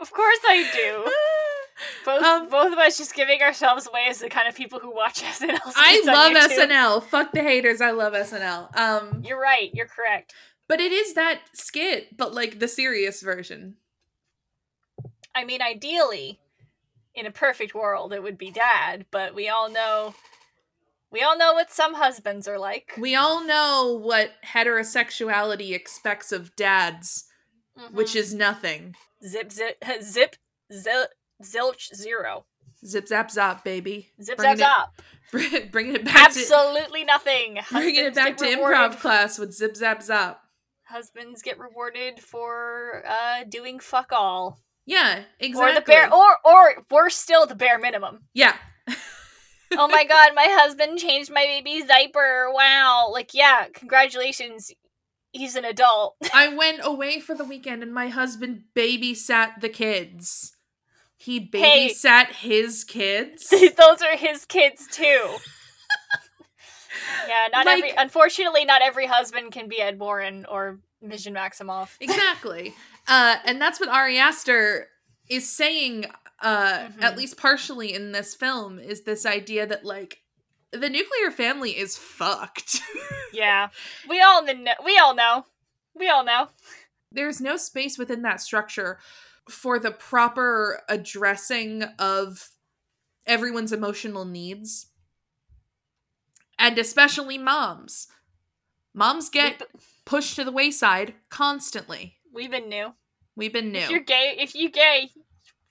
of 0.00 0.12
course 0.12 0.38
I 0.46 0.66
do. 0.74 1.12
Both, 2.04 2.22
Um, 2.22 2.50
both 2.50 2.72
of 2.74 2.78
us 2.78 2.98
just 2.98 3.14
giving 3.14 3.40
ourselves 3.40 3.86
away 3.88 4.04
as 4.10 4.18
the 4.18 4.28
kind 4.28 4.46
of 4.46 4.54
people 4.54 4.78
who 4.80 4.94
watch 4.94 5.22
SNL. 5.22 5.58
I 5.76 6.02
love 6.04 6.32
SNL. 6.50 7.02
Fuck 7.04 7.32
the 7.32 7.40
haters. 7.40 7.80
I 7.80 7.92
love 7.92 8.12
SNL. 8.12 8.76
Um 8.76 9.22
You're 9.24 9.40
right. 9.40 9.70
You're 9.72 9.86
correct. 9.86 10.34
But 10.68 10.80
it 10.80 10.92
is 10.92 11.14
that 11.14 11.40
skit, 11.54 12.16
but 12.18 12.34
like 12.34 12.58
the 12.58 12.68
serious 12.68 13.22
version. 13.22 13.76
I 15.34 15.44
mean, 15.44 15.62
ideally, 15.62 16.38
in 17.14 17.24
a 17.26 17.30
perfect 17.30 17.74
world, 17.74 18.12
it 18.12 18.22
would 18.22 18.36
be 18.38 18.50
dad, 18.50 19.06
but 19.10 19.34
we 19.34 19.48
all 19.48 19.70
know, 19.70 20.14
we 21.12 21.22
all 21.22 21.36
know 21.36 21.52
what 21.54 21.70
some 21.72 21.94
husbands 21.94 22.46
are 22.48 22.58
like. 22.58 22.92
We 22.98 23.14
all 23.14 23.44
know 23.44 23.98
what 24.00 24.32
heterosexuality 24.46 25.72
expects 25.74 26.32
of 26.32 26.54
dads, 26.56 27.24
which 27.92 28.12
Mhm. 28.12 28.16
is 28.16 28.34
nothing. 28.34 28.94
zip 29.26 29.52
zip 29.52 29.82
zip 30.02 30.36
zil, 30.72 31.06
zilch 31.42 31.94
zero 31.94 32.46
Zip 32.84 33.06
zap 33.06 33.30
zop, 33.30 33.62
baby. 33.62 34.10
zip 34.22 34.38
Bringing 34.38 34.56
zap 34.56 34.88
it- 34.94 35.02
zop. 35.32 35.70
bringing 35.70 35.94
it 35.96 36.04
back 36.04 36.14
to 36.32 36.40
Absolutely 36.40 37.04
nothing. 37.04 37.58
bringing 37.70 38.06
it 38.06 38.14
back 38.14 38.36
to 38.38 38.46
get 38.46 38.58
improv 38.58 38.98
class 39.00 39.38
with 39.38 39.52
zip 39.52 39.76
zap 39.76 40.00
zop. 40.00 40.38
Husbands 40.88 41.42
get 41.42 41.58
rewarded 41.58 42.20
for 42.20 43.04
uh 43.06 43.44
doing 43.44 43.78
fuck 43.80 44.08
all, 44.12 44.58
Yeah, 44.86 45.24
exactly. 45.38 45.72
or 45.72 45.74
the 45.74 45.80
bare, 45.82 46.12
or 46.14 46.38
or 46.44 46.84
worse 46.90 47.16
still, 47.16 47.44
the 47.46 47.54
bare 47.54 47.78
minimum. 47.78 48.24
yeah, 48.32 48.56
oh 49.72 49.88
my 49.88 50.04
god, 50.04 50.30
my 50.34 50.46
husband 50.48 50.98
changed 50.98 51.30
my 51.32 51.44
baby's 51.44 51.86
diaper. 51.86 52.50
Wow. 52.52 53.10
Like, 53.12 53.34
yeah, 53.34 53.66
congratulations. 53.72 54.72
He's 55.32 55.56
an 55.56 55.64
adult. 55.64 56.16
I 56.34 56.54
went 56.54 56.80
away 56.82 57.20
for 57.20 57.34
the 57.34 57.44
weekend 57.44 57.82
and 57.82 57.94
my 57.94 58.08
husband 58.08 58.64
babysat 58.74 59.60
the 59.60 59.68
kids. 59.68 60.56
He 61.16 61.50
Hey. 61.52 61.90
babysat 61.90 62.32
his 62.32 62.84
kids. 62.84 63.50
Those 63.50 64.02
are 64.02 64.16
his 64.16 64.44
kids 64.46 64.86
too. 64.90 65.04
yeah, 67.28 67.48
not 67.52 67.66
every 67.66 67.90
unfortunately 67.96 68.64
not 68.64 68.82
every 68.82 69.06
husband 69.06 69.52
can 69.52 69.68
be 69.68 69.80
Ed 69.80 69.98
Warren 69.98 70.46
or 70.46 70.80
Vision 71.02 71.34
Maximoff. 71.34 71.96
exactly. 72.00 72.74
Uh, 73.06 73.36
and 73.44 73.60
that's 73.60 73.80
what 73.80 73.88
Ari 73.88 74.18
Aster 74.18 74.88
is 75.28 75.50
saying, 75.50 76.06
uh, 76.42 76.88
Mhm. 76.88 77.02
at 77.02 77.16
least 77.16 77.36
partially 77.36 77.92
in 77.92 78.12
this 78.12 78.34
film, 78.34 78.78
is 78.78 79.02
this 79.02 79.26
idea 79.26 79.66
that 79.66 79.84
like 79.84 80.22
the 80.72 80.88
nuclear 80.88 81.30
family 81.30 81.76
is 81.76 81.96
fucked. 81.98 82.80
Yeah. 83.32 83.68
We 84.08 84.20
all 84.20 84.42
know 84.44 84.72
we 84.84 84.98
all 84.98 85.14
know. 85.14 85.46
We 85.94 86.08
all 86.08 86.24
know. 86.24 86.48
There's 87.12 87.40
no 87.40 87.56
space 87.56 87.96
within 87.96 88.22
that 88.22 88.40
structure 88.40 88.98
for 89.48 89.78
the 89.78 89.92
proper 89.92 90.82
addressing 90.88 91.84
of 91.98 92.50
everyone's 93.26 93.72
emotional 93.72 94.24
needs. 94.24 94.86
And 96.58 96.76
especially 96.78 97.38
moms. 97.38 98.08
Moms 98.94 99.28
get 99.28 99.62
pushed 100.04 100.34
to 100.36 100.44
the 100.44 100.52
wayside 100.52 101.14
constantly. 101.30 102.16
we've 102.32 102.50
been 102.50 102.68
new. 102.68 102.94
We've 103.36 103.52
been 103.52 103.70
new. 103.72 103.78
If 103.78 103.90
you're 103.90 104.00
gay, 104.00 104.34
if 104.38 104.54
you 104.54 104.70
gay, 104.70 105.10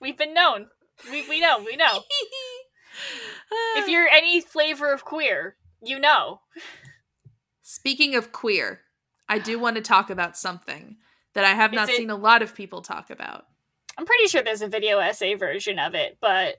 we've 0.00 0.16
been 0.18 0.34
known. 0.34 0.68
We 1.10 1.28
we 1.28 1.40
know, 1.40 1.62
we 1.64 1.76
know. 1.76 2.02
if 3.76 3.88
you're 3.88 4.08
any 4.08 4.40
flavor 4.40 4.92
of 4.92 5.04
queer, 5.04 5.56
you 5.82 5.98
know. 5.98 6.40
Speaking 7.62 8.14
of 8.14 8.32
queer, 8.32 8.80
I 9.28 9.38
do 9.38 9.58
want 9.58 9.76
to 9.76 9.82
talk 9.82 10.10
about 10.10 10.36
something 10.36 10.96
that 11.34 11.44
I 11.44 11.50
have 11.50 11.72
Is 11.72 11.76
not 11.76 11.88
it- 11.88 11.96
seen 11.96 12.10
a 12.10 12.16
lot 12.16 12.42
of 12.42 12.54
people 12.54 12.82
talk 12.82 13.10
about. 13.10 13.46
I'm 13.98 14.06
pretty 14.06 14.28
sure 14.28 14.42
there's 14.42 14.62
a 14.62 14.68
video 14.68 14.98
essay 14.98 15.34
version 15.34 15.78
of 15.78 15.94
it, 15.94 16.16
but 16.20 16.56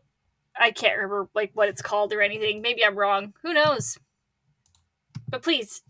I 0.60 0.72
can't 0.72 0.96
remember 0.98 1.30
like 1.34 1.52
what 1.54 1.70
it's 1.70 1.82
called 1.82 2.14
or 2.14 2.22
anything. 2.22 2.62
Maybe 2.62 2.86
I'm 2.86 2.98
wrong. 2.98 3.34
Who 3.42 3.54
knows? 3.54 3.98
But 5.28 5.42
please. 5.44 5.82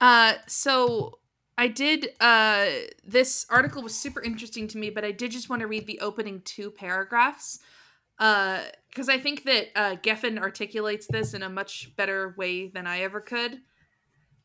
Uh 0.00 0.34
so 0.46 1.17
I 1.58 1.66
did 1.66 2.10
uh 2.20 2.66
this 3.04 3.44
article 3.50 3.82
was 3.82 3.94
super 3.94 4.22
interesting 4.22 4.68
to 4.68 4.78
me, 4.78 4.90
but 4.90 5.04
I 5.04 5.10
did 5.10 5.32
just 5.32 5.50
want 5.50 5.60
to 5.60 5.66
read 5.66 5.86
the 5.86 6.00
opening 6.00 6.40
two 6.44 6.70
paragraphs. 6.70 7.58
Uh 8.18 8.60
because 8.88 9.08
I 9.08 9.18
think 9.18 9.44
that 9.44 9.66
uh 9.76 9.96
Geffen 9.96 10.38
articulates 10.38 11.06
this 11.08 11.34
in 11.34 11.42
a 11.42 11.50
much 11.50 11.94
better 11.96 12.34
way 12.38 12.68
than 12.68 12.86
I 12.86 13.00
ever 13.00 13.20
could. 13.20 13.58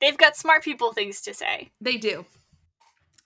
They've 0.01 0.17
got 0.17 0.35
smart 0.35 0.63
people 0.63 0.91
things 0.91 1.21
to 1.21 1.33
say. 1.33 1.71
They 1.79 1.97
do. 1.97 2.25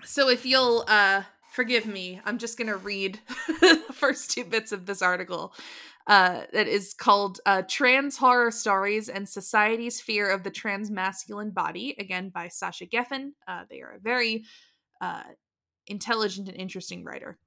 So 0.04 0.30
if 0.30 0.46
you'll 0.46 0.84
uh 0.88 1.24
forgive 1.58 1.88
me, 1.88 2.22
I'm 2.26 2.38
just 2.38 2.56
going 2.56 2.68
to 2.68 2.78
read 2.78 3.20
the 3.48 3.82
first 3.92 4.30
two 4.30 4.44
bits 4.44 4.72
of 4.72 4.86
this 4.86 5.02
article. 5.02 5.54
Uh, 6.08 6.44
that 6.54 6.70
is 6.70 6.94
called 6.94 7.42
uh, 7.46 7.64
Trans 7.68 8.16
Horror 8.16 8.52
Stories 8.52 9.10
and 9.10 9.28
Society's 9.28 10.00
Fear 10.00 10.30
of 10.30 10.44
the 10.44 10.52
Transmasculine 10.52 11.54
Body, 11.54 11.96
again 12.00 12.30
by 12.30 12.48
Sasha 12.48 12.86
Geffen. 12.86 13.32
Uh, 13.46 13.64
they 13.70 13.82
are 13.82 13.96
a 13.98 14.00
very 14.00 14.46
uh, 15.02 15.24
intelligent 15.86 16.48
and 16.48 16.56
interesting 16.56 17.04
writer. 17.04 17.38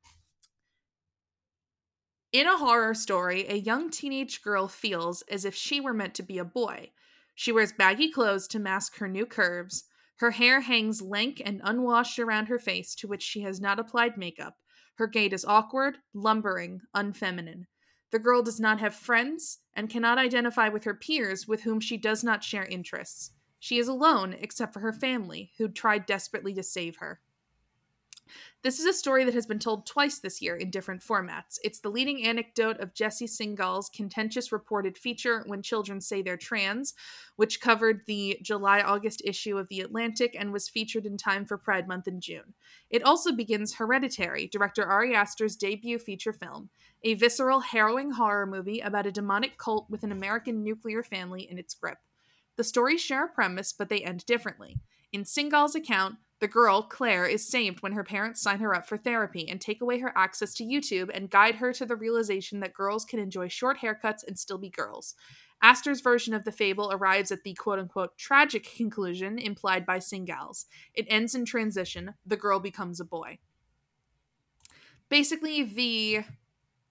In 2.32 2.46
a 2.46 2.58
horror 2.58 2.94
story, 2.94 3.46
a 3.48 3.56
young 3.56 3.90
teenage 3.90 4.42
girl 4.42 4.68
feels 4.68 5.22
as 5.22 5.46
if 5.46 5.54
she 5.54 5.80
were 5.80 5.94
meant 5.94 6.14
to 6.16 6.22
be 6.22 6.36
a 6.36 6.44
boy. 6.44 6.90
She 7.34 7.52
wears 7.52 7.72
baggy 7.72 8.10
clothes 8.10 8.46
to 8.48 8.58
mask 8.58 8.98
her 8.98 9.08
new 9.08 9.24
curves. 9.24 9.84
Her 10.16 10.32
hair 10.32 10.60
hangs 10.60 11.00
lank 11.00 11.40
and 11.42 11.62
unwashed 11.64 12.18
around 12.18 12.48
her 12.48 12.58
face, 12.58 12.94
to 12.96 13.08
which 13.08 13.22
she 13.22 13.40
has 13.40 13.58
not 13.58 13.78
applied 13.78 14.18
makeup. 14.18 14.58
Her 14.96 15.06
gait 15.06 15.32
is 15.32 15.46
awkward, 15.46 15.96
lumbering, 16.12 16.82
unfeminine. 16.94 17.66
The 18.10 18.18
girl 18.18 18.42
does 18.42 18.58
not 18.58 18.80
have 18.80 18.94
friends 18.94 19.58
and 19.74 19.88
cannot 19.88 20.18
identify 20.18 20.68
with 20.68 20.84
her 20.84 20.94
peers 20.94 21.46
with 21.46 21.62
whom 21.62 21.80
she 21.80 21.96
does 21.96 22.24
not 22.24 22.42
share 22.42 22.64
interests. 22.64 23.30
She 23.58 23.78
is 23.78 23.88
alone 23.88 24.34
except 24.38 24.72
for 24.72 24.80
her 24.80 24.92
family, 24.92 25.52
who 25.58 25.68
tried 25.68 26.06
desperately 26.06 26.54
to 26.54 26.62
save 26.62 26.96
her. 26.96 27.20
This 28.62 28.78
is 28.78 28.86
a 28.86 28.92
story 28.92 29.24
that 29.24 29.34
has 29.34 29.46
been 29.46 29.58
told 29.58 29.86
twice 29.86 30.18
this 30.18 30.42
year 30.42 30.54
in 30.54 30.70
different 30.70 31.02
formats. 31.02 31.58
It's 31.64 31.80
the 31.80 31.88
leading 31.88 32.24
anecdote 32.24 32.78
of 32.78 32.94
Jesse 32.94 33.26
Singal's 33.26 33.88
contentious 33.88 34.52
reported 34.52 34.98
feature, 34.98 35.44
When 35.46 35.62
Children 35.62 36.00
Say 36.00 36.22
They're 36.22 36.36
Trans, 36.36 36.94
which 37.36 37.60
covered 37.60 38.02
the 38.06 38.38
July 38.42 38.80
August 38.80 39.22
issue 39.24 39.56
of 39.56 39.68
The 39.68 39.80
Atlantic 39.80 40.36
and 40.38 40.52
was 40.52 40.68
featured 40.68 41.06
in 41.06 41.16
time 41.16 41.44
for 41.46 41.56
Pride 41.56 41.88
Month 41.88 42.06
in 42.06 42.20
June. 42.20 42.54
It 42.90 43.02
also 43.02 43.32
begins 43.32 43.74
Hereditary, 43.74 44.46
director 44.46 44.84
Ari 44.84 45.14
Aster's 45.14 45.56
debut 45.56 45.98
feature 45.98 46.32
film, 46.32 46.70
a 47.02 47.14
visceral, 47.14 47.60
harrowing 47.60 48.10
horror 48.10 48.46
movie 48.46 48.80
about 48.80 49.06
a 49.06 49.12
demonic 49.12 49.56
cult 49.56 49.88
with 49.88 50.02
an 50.02 50.12
American 50.12 50.62
nuclear 50.62 51.02
family 51.02 51.48
in 51.50 51.58
its 51.58 51.74
grip. 51.74 51.98
The 52.56 52.64
stories 52.64 53.00
share 53.00 53.24
a 53.24 53.28
premise, 53.28 53.72
but 53.72 53.88
they 53.88 54.02
end 54.02 54.26
differently. 54.26 54.76
In 55.12 55.24
Singal's 55.24 55.74
account, 55.74 56.16
the 56.40 56.48
girl, 56.48 56.82
Claire, 56.82 57.26
is 57.26 57.46
saved 57.46 57.82
when 57.82 57.92
her 57.92 58.02
parents 58.02 58.40
sign 58.40 58.60
her 58.60 58.74
up 58.74 58.86
for 58.86 58.96
therapy 58.96 59.48
and 59.48 59.60
take 59.60 59.82
away 59.82 59.98
her 59.98 60.12
access 60.16 60.54
to 60.54 60.64
YouTube 60.64 61.10
and 61.12 61.30
guide 61.30 61.56
her 61.56 61.72
to 61.74 61.84
the 61.84 61.96
realization 61.96 62.60
that 62.60 62.72
girls 62.72 63.04
can 63.04 63.18
enjoy 63.18 63.48
short 63.48 63.78
haircuts 63.78 64.26
and 64.26 64.38
still 64.38 64.58
be 64.58 64.70
girls. 64.70 65.14
Aster's 65.62 66.00
version 66.00 66.32
of 66.32 66.44
the 66.44 66.52
fable 66.52 66.90
arrives 66.92 67.30
at 67.30 67.44
the 67.44 67.52
quote 67.52 67.78
unquote 67.78 68.16
tragic 68.16 68.74
conclusion 68.74 69.38
implied 69.38 69.84
by 69.84 69.98
Singal's. 69.98 70.64
It 70.94 71.06
ends 71.08 71.34
in 71.34 71.44
transition. 71.44 72.14
The 72.24 72.36
girl 72.36 72.58
becomes 72.58 73.00
a 73.00 73.04
boy. 73.04 73.38
Basically, 75.10 75.62
the 75.62 76.24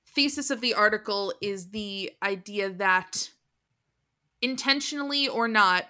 thesis 0.06 0.52
of 0.52 0.62
the 0.62 0.76
article 0.76 1.34
is 1.42 1.70
the 1.70 2.12
idea 2.22 2.70
that 2.70 3.32
intentionally 4.42 5.28
or 5.28 5.48
not, 5.48 5.86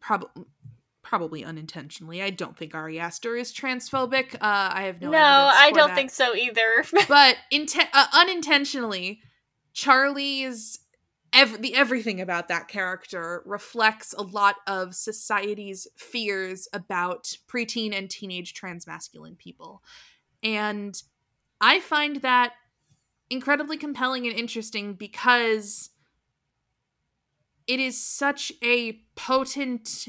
probably 0.00 0.46
probably 1.12 1.44
unintentionally. 1.44 2.22
I 2.22 2.30
don't 2.30 2.56
think 2.56 2.74
Ari 2.74 2.98
Aster 2.98 3.36
is 3.36 3.52
transphobic. 3.52 4.34
Uh, 4.36 4.38
I 4.40 4.84
have 4.84 5.02
no. 5.02 5.10
No, 5.10 5.18
I 5.18 5.70
don't 5.70 5.88
that. 5.88 5.94
think 5.94 6.10
so 6.10 6.34
either. 6.34 6.86
but 7.06 7.36
inten- 7.52 7.90
uh, 7.92 8.06
unintentionally, 8.14 9.20
Charlie's 9.74 10.78
ev- 11.34 11.60
the 11.60 11.74
everything 11.74 12.18
about 12.18 12.48
that 12.48 12.66
character 12.66 13.42
reflects 13.44 14.14
a 14.14 14.22
lot 14.22 14.56
of 14.66 14.94
society's 14.94 15.86
fears 15.98 16.66
about 16.72 17.36
preteen 17.46 17.94
and 17.94 18.08
teenage 18.08 18.54
transmasculine 18.54 19.36
people, 19.36 19.82
and 20.42 20.94
I 21.60 21.80
find 21.80 22.22
that 22.22 22.54
incredibly 23.28 23.76
compelling 23.76 24.26
and 24.26 24.34
interesting 24.34 24.94
because 24.94 25.90
it 27.66 27.80
is 27.80 28.02
such 28.02 28.50
a 28.62 29.02
potent 29.14 30.08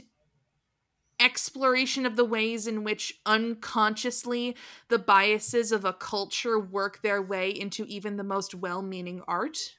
exploration 1.20 2.06
of 2.06 2.16
the 2.16 2.26
ways 2.26 2.68
in 2.68 2.84
which 2.84 3.20
unconsciously 3.26 4.56
the 4.90 5.00
biases 5.00 5.72
of 5.72 5.86
a 5.86 5.94
culture 5.94 6.60
work 6.60 7.02
their 7.02 7.22
way 7.22 7.50
into 7.50 7.86
even 7.86 8.18
the 8.18 8.24
most 8.24 8.54
well 8.54 8.82
meaning 8.82 9.22
art 9.28 9.76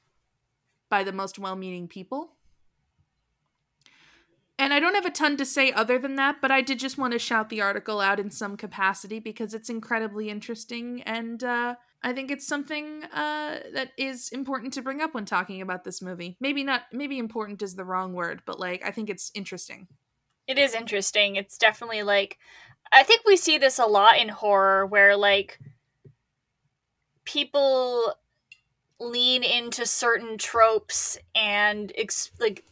by 0.89 1.03
the 1.03 1.11
most 1.11 1.37
well 1.37 1.55
meaning 1.55 1.87
people. 1.87 2.31
And 4.57 4.73
I 4.73 4.79
don't 4.79 4.95
have 4.95 5.05
a 5.05 5.11
ton 5.11 5.35
to 5.37 5.45
say 5.45 5.73
other 5.73 5.99
than 5.99 6.15
that, 6.15 6.37
but 6.41 6.49
I 6.49 6.61
did 6.61 6.79
just 6.79 6.97
want 6.97 7.11
to 7.11 7.19
shout 7.19 7.49
the 7.49 7.61
article 7.61 7.99
out 7.99 8.21
in 8.21 8.31
some 8.31 8.55
capacity 8.55 9.19
because 9.19 9.53
it's 9.53 9.69
incredibly 9.69 10.29
interesting 10.29 11.01
and 11.03 11.43
uh, 11.43 11.75
I 12.01 12.13
think 12.13 12.31
it's 12.31 12.47
something 12.47 13.03
uh, 13.05 13.59
that 13.73 13.91
is 13.97 14.29
important 14.29 14.73
to 14.73 14.81
bring 14.81 15.01
up 15.01 15.13
when 15.13 15.25
talking 15.25 15.61
about 15.61 15.83
this 15.83 16.01
movie. 16.01 16.37
Maybe 16.39 16.63
not, 16.63 16.83
maybe 16.93 17.17
important 17.17 17.61
is 17.61 17.75
the 17.75 17.83
wrong 17.83 18.13
word, 18.13 18.43
but 18.45 18.59
like 18.59 18.81
I 18.85 18.91
think 18.91 19.09
it's 19.09 19.31
interesting 19.33 19.87
it 20.47 20.57
is 20.57 20.73
interesting. 20.73 21.35
It's 21.35 21.57
definitely 21.57 22.03
like 22.03 22.37
I 22.91 23.03
think 23.03 23.21
we 23.25 23.37
see 23.37 23.57
this 23.57 23.79
a 23.79 23.85
lot 23.85 24.17
in 24.17 24.29
horror 24.29 24.85
where 24.85 25.15
like 25.15 25.59
people 27.25 28.13
lean 28.99 29.43
into 29.43 29.85
certain 29.85 30.37
tropes 30.37 31.17
and 31.33 31.91
ex- 31.97 32.31
like 32.39 32.63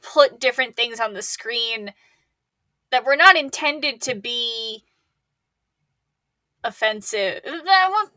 put 0.00 0.40
different 0.40 0.76
things 0.76 1.00
on 1.00 1.12
the 1.12 1.22
screen 1.22 1.92
that 2.90 3.04
were 3.04 3.16
not 3.16 3.36
intended 3.36 4.00
to 4.02 4.14
be 4.14 4.84
offensive. 6.62 7.40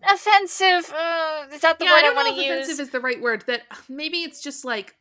Offensive. 0.09 0.93
Uh, 0.95 1.45
is 1.51 1.61
that 1.61 1.79
the 1.79 1.85
yeah, 1.85 1.91
word 1.91 2.05
I, 2.05 2.11
I 2.11 2.13
want 2.13 2.27
to 2.29 2.35
use? 2.35 2.45
Offensive 2.45 2.79
is 2.79 2.89
the 2.91 2.99
right 2.99 3.21
word. 3.21 3.43
That 3.47 3.63
maybe 3.89 4.17
it's 4.17 4.41
just 4.41 4.63
like 4.63 4.95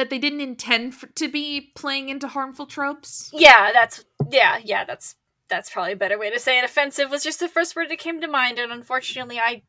that 0.00 0.08
they 0.08 0.18
didn't 0.18 0.40
intend 0.40 0.94
for, 0.94 1.08
to 1.08 1.28
be 1.28 1.72
playing 1.76 2.08
into 2.08 2.26
harmful 2.26 2.64
tropes. 2.64 3.30
Yeah, 3.34 3.70
that's 3.70 4.02
yeah, 4.30 4.58
yeah, 4.64 4.86
that's 4.86 5.14
that's 5.50 5.68
probably 5.68 5.92
a 5.92 5.96
better 5.96 6.18
way 6.18 6.30
to 6.30 6.38
say 6.38 6.58
it. 6.58 6.64
Offensive 6.64 7.10
was 7.10 7.22
just 7.22 7.38
the 7.38 7.48
first 7.48 7.76
word 7.76 7.90
that 7.90 7.98
came 7.98 8.18
to 8.22 8.26
mind, 8.26 8.58
and 8.58 8.72
unfortunately, 8.72 9.38
I 9.38 9.60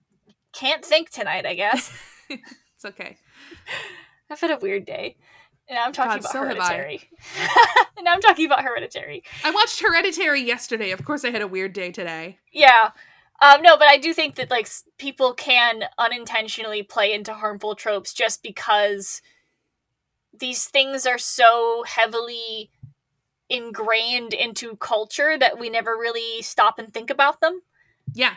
can't 0.54 0.86
think 0.86 1.10
tonight. 1.10 1.46
I 1.46 1.54
guess 1.56 1.94
it's 2.30 2.86
okay. 2.86 3.18
I've 4.30 4.40
had 4.40 4.52
a 4.52 4.58
weird 4.58 4.86
day. 4.86 5.18
And 5.68 5.78
I'm 5.78 5.92
talking 5.92 6.12
God, 6.12 6.20
about 6.22 6.32
so 6.32 6.40
Hereditary. 6.40 7.10
and 7.98 8.08
I'm 8.08 8.22
talking 8.22 8.46
about 8.46 8.64
Hereditary. 8.64 9.24
I 9.44 9.52
watched 9.52 9.82
Hereditary 9.82 10.42
yesterday. 10.42 10.92
Of 10.92 11.04
course, 11.04 11.26
I 11.26 11.32
had 11.32 11.42
a 11.42 11.48
weird 11.48 11.74
day 11.74 11.92
today. 11.92 12.40
Yeah. 12.54 12.92
Um, 13.42 13.62
no, 13.62 13.78
but 13.78 13.88
I 13.88 13.98
do 13.98 14.14
think 14.14 14.36
that 14.36 14.50
like 14.50 14.70
people 14.98 15.34
can 15.34 15.84
unintentionally 15.98 16.84
play 16.84 17.14
into 17.14 17.34
harmful 17.34 17.76
tropes 17.76 18.14
just 18.14 18.44
because 18.44 19.22
these 20.38 20.66
things 20.66 21.06
are 21.06 21.18
so 21.18 21.84
heavily 21.88 22.72
ingrained 23.50 24.34
into 24.34 24.76
culture 24.78 25.38
that 25.38 25.60
we 25.60 25.70
never 25.70 25.92
really 25.92 26.42
stop 26.42 26.80
and 26.80 26.94
think 26.94 27.10
about 27.10 27.42
them. 27.42 27.62
Yeah. 28.14 28.36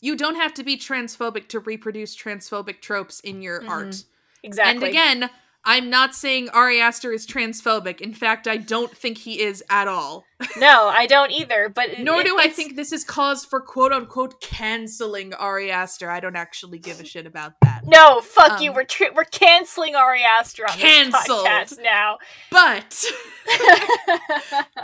You 0.00 0.16
don't 0.16 0.36
have 0.36 0.54
to 0.54 0.64
be 0.64 0.76
transphobic 0.76 1.48
to 1.48 1.60
reproduce 1.60 2.16
transphobic 2.16 2.80
tropes 2.80 3.20
in 3.20 3.42
your 3.42 3.60
mm-hmm. 3.60 3.68
art. 3.68 4.04
Exactly. 4.42 4.74
And 4.74 4.84
again, 4.84 5.30
I'm 5.66 5.88
not 5.88 6.14
saying 6.14 6.50
Ari 6.50 6.80
Aster 6.80 7.10
is 7.10 7.26
transphobic. 7.26 8.02
In 8.02 8.12
fact, 8.12 8.46
I 8.46 8.58
don't 8.58 8.94
think 8.94 9.18
he 9.18 9.40
is 9.40 9.64
at 9.70 9.88
all. 9.88 10.24
no, 10.58 10.88
I 10.88 11.06
don't 11.06 11.30
either. 11.30 11.70
But 11.74 12.00
nor 12.00 12.20
it, 12.20 12.26
do 12.26 12.38
I 12.38 12.48
think 12.48 12.76
this 12.76 12.92
is 12.92 13.02
cause 13.02 13.46
for 13.46 13.60
quote 13.60 13.92
unquote 13.92 14.42
canceling 14.42 15.32
Ari 15.32 15.70
Aster. 15.70 16.10
I 16.10 16.20
don't 16.20 16.36
actually 16.36 16.78
give 16.78 17.00
a 17.00 17.04
shit 17.04 17.26
about 17.26 17.54
that. 17.62 17.82
No, 17.86 18.20
fuck 18.20 18.52
um, 18.52 18.62
you. 18.62 18.72
We're 18.72 18.84
tr- 18.84 19.14
we're 19.14 19.24
canceling 19.24 19.96
Ari 19.96 20.22
Aster 20.22 20.64
on 20.64 20.76
canceled. 20.76 21.46
this 21.46 21.78
podcast 21.78 21.82
now. 21.82 22.18
But 22.50 23.04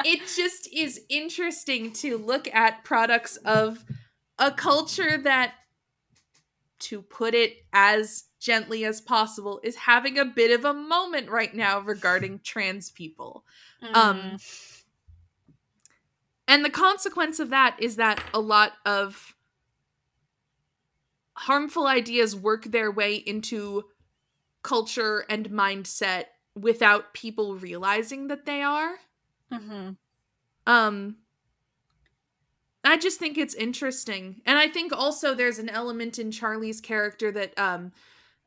it 0.05 0.20
just 0.35 0.72
is 0.72 1.01
interesting 1.11 1.93
to 1.95 2.16
look 2.16 2.49
at 2.55 2.85
products 2.85 3.37
of 3.45 3.85
a 4.39 4.51
culture 4.51 5.18
that, 5.18 5.53
to 6.78 7.03
put 7.03 7.35
it 7.35 7.57
as 7.74 8.24
gently 8.41 8.84
as 8.84 9.01
possible 9.01 9.61
is 9.62 9.76
having 9.76 10.18
a 10.18 10.24
bit 10.24 10.51
of 10.51 10.64
a 10.64 10.74
moment 10.74 11.28
right 11.28 11.55
now 11.55 11.78
regarding 11.78 12.41
trans 12.43 12.91
people. 12.91 13.45
Mm. 13.84 13.97
Um 13.97 14.36
and 16.49 16.64
the 16.64 16.70
consequence 16.70 17.38
of 17.38 17.51
that 17.51 17.76
is 17.78 17.97
that 17.97 18.20
a 18.34 18.41
lot 18.41 18.72
of 18.84 19.36
harmful 21.34 21.86
ideas 21.86 22.34
work 22.34 22.64
their 22.64 22.91
way 22.91 23.14
into 23.14 23.84
culture 24.62 25.24
and 25.28 25.51
mindset 25.51 26.24
without 26.55 27.14
people 27.14 27.57
realizing 27.57 28.28
that 28.28 28.47
they 28.47 28.62
are. 28.62 28.97
Mm-hmm. 29.53 29.91
Um 30.66 31.16
I 32.82 32.97
just 32.97 33.18
think 33.18 33.36
it's 33.36 33.55
interesting. 33.55 34.41
And 34.47 34.59
I 34.59 34.66
think 34.66 34.93
also 34.93 35.34
there's 35.34 35.59
an 35.59 35.68
element 35.68 36.18
in 36.18 36.30
Charlie's 36.30 36.80
character 36.80 37.30
that 37.32 37.59
um 37.59 37.93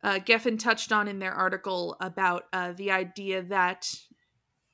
uh, 0.03 0.19
Geffen 0.19 0.59
touched 0.59 0.91
on 0.91 1.07
in 1.07 1.19
their 1.19 1.33
article 1.33 1.95
about 2.01 2.43
uh, 2.51 2.73
the 2.73 2.91
idea 2.91 3.41
that, 3.43 3.93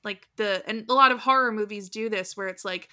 like, 0.03 0.27
the, 0.37 0.63
and 0.67 0.85
a 0.89 0.93
lot 0.93 1.11
of 1.11 1.19
horror 1.19 1.51
movies 1.51 1.89
do 1.89 2.09
this 2.09 2.35
where 2.35 2.47
it's 2.47 2.65
like 2.65 2.89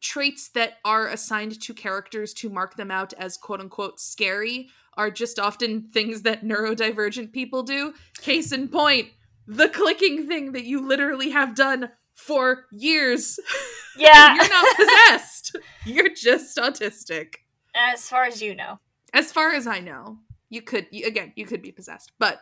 traits 0.00 0.48
that 0.48 0.78
are 0.84 1.06
assigned 1.06 1.60
to 1.60 1.74
characters 1.74 2.32
to 2.34 2.48
mark 2.48 2.76
them 2.76 2.90
out 2.90 3.12
as 3.14 3.36
quote 3.36 3.60
unquote 3.60 4.00
scary 4.00 4.68
are 4.96 5.10
just 5.10 5.38
often 5.38 5.88
things 5.92 6.22
that 6.22 6.44
neurodivergent 6.44 7.32
people 7.32 7.62
do. 7.62 7.94
Case 8.18 8.50
in 8.52 8.68
point, 8.68 9.08
the 9.46 9.68
clicking 9.68 10.26
thing 10.26 10.52
that 10.52 10.64
you 10.64 10.86
literally 10.86 11.30
have 11.30 11.54
done 11.54 11.90
for 12.14 12.66
years. 12.72 13.38
Yeah. 13.94 14.36
You're 14.36 14.48
not 14.48 14.74
possessed. 14.76 15.56
You're 15.84 16.14
just 16.14 16.56
autistic. 16.56 17.34
As 17.74 18.08
far 18.08 18.24
as 18.24 18.40
you 18.40 18.54
know. 18.54 18.78
As 19.12 19.30
far 19.30 19.52
as 19.52 19.66
I 19.66 19.80
know 19.80 20.16
you 20.52 20.60
could 20.60 20.86
you, 20.90 21.06
again 21.06 21.32
you 21.34 21.46
could 21.46 21.62
be 21.62 21.72
possessed. 21.72 22.12
But 22.18 22.40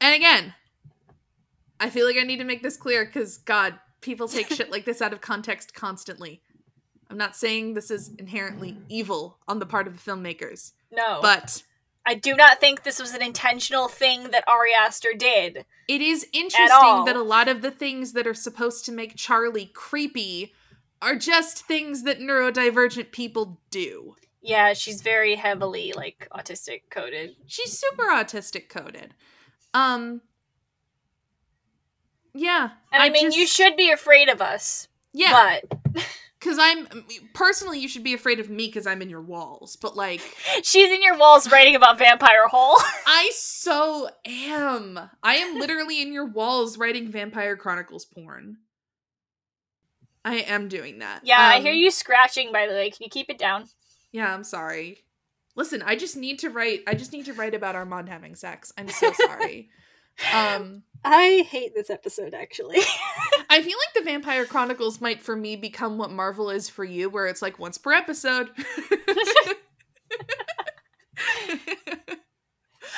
and 0.00 0.14
again 0.14 0.54
i 1.80 1.90
feel 1.90 2.06
like 2.06 2.16
i 2.16 2.22
need 2.22 2.38
to 2.38 2.44
make 2.44 2.62
this 2.62 2.76
clear 2.76 3.04
because 3.04 3.38
god 3.38 3.74
people 4.00 4.28
take 4.28 4.48
shit 4.48 4.70
like 4.70 4.84
this 4.84 5.02
out 5.02 5.12
of 5.12 5.20
context 5.20 5.74
constantly. 5.74 6.42
I'm 7.10 7.16
not 7.16 7.36
saying 7.36 7.74
this 7.74 7.90
is 7.90 8.10
inherently 8.18 8.78
evil 8.88 9.38
on 9.48 9.58
the 9.58 9.66
part 9.66 9.86
of 9.86 9.94
the 9.94 10.10
filmmakers 10.10 10.72
no. 10.92 11.20
but 11.22 11.62
i 12.06 12.14
do 12.14 12.36
not 12.36 12.60
think 12.60 12.82
this 12.82 13.00
was 13.00 13.14
an 13.14 13.22
intentional 13.22 13.88
thing 13.88 14.30
that 14.30 14.44
ari 14.46 14.72
aster 14.74 15.14
did. 15.16 15.64
It 15.88 16.00
is 16.00 16.26
interesting 16.32 17.04
that 17.06 17.16
a 17.16 17.22
lot 17.22 17.48
of 17.48 17.62
the 17.62 17.70
things 17.70 18.12
that 18.12 18.26
are 18.26 18.34
supposed 18.34 18.84
to 18.84 18.92
make 18.92 19.16
charlie 19.16 19.70
creepy 19.72 20.52
are 21.00 21.16
just 21.16 21.66
things 21.66 22.02
that 22.04 22.20
neurodivergent 22.20 23.12
people 23.12 23.60
do 23.70 24.16
yeah, 24.44 24.72
she's 24.74 25.02
very 25.02 25.34
heavily 25.34 25.92
like 25.96 26.28
autistic 26.32 26.82
coded. 26.90 27.34
She's 27.46 27.76
super 27.78 28.04
autistic 28.04 28.68
coded. 28.68 29.14
Um 29.72 30.20
Yeah. 32.34 32.70
And 32.92 33.02
I, 33.02 33.06
I 33.06 33.10
mean, 33.10 33.24
just, 33.26 33.36
you 33.36 33.46
should 33.46 33.76
be 33.76 33.90
afraid 33.90 34.28
of 34.28 34.40
us. 34.40 34.88
Yeah. 35.12 35.58
But 35.62 36.04
cuz 36.40 36.58
I'm 36.60 36.86
personally 37.32 37.78
you 37.80 37.88
should 37.88 38.04
be 38.04 38.12
afraid 38.12 38.38
of 38.38 38.50
me 38.50 38.70
cuz 38.70 38.86
I'm 38.86 39.00
in 39.00 39.08
your 39.08 39.22
walls, 39.22 39.76
but 39.76 39.96
like 39.96 40.20
she's 40.62 40.90
in 40.92 41.02
your 41.02 41.16
walls 41.16 41.50
writing 41.50 41.74
about 41.74 41.98
Vampire 41.98 42.46
Hole. 42.48 42.76
I 43.06 43.30
so 43.34 44.10
am. 44.26 45.10
I 45.22 45.36
am 45.36 45.58
literally 45.58 46.02
in 46.02 46.12
your 46.12 46.26
walls 46.26 46.76
writing 46.76 47.10
Vampire 47.10 47.56
Chronicles 47.56 48.04
porn. 48.04 48.58
I 50.26 50.36
am 50.36 50.68
doing 50.68 51.00
that. 51.00 51.20
Yeah, 51.24 51.38
I 51.38 51.60
hear 51.60 51.72
Um, 51.72 51.78
you 51.78 51.90
scratching. 51.90 52.50
By 52.50 52.66
the 52.66 52.72
way, 52.72 52.90
can 52.90 53.04
you 53.04 53.10
keep 53.10 53.28
it 53.28 53.38
down? 53.38 53.68
Yeah, 54.14 54.32
I'm 54.32 54.44
sorry. 54.44 54.98
Listen, 55.56 55.82
I 55.82 55.96
just 55.96 56.16
need 56.16 56.38
to 56.38 56.48
write. 56.48 56.84
I 56.86 56.94
just 56.94 57.12
need 57.12 57.24
to 57.24 57.32
write 57.32 57.52
about 57.52 57.74
Armand 57.74 58.08
having 58.08 58.36
sex. 58.36 58.72
I'm 58.78 58.88
so 58.88 59.12
sorry. 59.12 59.70
um, 60.32 60.84
I 61.04 61.44
hate 61.50 61.74
this 61.74 61.90
episode 61.90 62.32
actually. 62.32 62.78
I 63.50 63.60
feel 63.60 63.76
like 63.76 63.94
the 63.96 64.02
Vampire 64.04 64.44
Chronicles 64.44 65.00
might, 65.00 65.20
for 65.20 65.34
me, 65.34 65.56
become 65.56 65.98
what 65.98 66.12
Marvel 66.12 66.48
is 66.48 66.68
for 66.68 66.84
you, 66.84 67.10
where 67.10 67.26
it's 67.26 67.42
like 67.42 67.58
once 67.58 67.76
per 67.76 67.92
episode. 67.92 68.50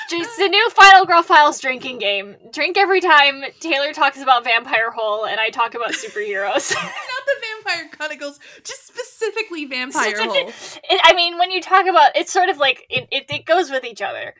Just 0.08 0.36
the 0.38 0.48
new 0.48 0.70
Final 0.70 1.04
Girl 1.04 1.22
Files 1.22 1.60
drinking 1.60 1.98
game. 1.98 2.36
Drink 2.52 2.76
every 2.78 3.00
time 3.00 3.42
Taylor 3.60 3.92
talks 3.92 4.20
about 4.22 4.44
Vampire 4.44 4.90
Hole 4.90 5.24
and 5.26 5.40
I 5.40 5.50
talk 5.50 5.74
about 5.74 5.90
superheroes. 5.92 6.72
Not 6.74 6.92
the 7.26 7.34
Vampire 7.64 7.88
Chronicles, 7.92 8.38
just 8.62 8.86
specifically 8.86 9.64
Vampire 9.64 10.16
Hole. 10.22 10.34
It- 10.48 11.00
I 11.04 11.12
mean, 11.14 11.38
when 11.38 11.50
you 11.50 11.60
talk 11.60 11.86
about 11.86 12.12
it's 12.14 12.32
sort 12.32 12.48
of 12.48 12.58
like 12.58 12.86
it, 12.88 13.08
it, 13.10 13.24
it 13.30 13.44
goes 13.46 13.70
with 13.70 13.84
each 13.84 14.00
other. 14.02 14.34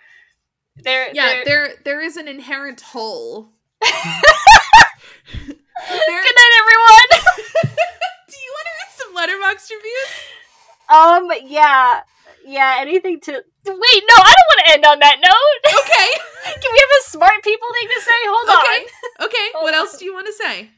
There, 0.77 1.09
Yeah, 1.13 1.27
there- 1.27 1.45
there 1.45 1.69
there 1.85 2.01
is 2.01 2.17
an 2.17 2.29
inherent 2.29 2.81
hole. 2.81 3.51
Good 3.83 3.95
night, 5.89 6.53
everyone. 6.61 7.09
Do 8.29 8.37
you 8.37 8.55
want 8.55 8.67
to 8.67 8.73
read 8.79 8.91
some 8.91 9.15
letterbox 9.15 9.71
reviews? 9.71 10.13
um, 10.89 11.31
yeah, 11.51 12.01
yeah. 12.47 12.77
Anything 12.81 13.21
to 13.21 13.33
wait? 13.33 14.03
No, 14.09 14.17
I 14.17 14.33
don't 14.35 14.49
want 14.51 14.61
to 14.67 14.73
end 14.73 14.85
on 14.87 14.99
that 15.01 15.19
note. 15.21 15.73
Okay. 15.87 16.11
Can 16.63 16.73
we 16.73 16.79
have 16.79 16.89
a 17.01 17.03
smart 17.11 17.43
people 17.43 17.67
thing 17.75 17.89
to 17.89 18.01
say? 18.01 18.21
Hold 18.25 18.49
Okay. 18.49 18.87
on. 19.21 19.27
Okay. 19.27 19.47
Hold 19.55 19.65
what 19.65 19.75
on. 19.75 19.81
else 19.81 19.99
do 19.99 20.05
you 20.05 20.15
want 20.15 20.27
to 20.27 20.33
say? 20.33 20.71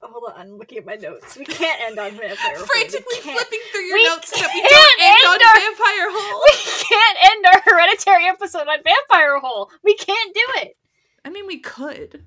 Hold 0.00 0.24
on, 0.34 0.40
I'm 0.40 0.58
looking 0.58 0.78
at 0.78 0.84
my 0.86 0.94
notes. 0.96 1.36
We 1.36 1.44
can't 1.46 1.80
end 1.82 1.98
on 1.98 2.10
Vampire 2.12 2.56
Frantically 2.66 3.04
We 3.24 3.32
flipping 3.32 3.60
through 3.72 3.80
your 3.84 3.96
we 3.96 4.04
notes 4.04 4.28
so 4.28 4.40
that 4.40 4.50
we 4.54 4.60
can't 4.60 4.72
don't 4.72 5.00
end 5.02 5.24
on 5.26 5.34
end 5.34 5.42
our- 5.42 5.60
Vampire 5.60 6.08
Hole. 6.12 6.42
We 6.44 6.54
can't 6.84 7.18
end 7.32 7.46
our 7.46 7.62
hereditary 7.72 8.26
episode 8.28 8.68
on 8.68 8.78
Vampire 8.84 9.38
Hole. 9.40 9.70
We 9.82 9.94
can't 9.94 10.34
do 10.34 10.44
it. 10.62 10.76
I 11.24 11.30
mean, 11.30 11.46
we 11.46 11.58
could. 11.58 12.24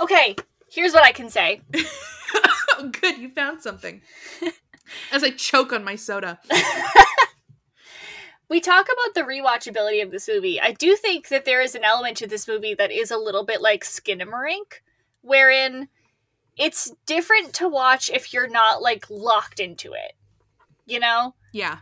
Okay, 0.00 0.36
here's 0.74 0.92
what 0.92 1.04
I 1.04 1.12
can 1.12 1.30
say. 1.30 1.60
oh, 1.74 2.90
good. 3.00 3.18
You 3.18 3.30
found 3.30 3.62
something. 3.62 4.02
As 5.12 5.22
I 5.22 5.30
choke 5.30 5.72
on 5.72 5.84
my 5.84 5.96
soda. 5.96 6.40
We 8.48 8.60
talk 8.60 8.86
about 8.86 9.14
the 9.14 9.28
rewatchability 9.28 10.02
of 10.02 10.10
this 10.10 10.28
movie. 10.28 10.60
I 10.60 10.72
do 10.72 10.96
think 10.96 11.28
that 11.28 11.44
there 11.44 11.62
is 11.62 11.74
an 11.74 11.82
element 11.82 12.16
to 12.18 12.26
this 12.26 12.46
movie 12.46 12.74
that 12.74 12.92
is 12.92 13.10
a 13.10 13.16
little 13.16 13.44
bit 13.44 13.62
like 13.62 13.84
Skinamarink, 13.84 14.82
wherein 15.22 15.88
it's 16.56 16.92
different 17.06 17.54
to 17.54 17.68
watch 17.68 18.10
if 18.10 18.32
you're 18.32 18.48
not 18.48 18.82
like 18.82 19.08
locked 19.08 19.60
into 19.60 19.92
it. 19.94 20.12
You 20.86 21.00
know? 21.00 21.34
Yeah. 21.52 21.78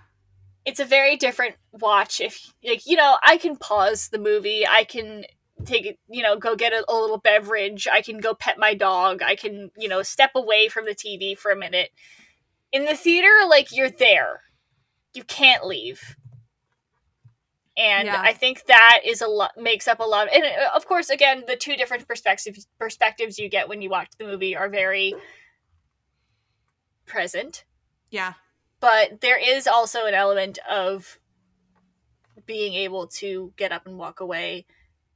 It's 0.64 0.78
a 0.78 0.84
very 0.84 1.16
different 1.16 1.56
watch 1.72 2.20
if 2.20 2.54
like, 2.64 2.86
you 2.86 2.96
know, 2.96 3.18
I 3.22 3.36
can 3.38 3.56
pause 3.56 4.08
the 4.08 4.18
movie, 4.18 4.66
I 4.66 4.84
can 4.84 5.24
take 5.66 5.86
it, 5.86 5.98
you 6.08 6.22
know, 6.22 6.36
go 6.36 6.56
get 6.56 6.72
a, 6.72 6.84
a 6.88 6.94
little 6.94 7.18
beverage, 7.18 7.88
I 7.90 8.02
can 8.02 8.18
go 8.18 8.34
pet 8.34 8.58
my 8.58 8.74
dog, 8.74 9.22
I 9.22 9.36
can, 9.36 9.70
you 9.76 9.88
know, 9.88 10.02
step 10.02 10.30
away 10.34 10.68
from 10.68 10.84
the 10.84 10.94
TV 10.94 11.36
for 11.36 11.50
a 11.50 11.56
minute. 11.56 11.90
In 12.72 12.84
the 12.84 12.96
theater, 12.96 13.46
like 13.48 13.68
you're 13.74 13.90
there. 13.90 14.42
You 15.14 15.24
can't 15.24 15.66
leave. 15.66 16.16
And 17.76 18.06
Yeah. 18.06 18.20
I 18.22 18.32
think 18.32 18.64
that 18.66 19.00
is 19.04 19.20
a 19.22 19.26
lot 19.26 19.52
makes 19.56 19.88
up 19.88 20.00
a 20.00 20.04
lot. 20.04 20.28
and 20.32 20.44
uh, 20.44 20.70
of 20.74 20.86
course, 20.86 21.08
again, 21.10 21.44
the 21.46 21.56
two 21.56 21.76
different 21.76 22.06
perspectives 22.06 22.66
perspectives 22.78 23.38
you 23.38 23.48
get 23.48 23.68
when 23.68 23.80
you 23.82 23.90
watch 23.90 24.08
the 24.18 24.24
movie 24.26 24.54
are 24.56 24.68
very 24.68 25.14
present 27.06 27.64
Yeah. 28.10 28.34
but 28.80 29.20
there 29.20 29.38
is 29.38 29.66
also 29.66 30.06
an 30.06 30.14
element 30.14 30.58
of 30.70 31.18
being 32.46 32.74
able 32.74 33.06
to 33.06 33.52
get 33.56 33.72
up 33.72 33.86
and 33.86 33.98
walk 33.98 34.20
away 34.20 34.66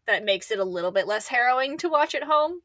that 0.07 0.25
makes 0.25 0.51
it 0.51 0.59
a 0.59 0.65
little 0.65 0.91
bit 0.93 1.07
less 1.07 1.29
harrowing 1.29 1.77
to 1.79 1.89
watch 1.89 2.15
at 2.15 2.25
home 2.25 2.61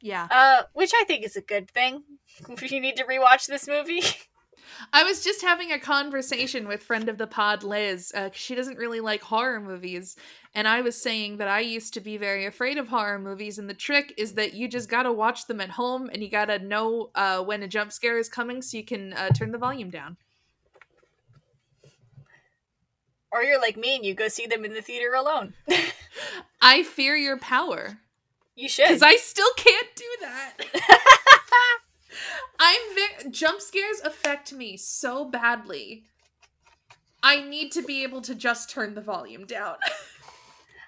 Yeah. 0.00 0.28
uh 0.30 0.62
which 0.72 0.92
i 0.94 1.04
think 1.04 1.24
is 1.24 1.36
a 1.36 1.40
good 1.42 1.70
thing 1.70 2.02
if 2.48 2.70
you 2.70 2.80
need 2.80 2.96
to 2.96 3.04
rewatch 3.04 3.46
this 3.46 3.66
movie 3.68 4.02
I 4.92 5.04
was 5.04 5.22
just 5.22 5.42
having 5.42 5.70
a 5.70 5.78
conversation 5.78 6.66
with 6.66 6.82
friend 6.82 7.08
of 7.08 7.18
the 7.18 7.26
pod, 7.26 7.62
Liz. 7.62 8.12
Uh, 8.14 8.30
she 8.32 8.54
doesn't 8.54 8.78
really 8.78 9.00
like 9.00 9.22
horror 9.22 9.60
movies, 9.60 10.16
and 10.54 10.66
I 10.66 10.80
was 10.80 11.00
saying 11.00 11.36
that 11.36 11.48
I 11.48 11.60
used 11.60 11.94
to 11.94 12.00
be 12.00 12.16
very 12.16 12.44
afraid 12.46 12.76
of 12.76 12.88
horror 12.88 13.18
movies. 13.18 13.58
And 13.58 13.70
the 13.70 13.74
trick 13.74 14.12
is 14.18 14.34
that 14.34 14.54
you 14.54 14.66
just 14.68 14.88
gotta 14.88 15.12
watch 15.12 15.46
them 15.46 15.60
at 15.60 15.70
home, 15.70 16.10
and 16.12 16.22
you 16.22 16.28
gotta 16.28 16.58
know 16.58 17.10
uh, 17.14 17.42
when 17.42 17.62
a 17.62 17.68
jump 17.68 17.92
scare 17.92 18.18
is 18.18 18.28
coming, 18.28 18.60
so 18.60 18.76
you 18.76 18.84
can 18.84 19.12
uh, 19.12 19.28
turn 19.30 19.52
the 19.52 19.58
volume 19.58 19.88
down. 19.90 20.16
Or 23.36 23.42
you're 23.44 23.60
like 23.60 23.76
me 23.76 23.96
and 23.96 24.04
you 24.04 24.14
go 24.14 24.28
see 24.28 24.46
them 24.46 24.64
in 24.64 24.72
the 24.74 24.82
theater 24.82 25.12
alone 25.14 25.54
I 26.60 26.82
fear 26.82 27.16
your 27.16 27.36
power 27.38 27.98
you 28.54 28.68
should 28.68 28.86
because 28.88 29.02
I 29.02 29.16
still 29.16 29.52
can't 29.56 29.94
do 29.94 30.04
that. 30.22 30.54
I'm 32.58 32.80
very 32.94 33.30
jump 33.30 33.60
scares 33.60 34.00
affect 34.02 34.52
me 34.52 34.76
so 34.78 35.24
badly. 35.26 36.04
I 37.22 37.42
need 37.42 37.70
to 37.72 37.82
be 37.82 38.02
able 38.02 38.22
to 38.22 38.34
just 38.34 38.70
turn 38.70 38.94
the 38.94 39.00
volume 39.02 39.44
down. 39.46 39.76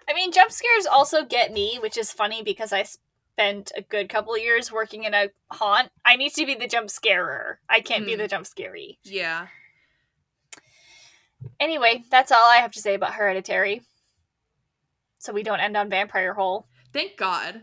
i 0.08 0.14
mean 0.14 0.32
jump 0.32 0.50
scares 0.50 0.86
also 0.86 1.22
get 1.24 1.52
me 1.52 1.78
which 1.82 1.98
is 1.98 2.10
funny 2.10 2.42
because 2.42 2.72
i 2.72 2.82
spent 2.82 3.70
a 3.76 3.82
good 3.82 4.08
couple 4.08 4.32
of 4.34 4.40
years 4.40 4.72
working 4.72 5.04
in 5.04 5.12
a 5.12 5.28
haunt 5.50 5.90
i 6.06 6.16
need 6.16 6.32
to 6.32 6.46
be 6.46 6.54
the 6.54 6.66
jump 6.66 6.88
scarer 6.88 7.60
i 7.68 7.80
can't 7.80 8.06
be 8.06 8.12
Hmm. 8.14 8.18
the 8.20 8.28
jump 8.28 8.46
scary 8.46 8.98
yeah. 9.04 9.48
Anyway, 11.60 12.04
that's 12.10 12.32
all 12.32 12.44
I 12.44 12.56
have 12.56 12.72
to 12.72 12.80
say 12.80 12.94
about 12.94 13.14
Hereditary. 13.14 13.82
So 15.18 15.32
we 15.32 15.42
don't 15.42 15.60
end 15.60 15.76
on 15.76 15.90
Vampire 15.90 16.34
Hole. 16.34 16.66
Thank 16.92 17.16
God. 17.16 17.62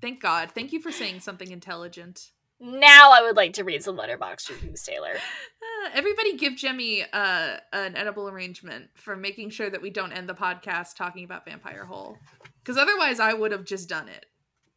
Thank 0.00 0.20
God. 0.20 0.50
Thank 0.52 0.72
you 0.72 0.80
for 0.80 0.90
saying 0.90 1.20
something 1.20 1.50
intelligent. 1.50 2.30
Now 2.58 3.12
I 3.12 3.22
would 3.22 3.36
like 3.36 3.54
to 3.54 3.64
read 3.64 3.82
some 3.82 3.96
letterbox 3.96 4.50
reviews, 4.50 4.82
Taylor. 4.82 5.14
Uh, 5.14 5.90
everybody 5.94 6.36
give 6.36 6.56
Jemmy 6.56 7.04
uh, 7.12 7.56
an 7.72 7.96
edible 7.96 8.28
arrangement 8.28 8.88
for 8.94 9.16
making 9.16 9.50
sure 9.50 9.70
that 9.70 9.80
we 9.80 9.90
don't 9.90 10.12
end 10.12 10.28
the 10.28 10.34
podcast 10.34 10.96
talking 10.96 11.24
about 11.24 11.46
Vampire 11.46 11.84
Hole. 11.84 12.18
Because 12.62 12.76
otherwise, 12.76 13.20
I 13.20 13.32
would 13.32 13.52
have 13.52 13.64
just 13.64 13.88
done 13.88 14.08
it. 14.08 14.26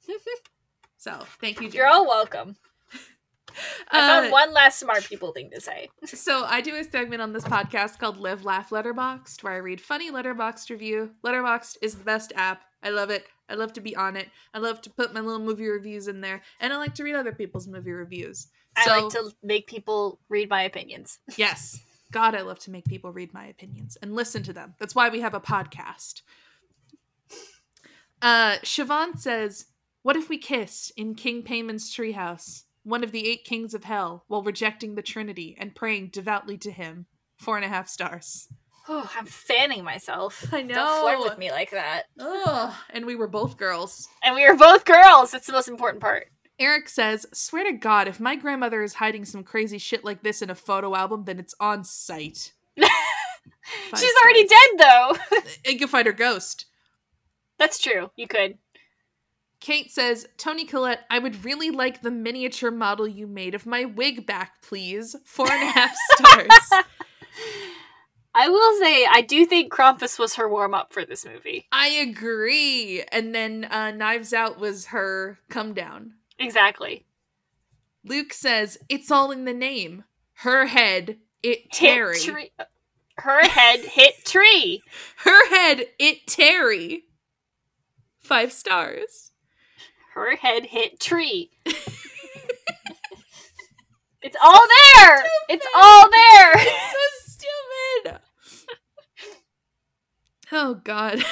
So, 1.04 1.26
thank 1.42 1.60
you, 1.60 1.68
Jemmy. 1.68 1.80
You're 1.80 1.88
all 1.88 2.08
welcome. 2.08 2.56
I 3.91 3.99
Uh, 3.99 4.08
found 4.22 4.32
one 4.32 4.54
last 4.54 4.80
smart 4.80 5.04
people 5.06 5.32
thing 5.32 5.49
to 5.54 5.62
say. 5.62 5.89
So 6.06 6.45
I 6.45 6.62
do 6.62 6.76
a 6.76 6.84
segment 6.84 7.22
on 7.22 7.34
this 7.34 7.43
podcast 7.43 7.99
called 7.99 8.18
Live 8.18 8.43
Laugh 8.45 8.70
Letterboxd, 8.70 9.43
where 9.43 9.54
I 9.54 9.58
read 9.58 9.82
funny 9.82 10.12
Letterboxd 10.12 10.70
review. 10.70 11.12
Letterboxd 11.24 11.78
is 11.82 11.95
the 11.95 12.04
best 12.04 12.32
app. 12.36 12.64
I 12.82 12.89
love 12.89 13.10
it. 13.10 13.26
I 13.49 13.56
love 13.56 13.74
to 13.74 13.82
be 13.82 13.95
on 13.95 14.16
it. 14.16 14.30
I 14.54 14.60
love 14.60 14.82
to 14.82 14.89
put 14.89 15.14
my 15.14 15.20
little 15.20 15.39
movie 15.43 15.68
reviews 15.68 16.08
in 16.08 16.22
there, 16.22 16.41
and 16.60 16.74
I 16.74 16.78
like 16.78 16.95
to 16.95 17.04
read 17.04 17.16
other 17.16 17.34
people's 17.34 17.68
movie 17.68 17.91
reviews. 17.91 18.47
I 18.76 18.88
like 19.01 19.12
to 19.14 19.32
make 19.43 19.68
people 19.68 20.20
read 20.30 20.49
my 20.49 20.64
opinions. 20.64 21.20
Yes. 21.38 21.80
God, 22.12 22.36
I 22.36 22.41
love 22.41 22.60
to 22.60 22.72
make 22.72 22.86
people 22.86 23.12
read 23.12 23.34
my 23.34 23.45
opinions 23.45 23.97
and 24.01 24.14
listen 24.16 24.43
to 24.43 24.54
them. 24.54 24.76
That's 24.80 24.93
why 24.93 25.10
we 25.10 25.22
have 25.22 25.34
a 25.34 25.39
podcast. 25.39 26.22
Uh, 28.22 28.58
Siobhan 28.64 29.18
says, 29.20 29.66
What 30.04 30.16
if 30.16 30.30
we 30.30 30.38
kissed 30.38 30.91
in 30.95 31.16
King 31.16 31.43
Paimon's 31.43 31.93
treehouse, 31.93 32.64
one 32.84 33.04
of 33.04 33.12
the 33.12 33.28
eight 33.28 33.44
kings 33.44 33.74
of 33.74 33.86
hell, 33.86 34.26
while 34.28 34.44
rejecting 34.44 34.96
the 34.96 35.02
Trinity 35.02 35.56
and 35.60 35.76
praying 35.76 36.10
devoutly 36.10 36.58
to 36.60 36.72
him? 36.72 37.08
Four 37.38 37.56
and 37.58 37.66
a 37.66 37.70
half 37.70 37.88
stars. 37.88 38.48
Oh, 38.88 39.10
I'm 39.18 39.26
fanning 39.26 39.84
myself. 39.84 40.46
I 40.52 40.62
know. 40.62 40.76
Don't 40.76 41.02
flirt 41.02 41.30
with 41.30 41.38
me 41.38 41.52
like 41.52 41.72
that. 41.72 42.04
Ugh. 42.20 42.74
And 42.90 43.06
we 43.06 43.16
were 43.16 43.28
both 43.28 43.58
girls. 43.58 44.08
And 44.24 44.36
we 44.36 44.48
were 44.48 44.58
both 44.58 44.84
girls. 44.84 45.32
That's 45.32 45.48
the 45.48 45.54
most 45.54 45.70
important 45.70 46.02
part. 46.02 46.28
Eric 46.60 46.90
says, 46.90 47.26
Swear 47.34 47.64
to 47.64 47.74
God, 47.74 48.08
if 48.08 48.20
my 48.20 48.36
grandmother 48.36 48.84
is 48.84 48.96
hiding 48.96 49.26
some 49.26 49.44
crazy 49.44 49.78
shit 49.78 50.04
like 50.04 50.22
this 50.22 50.42
in 50.42 50.50
a 50.50 50.56
photo 50.56 50.96
album, 50.96 51.24
then 51.26 51.40
it's 51.40 51.56
on 51.60 51.84
site. 51.84 52.54
She's 52.78 54.14
already 54.24 54.48
dead, 54.48 54.70
though. 54.78 55.18
You 55.66 55.80
can 55.80 55.88
find 55.88 56.06
her 56.06 56.14
ghost. 56.14 56.66
That's 57.58 57.80
true. 57.80 58.12
You 58.16 58.28
could. 58.28 58.58
Kate 59.64 59.89
says, 59.89 60.28
Toni 60.38 60.66
Collette, 60.66 61.05
I 61.09 61.20
would 61.20 61.45
really 61.45 61.70
like 61.72 62.01
the 62.01 62.11
miniature 62.11 62.70
model 62.70 63.07
you 63.07 63.26
made 63.26 63.55
of 63.55 63.66
my 63.66 63.86
wig 63.86 64.26
back, 64.26 64.61
please. 64.61 65.16
Four 65.24 65.49
and 65.49 65.64
a 65.64 65.72
half 65.72 65.95
stars. 66.18 66.84
I 68.36 68.49
will 68.49 68.78
say, 68.78 69.05
I 69.09 69.22
do 69.22 69.45
think 69.45 69.72
Krampus 69.72 70.20
was 70.20 70.36
her 70.36 70.49
warm 70.49 70.74
up 70.74 70.91
for 70.91 71.05
this 71.05 71.26
movie. 71.26 71.66
I 71.72 71.88
agree. 71.88 73.03
And 73.09 73.34
then 73.34 73.64
uh, 73.72 73.91
Knives 73.91 74.34
Out 74.34 74.59
was 74.59 74.88
her 74.88 75.39
come 75.49 75.74
down. 75.74 76.16
Exactly. 76.38 77.05
Luke 78.03 78.34
says, 78.34 78.78
It's 78.89 79.11
all 79.11 79.32
in 79.32 79.45
the 79.45 79.53
name. 79.53 80.03
Her 80.39 80.66
head, 80.66 81.20
it 81.41 81.72
Terry. 81.72 82.20
Her 83.16 83.47
head 83.47 83.80
hit 83.86 84.26
tree. 84.26 84.82
Her 85.20 85.47
head, 85.47 85.86
it 85.99 86.28
Terry. 86.28 87.05
Five 88.20 88.51
stars. 88.51 89.30
Her 90.14 90.36
head 90.36 90.66
hit 90.68 90.99
tree. 90.99 91.49
it's 91.66 91.88
all 94.43 94.61
there. 94.95 95.24
It's 95.49 95.66
all 95.76 96.09
there. 96.09 96.53
It's 96.55 96.91
so 96.91 96.97
stupid. 98.03 98.20
oh 100.51 100.76
god. 100.76 101.24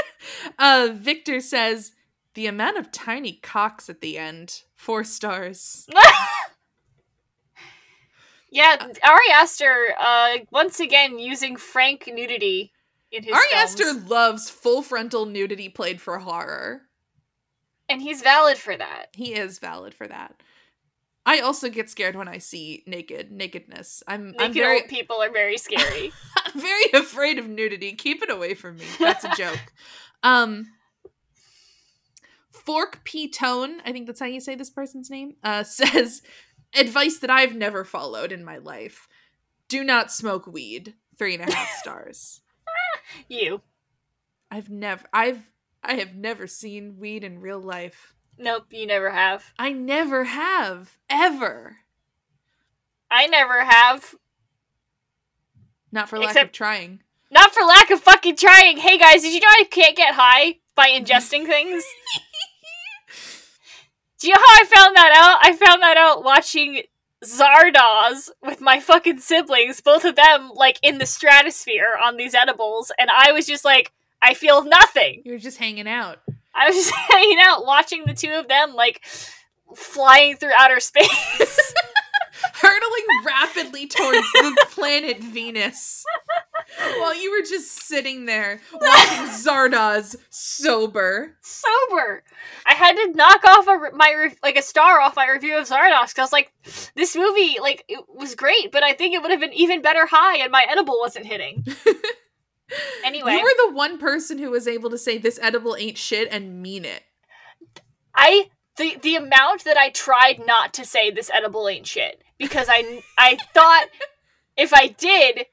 uh 0.58 0.88
Victor 0.92 1.38
says 1.40 1.92
the 2.34 2.46
amount 2.46 2.76
of 2.76 2.90
tiny 2.90 3.34
cocks 3.42 3.88
at 3.88 4.00
the 4.00 4.18
end. 4.18 4.62
Four 4.74 5.04
stars. 5.04 5.86
yeah, 8.50 8.76
Ari 8.80 9.30
Aster, 9.32 9.94
uh, 9.98 10.38
once 10.50 10.80
again 10.80 11.18
using 11.20 11.54
frank 11.56 12.10
nudity 12.12 12.72
in 13.12 13.22
his 13.22 13.32
Ari 13.32 13.44
films. 13.50 13.80
Aster 13.80 13.92
loves 14.08 14.50
full 14.50 14.82
frontal 14.82 15.24
nudity 15.24 15.68
played 15.68 16.00
for 16.00 16.18
horror. 16.18 16.82
And 17.88 18.02
he's 18.02 18.22
valid 18.22 18.58
for 18.58 18.76
that. 18.76 19.06
He 19.12 19.34
is 19.34 19.58
valid 19.58 19.94
for 19.94 20.06
that. 20.06 20.42
I 21.26 21.40
also 21.40 21.70
get 21.70 21.88
scared 21.88 22.16
when 22.16 22.28
I 22.28 22.38
see 22.38 22.82
naked 22.86 23.32
nakedness. 23.32 24.02
I'm 24.06 24.34
I'm 24.38 24.50
Naked 24.50 24.54
very 24.54 24.80
old 24.80 24.88
people 24.88 25.22
are 25.22 25.32
very 25.32 25.56
scary. 25.56 26.12
I'm 26.46 26.60
very 26.60 26.90
afraid 26.92 27.38
of 27.38 27.48
nudity. 27.48 27.92
Keep 27.92 28.22
it 28.22 28.30
away 28.30 28.54
from 28.54 28.76
me. 28.76 28.84
That's 28.98 29.24
a 29.24 29.34
joke. 29.36 29.60
um 30.22 30.66
Fork 32.50 33.02
P 33.04 33.28
Tone, 33.28 33.80
I 33.84 33.92
think 33.92 34.06
that's 34.06 34.20
how 34.20 34.26
you 34.26 34.40
say 34.40 34.54
this 34.54 34.70
person's 34.70 35.10
name, 35.10 35.36
uh, 35.42 35.62
says 35.64 36.22
advice 36.74 37.18
that 37.18 37.30
I've 37.30 37.54
never 37.54 37.84
followed 37.84 38.32
in 38.32 38.44
my 38.44 38.58
life. 38.58 39.08
Do 39.68 39.82
not 39.82 40.12
smoke 40.12 40.46
weed. 40.46 40.94
Three 41.18 41.34
and 41.34 41.48
a 41.48 41.54
half 41.54 41.70
stars. 41.78 42.40
you. 43.28 43.60
I've 44.50 44.68
never 44.68 45.04
I've 45.12 45.53
I 45.84 45.94
have 45.96 46.14
never 46.14 46.46
seen 46.46 46.96
weed 46.98 47.24
in 47.24 47.40
real 47.40 47.60
life. 47.60 48.14
Nope, 48.38 48.66
you 48.70 48.86
never 48.86 49.10
have. 49.10 49.52
I 49.58 49.72
never 49.72 50.24
have. 50.24 50.96
Ever. 51.10 51.76
I 53.10 53.26
never 53.26 53.64
have. 53.64 54.14
Not 55.92 56.08
for 56.08 56.18
lack 56.18 56.36
of 56.36 56.52
trying. 56.52 57.02
Not 57.30 57.54
for 57.54 57.62
lack 57.62 57.90
of 57.90 58.00
fucking 58.00 58.36
trying. 58.36 58.78
Hey 58.78 58.98
guys, 58.98 59.22
did 59.22 59.34
you 59.34 59.40
know 59.40 59.46
I 59.46 59.64
can't 59.70 59.96
get 59.96 60.14
high 60.14 60.58
by 60.74 60.88
ingesting 60.88 61.46
things? 61.46 61.84
Do 64.18 64.28
you 64.28 64.34
know 64.34 64.40
how 64.40 64.62
I 64.62 64.64
found 64.64 64.96
that 64.96 65.12
out? 65.14 65.38
I 65.46 65.54
found 65.54 65.82
that 65.82 65.96
out 65.98 66.24
watching 66.24 66.82
Zardoz 67.22 68.30
with 68.42 68.60
my 68.60 68.80
fucking 68.80 69.18
siblings, 69.18 69.80
both 69.80 70.04
of 70.04 70.16
them 70.16 70.50
like 70.54 70.78
in 70.82 70.98
the 70.98 71.06
stratosphere 71.06 71.98
on 72.02 72.16
these 72.16 72.34
edibles, 72.34 72.90
and 72.98 73.10
I 73.10 73.32
was 73.32 73.46
just 73.46 73.64
like, 73.64 73.92
I 74.24 74.34
feel 74.34 74.64
nothing. 74.64 75.22
You're 75.24 75.38
just 75.38 75.58
hanging 75.58 75.86
out. 75.86 76.18
I 76.54 76.66
was 76.68 76.76
just 76.76 76.94
hanging 77.10 77.38
out 77.40 77.66
watching 77.66 78.04
the 78.06 78.14
two 78.14 78.32
of 78.32 78.48
them 78.48 78.74
like 78.74 79.04
flying 79.76 80.36
through 80.36 80.52
outer 80.56 80.80
space. 80.80 81.74
hurtling 82.54 83.04
rapidly 83.24 83.86
towards 83.86 84.30
the 84.32 84.66
planet 84.70 85.18
Venus. 85.22 86.04
While 86.98 87.14
you 87.14 87.30
were 87.30 87.42
just 87.42 87.86
sitting 87.86 88.24
there 88.26 88.60
watching 88.72 89.26
Zardoz 89.26 90.16
sober. 90.30 91.36
sober. 91.42 92.22
I 92.66 92.74
had 92.74 92.96
to 92.96 93.12
knock 93.14 93.44
off 93.44 93.66
a, 93.66 93.94
my 93.94 94.12
re- 94.12 94.36
like 94.42 94.56
a 94.56 94.62
star 94.62 95.00
off 95.00 95.16
my 95.16 95.28
review 95.30 95.58
of 95.58 95.66
Zardoz 95.68 96.08
because 96.08 96.18
I 96.18 96.22
was 96.22 96.32
like, 96.32 96.52
this 96.94 97.14
movie 97.16 97.58
like 97.60 97.84
it 97.88 98.04
was 98.08 98.34
great, 98.34 98.72
but 98.72 98.82
I 98.82 98.92
think 98.94 99.14
it 99.14 99.22
would 99.22 99.30
have 99.30 99.40
been 99.40 99.52
even 99.52 99.82
better 99.82 100.06
high, 100.06 100.38
and 100.38 100.50
my 100.50 100.66
edible 100.68 100.98
wasn't 100.98 101.26
hitting. 101.26 101.64
Anyway, 103.04 103.32
You 103.34 103.42
were 103.42 103.68
the 103.70 103.74
one 103.76 103.98
person 103.98 104.38
who 104.38 104.50
was 104.50 104.66
able 104.66 104.90
to 104.90 104.98
say 104.98 105.18
this 105.18 105.38
edible 105.42 105.76
ain't 105.76 105.98
shit 105.98 106.28
and 106.30 106.62
mean 106.62 106.84
it. 106.84 107.02
I 108.14 108.50
the 108.76 108.96
the 109.02 109.16
amount 109.16 109.64
that 109.64 109.76
I 109.76 109.90
tried 109.90 110.44
not 110.46 110.72
to 110.74 110.84
say 110.84 111.10
this 111.10 111.30
edible 111.32 111.68
ain't 111.68 111.86
shit 111.86 112.22
because 112.38 112.66
I 112.70 113.02
I 113.18 113.36
thought 113.52 113.86
if 114.56 114.72
I 114.72 114.88
did. 114.88 115.46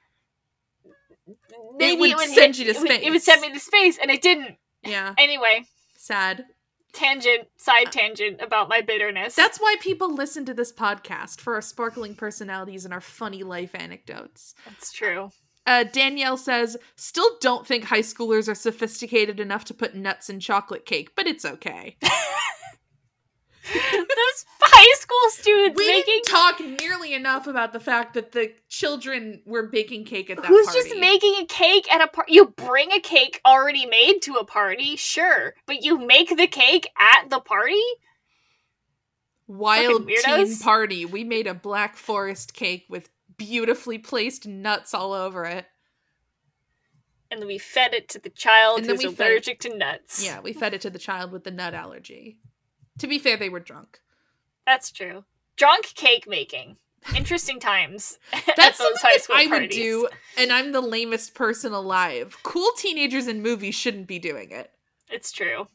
Maybe 1.77 1.99
would 1.99 2.09
it 2.11 2.15
would 2.17 2.29
send 2.29 2.55
hit- 2.55 2.65
you 2.67 2.73
to 2.73 2.79
it 2.79 2.81
would- 2.81 2.91
It 2.91 3.11
would 3.11 3.21
send 3.21 3.41
me 3.41 3.51
to 3.53 3.59
space, 3.59 3.97
and 4.01 4.09
it 4.11 4.21
didn't. 4.21 4.57
Yeah, 4.83 5.13
Anyway, 5.17 5.65
sad. 5.95 6.45
tangent, 6.91 7.47
side 7.57 7.91
tangent 7.91 8.41
about 8.41 8.67
my 8.67 8.81
bitterness. 8.81 9.35
That's 9.35 9.59
why 9.59 9.75
people 9.79 10.13
listen 10.13 10.43
to 10.45 10.53
this 10.55 10.71
podcast 10.73 11.39
for 11.39 11.53
our 11.53 11.61
sparkling 11.61 12.15
personalities 12.15 12.83
and 12.83 12.93
our 12.93 12.99
funny 13.01 13.43
life 13.43 13.75
anecdotes. 13.75 14.55
That's 14.65 14.91
true. 14.91 15.29
Uh, 15.65 15.83
Danielle 15.83 16.37
says, 16.37 16.75
still 16.95 17.37
don't 17.39 17.67
think 17.67 17.85
high 17.85 17.99
schoolers 17.99 18.47
are 18.47 18.55
sophisticated 18.55 19.39
enough 19.39 19.63
to 19.65 19.73
put 19.73 19.95
nuts 19.95 20.29
in 20.29 20.39
chocolate 20.39 20.85
cake, 20.85 21.15
but 21.15 21.27
it's 21.27 21.45
okay. 21.45 21.97
Those 23.73 24.45
high 24.59 24.99
school 24.99 25.29
students 25.29 25.77
We 25.77 25.87
making 25.87 26.21
didn't 26.23 26.25
talk 26.25 26.59
nearly 26.59 27.13
enough 27.13 27.45
about 27.45 27.73
the 27.73 27.79
fact 27.79 28.15
that 28.15 28.31
the 28.31 28.53
children 28.69 29.41
were 29.45 29.67
baking 29.67 30.05
cake 30.05 30.31
at 30.31 30.37
that 30.37 30.45
party. 30.45 30.55
Who's 30.55 30.65
party. 30.67 30.89
just 30.89 30.99
making 30.99 31.35
a 31.41 31.45
cake 31.45 31.91
at 31.91 32.01
a 32.01 32.07
party? 32.07 32.33
You 32.33 32.47
bring 32.47 32.91
a 32.91 32.99
cake 32.99 33.39
already 33.45 33.85
made 33.85 34.21
to 34.23 34.33
a 34.35 34.45
party, 34.45 34.95
sure, 34.95 35.53
but 35.67 35.83
you 35.83 35.99
make 35.99 36.35
the 36.35 36.47
cake 36.47 36.87
at 36.99 37.29
the 37.29 37.39
party? 37.39 37.83
Wild 39.47 40.07
teen 40.07 40.57
party. 40.59 41.05
We 41.05 41.23
made 41.23 41.45
a 41.45 41.53
black 41.53 41.97
forest 41.97 42.53
cake 42.53 42.85
with 42.89 43.09
beautifully 43.45 43.97
placed 43.97 44.47
nuts 44.47 44.93
all 44.93 45.13
over 45.13 45.45
it. 45.45 45.65
And 47.29 47.39
then 47.41 47.47
we 47.47 47.57
fed 47.57 47.93
it 47.93 48.09
to 48.09 48.19
the 48.19 48.29
child 48.29 48.79
And 48.79 48.89
then 48.89 48.95
who's 48.97 49.05
we 49.07 49.13
fed- 49.15 49.27
allergic 49.31 49.59
to 49.61 49.75
nuts. 49.77 50.23
Yeah, 50.25 50.41
we 50.41 50.51
fed 50.53 50.73
it 50.73 50.81
to 50.81 50.89
the 50.89 50.99
child 50.99 51.31
with 51.31 51.43
the 51.43 51.51
nut 51.51 51.73
allergy. 51.73 52.37
To 52.99 53.07
be 53.07 53.17
fair, 53.19 53.37
they 53.37 53.49
were 53.49 53.59
drunk. 53.61 53.99
That's 54.65 54.91
true. 54.91 55.23
Drunk 55.55 55.93
cake 55.95 56.27
making. 56.27 56.77
Interesting 57.15 57.59
times 57.59 58.19
at 58.33 58.55
That's 58.55 58.77
those 58.77 59.01
high 59.01 59.13
that 59.13 59.21
school 59.23 59.35
I 59.37 59.47
would 59.47 59.69
do, 59.71 60.07
and 60.37 60.51
I'm 60.51 60.71
the 60.71 60.81
lamest 60.81 61.33
person 61.33 61.73
alive. 61.73 62.37
Cool 62.43 62.69
teenagers 62.77 63.27
in 63.27 63.41
movies 63.41 63.73
shouldn't 63.73 64.05
be 64.07 64.19
doing 64.19 64.51
it. 64.51 64.69
It's 65.09 65.31
true. 65.31 65.67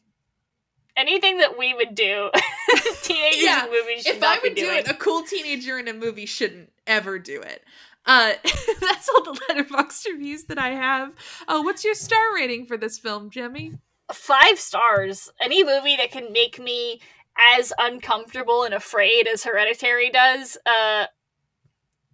Anything 0.95 1.39
that 1.39 1.57
we 1.57 1.73
would 1.73 1.95
do, 1.95 2.29
teenagers 3.03 3.43
Yeah, 3.43 3.65
in 3.65 3.71
movies 3.71 4.03
should 4.03 4.15
if 4.15 4.21
not 4.21 4.37
I 4.37 4.41
would 4.41 4.55
be 4.55 4.61
do 4.61 4.69
it, 4.69 4.87
a 4.89 4.93
cool 4.93 5.23
teenager 5.23 5.77
in 5.77 5.87
a 5.89 5.93
movie 5.93 6.25
shouldn't 6.25 6.71
ever 6.87 7.19
do 7.19 7.41
it. 7.41 7.63
Uh, 8.05 8.33
that's 8.79 9.09
all 9.09 9.23
the 9.23 9.39
letterbox 9.49 10.05
reviews 10.09 10.45
that 10.45 10.57
I 10.57 10.69
have. 10.69 11.11
Oh, 11.47 11.61
what's 11.61 11.83
your 11.83 11.93
star 11.93 12.33
rating 12.33 12.65
for 12.65 12.77
this 12.77 12.97
film, 12.97 13.29
Jemmy? 13.29 13.73
five 14.11 14.59
stars. 14.59 15.29
Any 15.41 15.63
movie 15.63 15.95
that 15.97 16.11
can 16.11 16.31
make 16.31 16.59
me 16.59 17.01
as 17.37 17.73
uncomfortable 17.77 18.63
and 18.63 18.73
afraid 18.73 19.27
as 19.27 19.43
Hereditary 19.43 20.09
does, 20.09 20.57
uh, 20.65 21.05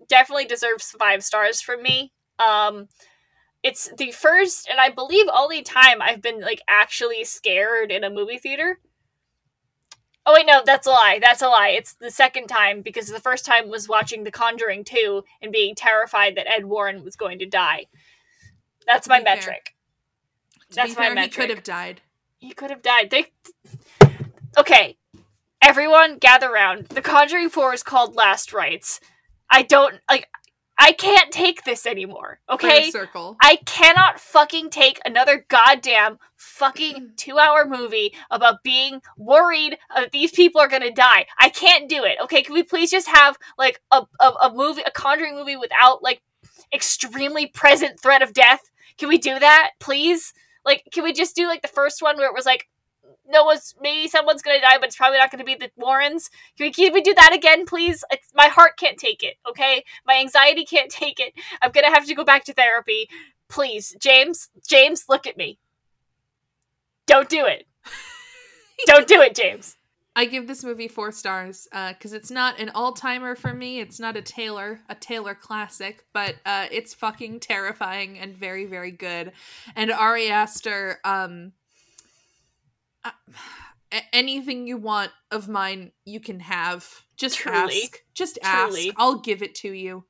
definitely 0.08 0.46
deserves 0.46 0.92
five 0.92 1.24
stars 1.24 1.62
from 1.62 1.82
me. 1.82 2.12
Um, 2.40 2.88
it's 3.62 3.90
the 3.98 4.12
first 4.12 4.68
and 4.70 4.80
I 4.80 4.90
believe 4.90 5.28
only 5.34 5.62
time 5.62 6.02
I've 6.02 6.22
been 6.22 6.42
like 6.42 6.62
actually 6.68 7.24
scared 7.24 7.92
in 7.92 8.04
a 8.04 8.10
movie 8.10 8.38
theater. 8.38 8.80
Oh 10.26 10.34
wait, 10.34 10.46
no, 10.46 10.62
that's 10.66 10.88
a 10.88 10.92
lie. 10.92 11.20
That's 11.22 11.42
a 11.42 11.48
lie. 11.48 11.70
It's 11.70 11.94
the 11.94 12.12
second 12.12 12.48
time 12.48 12.82
because 12.82 13.08
the 13.08 13.20
first 13.20 13.46
time 13.46 13.70
was 13.70 13.90
watching 13.90 14.24
The 14.24 14.32
Conjuring 14.32 14.86
2 14.86 15.24
and 15.42 15.52
being 15.52 15.76
terrified 15.76 16.36
that 16.36 16.48
Ed 16.50 16.66
Warren 16.66 17.04
was 17.04 17.16
going 17.16 17.40
to 17.40 17.46
die. 17.46 17.88
That's 18.88 19.08
my 19.08 19.20
metric. 19.20 19.76
That's 20.72 20.96
be 20.96 21.02
my 21.02 21.10
metric. 21.10 21.34
he 21.34 21.42
could 21.42 21.50
have 21.50 21.64
died. 21.64 22.02
He 22.40 22.52
could 22.52 22.70
have 22.70 22.82
died. 22.82 23.10
They 23.10 23.28
Okay. 24.58 24.98
Everyone 25.62 26.18
gather 26.18 26.52
round. 26.52 26.88
The 26.88 27.02
Conjuring 27.02 27.50
4 27.50 27.74
is 27.74 27.84
called 27.84 28.16
Last 28.16 28.54
Rites. 28.54 29.00
I 29.50 29.62
don't 29.62 29.96
like 30.10 30.28
I 30.78 30.92
can't 30.92 31.32
take 31.32 31.64
this 31.64 31.86
anymore. 31.86 32.40
Okay? 32.50 32.90
circle. 32.90 33.38
I 33.42 33.58
cannot 33.66 34.20
fucking 34.20 34.70
take 34.70 35.00
another 35.06 35.46
goddamn 35.48 36.18
fucking 36.36 37.12
2-hour 37.16 37.66
movie 37.66 38.14
about 38.32 38.64
being 38.64 39.02
worried 39.18 39.78
that 39.96 40.12
these 40.12 40.32
people 40.32 40.60
are 40.60 40.68
going 40.68 40.82
to 40.82 40.92
die. 40.92 41.26
I 41.40 41.50
can't 41.50 41.88
do 41.88 42.04
it. 42.04 42.18
Okay? 42.24 42.42
Can 42.42 42.54
we 42.54 42.64
please 42.64 42.92
just 42.92 43.08
have 43.08 43.38
like 43.58 43.82
a, 43.92 44.04
a 44.20 44.32
a 44.44 44.54
movie 44.54 44.82
a 44.86 44.92
Conjuring 44.92 45.36
movie 45.36 45.56
without 45.56 46.02
like 46.02 46.22
extremely 46.74 47.48
present 47.48 48.00
threat 48.00 48.22
of 48.22 48.34
death? 48.34 48.72
Can 48.98 49.10
we 49.10 49.18
do 49.18 49.40
that, 49.40 49.72
please? 49.80 50.34
Like, 50.66 50.88
can 50.92 51.04
we 51.04 51.14
just 51.14 51.36
do 51.36 51.48
like 51.48 51.62
the 51.62 51.68
first 51.68 52.02
one 52.02 52.18
where 52.18 52.28
it 52.28 52.36
was 52.36 52.46
like, 52.46 52.68
no 53.28 53.44
one's 53.44 53.76
maybe 53.82 54.08
someone's 54.08 54.42
gonna 54.42 54.62
die, 54.62 54.78
but 54.78 54.88
it's 54.88 54.96
probably 54.96 55.18
not 55.18 55.32
gonna 55.32 55.44
be 55.44 55.56
the 55.56 55.72
Warrens. 55.76 56.30
Can 56.58 56.68
we, 56.68 56.72
can 56.72 56.94
we 56.94 57.02
do 57.02 57.14
that 57.14 57.34
again, 57.34 57.66
please? 57.66 58.04
It's, 58.12 58.30
my 58.36 58.48
heart 58.48 58.78
can't 58.78 58.98
take 58.98 59.24
it. 59.24 59.36
Okay, 59.48 59.84
my 60.06 60.16
anxiety 60.16 60.66
can't 60.66 60.92
take 61.04 61.20
it. 61.20 61.34
I'm 61.62 61.72
gonna 61.72 61.90
have 61.94 62.06
to 62.06 62.16
go 62.16 62.24
back 62.24 62.44
to 62.46 62.54
therapy. 62.54 63.10
Please, 63.50 63.96
James. 64.00 64.50
James, 64.68 65.06
look 65.10 65.28
at 65.28 65.38
me. 65.38 65.60
Don't 67.06 67.30
do 67.30 67.46
it. 67.46 67.68
Don't 68.86 69.08
do 69.08 69.22
it, 69.22 69.36
James. 69.36 69.78
I 70.16 70.26
give 70.26 70.48
this 70.48 70.64
movie 70.64 70.88
four 70.88 71.12
stars 71.12 71.68
because 71.72 72.14
it's 72.14 72.30
not 72.30 72.60
an 72.60 72.70
all 72.76 72.94
timer 72.94 73.36
for 73.36 73.52
me. 73.54 73.80
It's 73.80 74.00
not 74.00 74.16
a 74.16 74.22
Taylor, 74.22 74.80
a 74.88 74.94
Taylor 74.94 75.34
classic, 75.34 76.06
but 76.14 76.36
uh, 76.46 76.68
it's 76.72 76.94
fucking 76.94 77.40
terrifying 77.40 78.20
and 78.20 78.38
very, 78.38 78.66
very 78.66 78.92
good. 78.92 79.32
And 79.76 79.92
Ari 79.92 80.30
Aster, 80.30 81.00
um, 81.04 81.54
Uh, 81.56 81.63
anything 84.12 84.68
you 84.68 84.78
want 84.78 85.12
of 85.32 85.48
mine, 85.48 85.92
you 86.06 86.20
can 86.20 86.40
have. 86.42 87.04
Just 87.18 87.38
Truly. 87.38 87.84
ask. 87.84 88.00
Just 88.14 88.40
Truly. 88.44 88.88
ask. 88.90 88.96
I'll 88.98 89.20
give 89.20 89.42
it 89.42 89.56
to 89.56 89.72
you. 89.72 90.06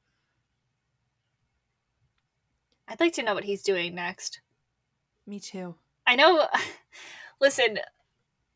I'd 2.87 2.99
like 2.99 3.13
to 3.13 3.23
know 3.23 3.33
what 3.33 3.45
he's 3.45 3.63
doing 3.63 3.95
next. 3.95 4.41
Me 5.25 5.39
too. 5.39 5.75
I 6.05 6.15
know. 6.15 6.47
Listen, 7.41 7.79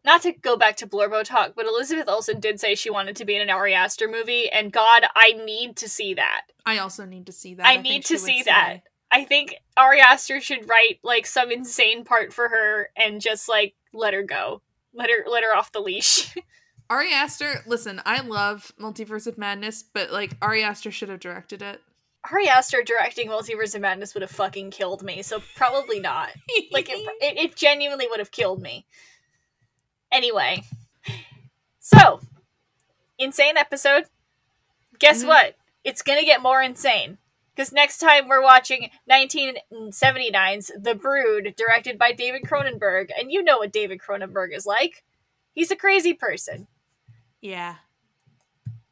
not 0.04 0.22
to 0.24 0.32
go 0.32 0.58
back 0.58 0.78
to 0.78 0.88
Blorbo 0.88 1.24
talk, 1.24 1.54
but 1.56 1.66
Elizabeth 1.66 2.08
Olsen 2.08 2.40
did 2.40 2.60
say 2.60 2.76
she 2.76 2.90
wanted 2.90 3.16
to 3.18 3.26
be 3.26 3.36
in 3.36 3.42
an 3.42 3.50
Ari 3.50 3.74
Aster 3.74 4.08
movie, 4.08 4.50
and 4.50 4.72
God, 4.72 5.04
I 5.16 5.34
need 5.34 5.76
to 5.78 5.90
see 5.90 6.14
that. 6.14 6.42
I 6.66 6.78
also 6.78 7.06
need 7.06 7.26
to 7.26 7.32
see 7.32 7.56
that. 7.56 7.66
I 7.66 7.74
think 7.76 7.84
need 7.84 8.06
to 8.06 8.18
see 8.20 8.44
that. 8.44 8.68
slay. 8.68 8.84
I 9.10 9.24
think 9.26 9.56
Ari 9.78 10.02
Aster 10.02 10.42
should 10.42 10.68
write 10.70 11.00
like 11.04 11.26
some 11.26 11.52
insane 11.52 12.04
part 12.04 12.34
for 12.34 12.50
her 12.50 12.90
and 12.98 13.22
just 13.22 13.48
like 13.48 13.74
let 13.94 14.14
her 14.14 14.24
go, 14.24 14.62
let 14.94 15.10
her 15.10 15.26
let 15.30 15.44
her 15.44 15.56
off 15.56 15.72
the 15.72 15.80
leash. 15.82 16.34
Ari 16.90 17.12
Aster, 17.14 17.62
listen, 17.66 18.02
I 18.06 18.22
love 18.22 18.72
Multiverse 18.80 19.28
of 19.28 19.38
Madness, 19.38 19.84
but 19.84 20.12
like 20.12 20.38
Ari 20.42 20.64
Aster 20.64 20.90
should 20.92 21.10
have 21.10 21.20
directed 21.20 21.62
it. 21.62 21.82
Ari 22.32 22.48
Aster 22.48 22.82
directing 22.82 23.28
Multiverse 23.30 23.76
of 23.76 23.82
Madness 23.82 24.14
would 24.14 24.22
have 24.22 24.32
fucking 24.32 24.72
killed 24.72 25.04
me, 25.04 25.22
so 25.22 25.42
probably 25.56 26.00
not. 26.00 26.30
Like 26.72 26.90
it, 26.90 26.98
it, 27.22 27.38
it 27.38 27.56
genuinely 27.56 28.08
would 28.10 28.20
have 28.20 28.32
killed 28.32 28.62
me. 28.62 28.86
Anyway, 30.12 30.64
so 31.80 32.20
insane 33.18 33.58
episode. 33.58 34.06
Guess 35.00 35.24
Mhm. 35.24 35.28
what? 35.28 35.56
It's 35.84 36.02
gonna 36.02 36.24
get 36.26 36.42
more 36.42 36.62
insane 36.62 37.18
because 37.58 37.74
next 37.74 37.98
time 37.98 38.28
we're 38.28 38.44
watching 38.44 38.92
1979's 39.12 40.72
The 40.80 40.94
Brood, 40.94 41.56
directed 41.58 41.98
by 41.98 42.12
David 42.12 42.44
Cronenberg, 42.44 43.10
and 43.20 43.32
you 43.32 43.42
know 43.44 43.58
what 43.58 43.74
David 43.74 44.00
Cronenberg 44.00 44.56
is 44.56 44.68
like. 44.68 45.04
He's 45.54 45.72
a 45.72 45.76
crazy 45.76 46.14
person. 46.14 46.68
yeah. 47.42 47.78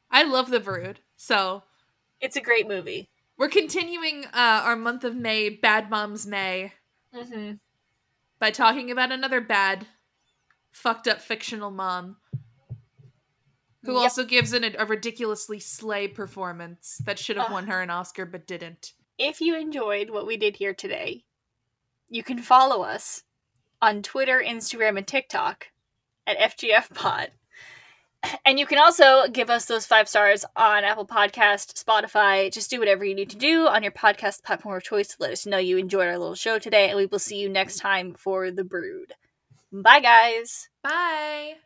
I 0.09 0.23
love 0.23 0.49
The 0.49 0.59
Brood. 0.59 0.99
So 1.17 1.63
It's 2.21 2.35
a 2.37 2.41
great 2.41 2.67
movie. 2.67 3.09
we're 3.37 3.49
continuing 3.49 4.25
uh, 4.27 4.61
our 4.63 4.75
month 4.75 5.03
of 5.03 5.15
May, 5.15 5.49
Bad 5.49 5.89
Moms 5.89 6.25
May, 6.25 6.73
hmm 7.13 7.53
by 8.37 8.51
talking 8.51 8.91
about 8.91 9.11
another 9.13 9.39
bad, 9.39 9.87
fucked 10.71 11.07
up 11.07 11.21
fictional 11.21 11.71
mom 11.71 12.17
who 13.85 13.93
Yep. 13.93 14.01
also 14.01 14.23
gives 14.25 14.53
in 14.53 14.63
a, 14.63 14.85
ridiculously 14.85 15.59
slay 15.59 16.07
performance 16.07 16.99
that 17.05 17.19
should 17.19 17.37
have 17.37 17.47
Ugh. 17.47 17.51
won 17.53 17.67
her 17.67 17.81
an 17.81 17.89
Oscar 17.89 18.25
but 18.25 18.45
didn't. 18.47 18.93
if 19.17 19.39
you 19.41 19.55
enjoyed 19.57 20.09
what 20.09 20.27
we 20.27 20.35
did 20.37 20.57
here 20.57 20.73
today, 20.73 21.23
you 22.09 22.21
can 22.23 22.39
follow 22.39 22.81
us 22.83 23.23
on 23.81 24.01
Twitter, 24.01 24.43
Instagram, 24.45 24.97
and 24.97 25.07
TikTok 25.07 25.67
at 26.27 26.37
FGF 26.37 26.93
Pod. 26.93 27.31
And 28.43 28.57
you 28.57 28.65
can 28.65 28.79
also 28.79 29.27
give 29.31 29.51
us 29.51 29.65
those 29.65 29.85
five 29.85 30.09
stars 30.09 30.43
on 30.55 30.83
Apple 30.83 31.05
Podcast, 31.05 31.73
Spotify. 31.83 32.51
Just 32.51 32.71
do 32.71 32.79
whatever 32.79 33.05
you 33.05 33.13
need 33.13 33.29
to 33.29 33.35
do 33.37 33.67
on 33.67 33.83
your 33.83 33.91
podcast 33.91 34.41
platform 34.43 34.75
of 34.77 34.81
choice 34.83 35.09
to 35.09 35.15
let 35.19 35.31
us 35.31 35.45
know 35.45 35.59
you 35.59 35.77
enjoyed 35.77 36.07
our 36.07 36.17
little 36.17 36.33
show 36.33 36.57
today. 36.57 36.87
And 36.89 36.97
we 36.97 37.05
will 37.05 37.19
see 37.19 37.37
you 37.37 37.49
next 37.49 37.77
time 37.77 38.15
for 38.15 38.49
The 38.49 38.63
Brood. 38.63 39.13
Bye, 39.71 39.99
guys. 39.99 40.69
Bye. 40.81 41.57